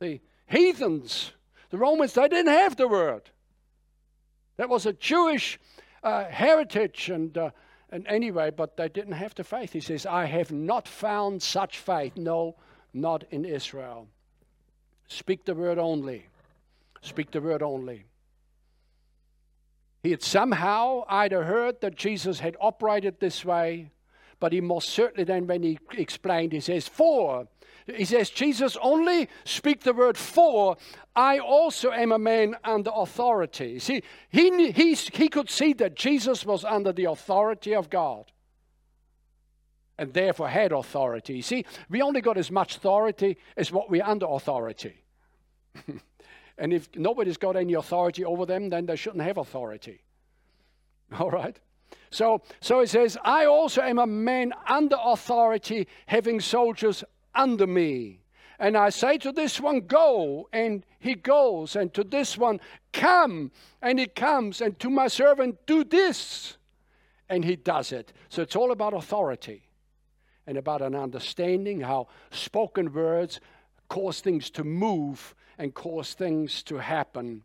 The 0.00 0.20
heathens, 0.46 1.32
the 1.70 1.78
Romans, 1.78 2.14
they 2.14 2.28
didn't 2.28 2.52
have 2.52 2.76
the 2.76 2.88
word. 2.88 3.30
That 4.56 4.68
was 4.68 4.86
a 4.86 4.94
Jewish 4.94 5.60
uh, 6.02 6.24
heritage 6.24 7.08
and 7.08 7.38
uh, 7.38 7.50
and 7.90 8.04
anyway, 8.08 8.50
but 8.50 8.76
they 8.76 8.88
didn't 8.88 9.12
have 9.12 9.34
the 9.36 9.44
faith. 9.44 9.72
He 9.72 9.80
says, 9.80 10.06
I 10.06 10.24
have 10.24 10.50
not 10.50 10.88
found 10.88 11.40
such 11.40 11.78
faith. 11.78 12.16
No, 12.16 12.56
not 12.96 13.24
in 13.30 13.44
Israel. 13.44 14.08
Speak 15.08 15.44
the 15.44 15.54
word 15.54 15.78
only. 15.78 16.26
Speak 17.02 17.30
the 17.30 17.40
word 17.40 17.62
only. 17.62 18.06
He 20.02 20.10
had 20.10 20.22
somehow 20.22 21.04
either 21.08 21.44
heard 21.44 21.80
that 21.80 21.96
Jesus 21.96 22.40
had 22.40 22.56
operated 22.60 23.20
this 23.20 23.44
way, 23.44 23.90
but 24.40 24.52
he 24.52 24.60
most 24.60 24.90
certainly 24.90 25.24
then, 25.24 25.46
when 25.46 25.62
he 25.62 25.78
explained, 25.92 26.52
he 26.52 26.60
says, 26.60 26.88
For 26.88 27.46
he 27.86 28.04
says, 28.04 28.30
Jesus, 28.30 28.76
only 28.80 29.28
speak 29.44 29.82
the 29.82 29.92
word 29.92 30.16
for, 30.16 30.76
I 31.14 31.38
also 31.38 31.92
am 31.92 32.12
a 32.12 32.18
man 32.18 32.56
under 32.64 32.90
authority. 32.94 33.78
See, 33.78 34.02
he, 34.28 34.72
he, 34.72 34.94
he 34.94 35.28
could 35.28 35.50
see 35.50 35.72
that 35.74 35.94
Jesus 35.94 36.44
was 36.44 36.64
under 36.64 36.92
the 36.92 37.04
authority 37.04 37.74
of 37.74 37.90
God 37.90 38.30
and 39.98 40.12
therefore 40.12 40.48
had 40.48 40.72
authority. 40.72 41.40
See, 41.42 41.64
we 41.88 42.02
only 42.02 42.20
got 42.20 42.36
as 42.36 42.50
much 42.50 42.76
authority 42.76 43.38
as 43.56 43.72
what 43.72 43.90
we're 43.90 44.04
under 44.04 44.26
authority. 44.26 45.02
and 46.58 46.72
if 46.72 46.88
nobody's 46.94 47.38
got 47.38 47.56
any 47.56 47.74
authority 47.74 48.24
over 48.24 48.46
them, 48.46 48.68
then 48.68 48.86
they 48.86 48.96
shouldn't 48.96 49.22
have 49.22 49.38
authority. 49.38 50.02
All 51.18 51.30
right? 51.30 51.58
So, 52.10 52.42
so 52.60 52.80
it 52.80 52.88
says, 52.88 53.16
I 53.24 53.46
also 53.46 53.82
am 53.82 53.98
a 53.98 54.06
man 54.06 54.52
under 54.66 54.96
authority, 55.02 55.86
having 56.06 56.40
soldiers 56.40 57.02
under 57.34 57.66
me. 57.66 58.20
And 58.58 58.76
I 58.76 58.88
say 58.88 59.18
to 59.18 59.32
this 59.32 59.60
one, 59.60 59.80
Go, 59.80 60.48
and 60.52 60.84
he 60.98 61.14
goes. 61.14 61.76
And 61.76 61.92
to 61.94 62.04
this 62.04 62.38
one, 62.38 62.60
Come, 62.92 63.50
and 63.82 63.98
he 63.98 64.06
comes. 64.06 64.60
And 64.60 64.78
to 64.80 64.88
my 64.88 65.08
servant, 65.08 65.58
Do 65.66 65.84
this. 65.84 66.56
And 67.28 67.44
he 67.44 67.56
does 67.56 67.92
it. 67.92 68.12
So 68.28 68.42
it's 68.42 68.56
all 68.56 68.70
about 68.70 68.94
authority 68.94 69.65
and 70.46 70.56
about 70.56 70.82
an 70.82 70.94
understanding 70.94 71.80
how 71.80 72.08
spoken 72.30 72.92
words 72.92 73.40
cause 73.88 74.20
things 74.20 74.50
to 74.50 74.64
move 74.64 75.34
and 75.58 75.74
cause 75.74 76.14
things 76.14 76.62
to 76.64 76.76
happen. 76.76 77.42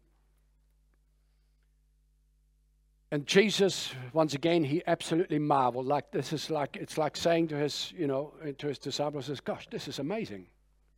And 3.14 3.28
Jesus, 3.28 3.94
once 4.14 4.36
again, 4.36 4.64
he 4.64 4.82
absolutely 4.88 5.40
marveled. 5.40 5.86
Like 5.86 6.12
this 6.12 6.32
is 6.32 6.50
like 6.50 6.78
it's 6.78 6.98
like 6.98 7.18
saying 7.18 7.50
to 7.50 7.58
his, 7.58 7.94
you 7.98 8.08
know, 8.08 8.34
to 8.58 8.68
his 8.68 8.80
disciples, 8.80 9.26
says, 9.26 9.42
"Gosh, 9.42 9.68
this 9.70 9.90
is 9.90 10.00
amazing. 10.00 10.48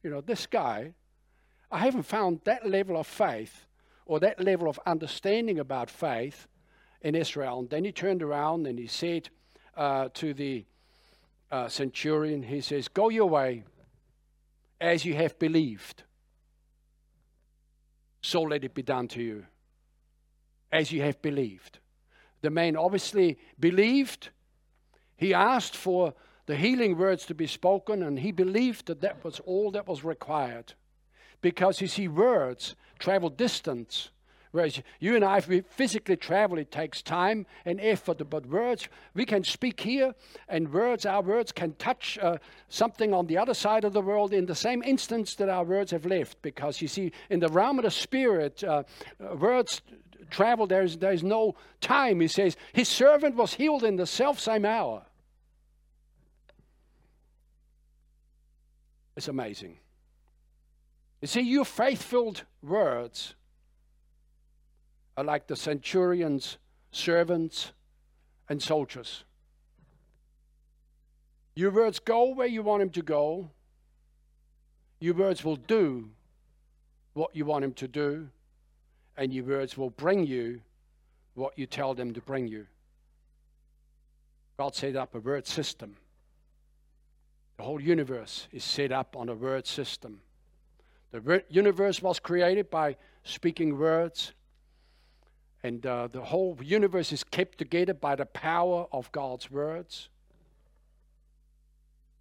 You 0.03 0.11
know, 0.11 0.21
this 0.21 0.45
guy, 0.45 0.93
I 1.71 1.79
haven't 1.79 2.03
found 2.03 2.41
that 2.43 2.69
level 2.69 2.97
of 2.97 3.07
faith 3.07 3.65
or 4.05 4.19
that 4.19 4.39
level 4.39 4.69
of 4.69 4.79
understanding 4.85 5.57
about 5.57 5.89
faith 5.89 6.47
in 7.01 7.15
Israel." 7.15 7.59
And 7.59 7.69
then 7.71 7.83
he 7.83 7.91
turned 7.91 8.21
around 8.21 8.67
and 8.67 8.77
he 8.77 8.85
said 8.85 9.29
uh, 9.75 10.09
to 10.13 10.35
the 10.35 10.65
uh, 11.53 11.69
centurion, 11.69 12.41
he 12.41 12.61
says, 12.61 12.87
"Go 12.87 13.09
your 13.09 13.29
way, 13.29 13.63
as 14.81 15.05
you 15.05 15.13
have 15.13 15.37
believed. 15.37 16.01
So 18.21 18.41
let 18.41 18.63
it 18.63 18.73
be 18.73 18.81
done 18.81 19.07
to 19.09 19.21
you, 19.21 19.45
as 20.71 20.91
you 20.91 21.03
have 21.03 21.21
believed." 21.21 21.77
The 22.41 22.49
man 22.49 22.75
obviously 22.75 23.37
believed. 23.59 24.29
He 25.15 25.31
asked 25.31 25.75
for 25.75 26.15
the 26.47 26.55
healing 26.55 26.97
words 26.97 27.25
to 27.27 27.35
be 27.35 27.45
spoken, 27.45 28.01
and 28.01 28.19
he 28.19 28.31
believed 28.31 28.87
that 28.87 29.01
that 29.01 29.23
was 29.23 29.39
all 29.41 29.69
that 29.71 29.87
was 29.87 30.03
required. 30.03 30.73
Because 31.39 31.81
you 31.81 31.87
see, 31.87 32.07
words 32.07 32.75
travel 32.97 33.29
distance. 33.29 34.09
Whereas 34.53 34.83
you 34.99 35.15
and 35.15 35.25
I, 35.25 35.39
if 35.39 35.47
we 35.47 35.61
physically 35.61 36.15
travel, 36.15 36.59
it 36.59 36.69
takes 36.69 37.01
time 37.01 37.47
and 37.65 37.81
effort. 37.81 38.21
But 38.29 38.45
words, 38.45 38.87
we 39.15 39.25
can 39.25 39.43
speak 39.43 39.79
here, 39.79 40.13
and 40.47 40.71
words, 40.71 41.07
our 41.07 41.23
words 41.23 41.51
can 41.51 41.73
touch 41.73 42.19
uh, 42.21 42.37
something 42.69 43.15
on 43.15 43.25
the 43.25 43.35
other 43.35 43.55
side 43.55 43.83
of 43.83 43.93
the 43.93 44.01
world 44.01 44.31
in 44.31 44.45
the 44.45 44.53
same 44.53 44.83
instance 44.83 45.33
that 45.35 45.49
our 45.49 45.63
words 45.63 45.89
have 45.89 46.05
left. 46.05 46.39
Because 46.43 46.83
you 46.83 46.87
see, 46.87 47.11
in 47.31 47.39
the 47.39 47.47
realm 47.47 47.79
of 47.79 47.85
the 47.85 47.89
spirit, 47.89 48.63
uh, 48.63 48.83
words 49.19 49.81
travel, 50.29 50.67
there's, 50.67 50.97
there's 50.97 51.23
no 51.23 51.55
time. 51.81 52.19
He 52.19 52.27
says, 52.27 52.55
His 52.73 52.87
servant 52.87 53.35
was 53.35 53.55
healed 53.55 53.83
in 53.83 53.95
the 53.95 54.05
self 54.05 54.39
same 54.39 54.65
hour. 54.65 55.01
It's 59.17 59.27
amazing. 59.27 59.79
You 61.21 61.27
see, 61.27 61.41
your 61.41 61.65
faith 61.65 62.03
filled 62.03 62.43
words 62.61 63.33
are 65.15 65.23
like 65.23 65.47
the 65.47 65.55
centurion's 65.55 66.57
servants 66.91 67.71
and 68.49 68.61
soldiers. 68.61 69.23
Your 71.55 71.71
words 71.71 71.99
go 71.99 72.33
where 72.33 72.47
you 72.47 72.63
want 72.63 72.81
him 72.81 72.89
to 72.91 73.01
go. 73.01 73.49
Your 74.99 75.13
words 75.13 75.43
will 75.43 75.55
do 75.55 76.09
what 77.13 77.35
you 77.35 77.45
want 77.45 77.63
him 77.63 77.73
to 77.73 77.87
do 77.87 78.29
and 79.17 79.33
your 79.33 79.45
words 79.45 79.77
will 79.77 79.91
bring 79.91 80.25
you 80.25 80.61
what 81.35 81.57
you 81.57 81.65
tell 81.65 81.93
them 81.93 82.13
to 82.13 82.21
bring 82.21 82.47
you. 82.47 82.65
God 84.57 84.75
set 84.75 84.95
up 84.95 85.15
a 85.15 85.19
word 85.19 85.47
system. 85.47 85.95
The 87.57 87.63
whole 87.63 87.81
universe 87.81 88.47
is 88.51 88.63
set 88.63 88.91
up 88.91 89.15
on 89.15 89.29
a 89.29 89.35
word 89.35 89.67
system. 89.67 90.21
The 91.11 91.43
universe 91.49 92.01
was 92.01 92.19
created 92.19 92.69
by 92.71 92.97
speaking 93.23 93.77
words, 93.77 94.33
and 95.63 95.85
uh, 95.85 96.07
the 96.07 96.21
whole 96.21 96.57
universe 96.61 97.13
is 97.13 97.23
kept 97.23 97.57
together 97.57 97.93
by 97.93 98.15
the 98.15 98.25
power 98.25 98.85
of 98.91 99.11
God's 99.13 99.49
words. 99.49 100.09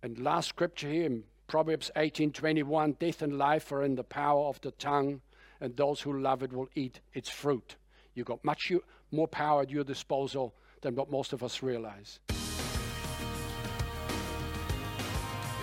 And 0.02 0.18
last 0.18 0.48
scripture 0.48 0.88
here 0.88 1.06
in 1.06 1.24
Proverbs 1.48 1.90
18:21, 1.96 2.98
death 2.98 3.20
and 3.20 3.36
life 3.36 3.72
are 3.72 3.82
in 3.82 3.96
the 3.96 4.04
power 4.04 4.46
of 4.46 4.60
the 4.60 4.70
tongue, 4.70 5.20
and 5.60 5.76
those 5.76 6.00
who 6.00 6.18
love 6.18 6.42
it 6.42 6.52
will 6.52 6.68
eat 6.74 7.00
its 7.12 7.28
fruit. 7.28 7.76
You've 8.14 8.26
got 8.26 8.44
much 8.44 8.72
more 9.10 9.28
power 9.28 9.62
at 9.62 9.70
your 9.70 9.84
disposal 9.84 10.54
than 10.80 10.94
what 10.94 11.10
most 11.10 11.32
of 11.32 11.42
us 11.42 11.62
realize. 11.62 12.20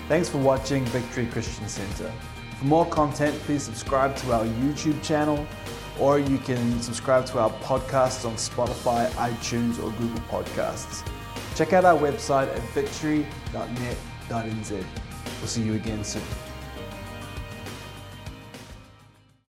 Thanks 0.07 0.27
for 0.27 0.39
watching 0.39 0.85
Victory 0.85 1.27
Christian 1.27 1.67
Center. 1.67 2.11
For 2.57 2.65
more 2.65 2.85
content, 2.87 3.35
please 3.41 3.63
subscribe 3.63 4.15
to 4.17 4.33
our 4.33 4.45
YouTube 4.45 5.01
channel 5.03 5.45
or 5.99 6.19
you 6.19 6.37
can 6.37 6.81
subscribe 6.81 7.25
to 7.27 7.39
our 7.39 7.49
podcasts 7.61 8.25
on 8.25 8.35
Spotify, 8.35 9.09
iTunes, 9.11 9.77
or 9.83 9.91
Google 9.91 10.21
Podcasts. 10.29 11.07
Check 11.55 11.73
out 11.73 11.85
our 11.85 11.97
website 11.97 12.47
at 12.55 12.61
victory.net.nz. 12.73 14.71
We'll 14.71 15.47
see 15.47 15.61
you 15.61 15.73
again 15.75 16.03
soon. 16.03 16.48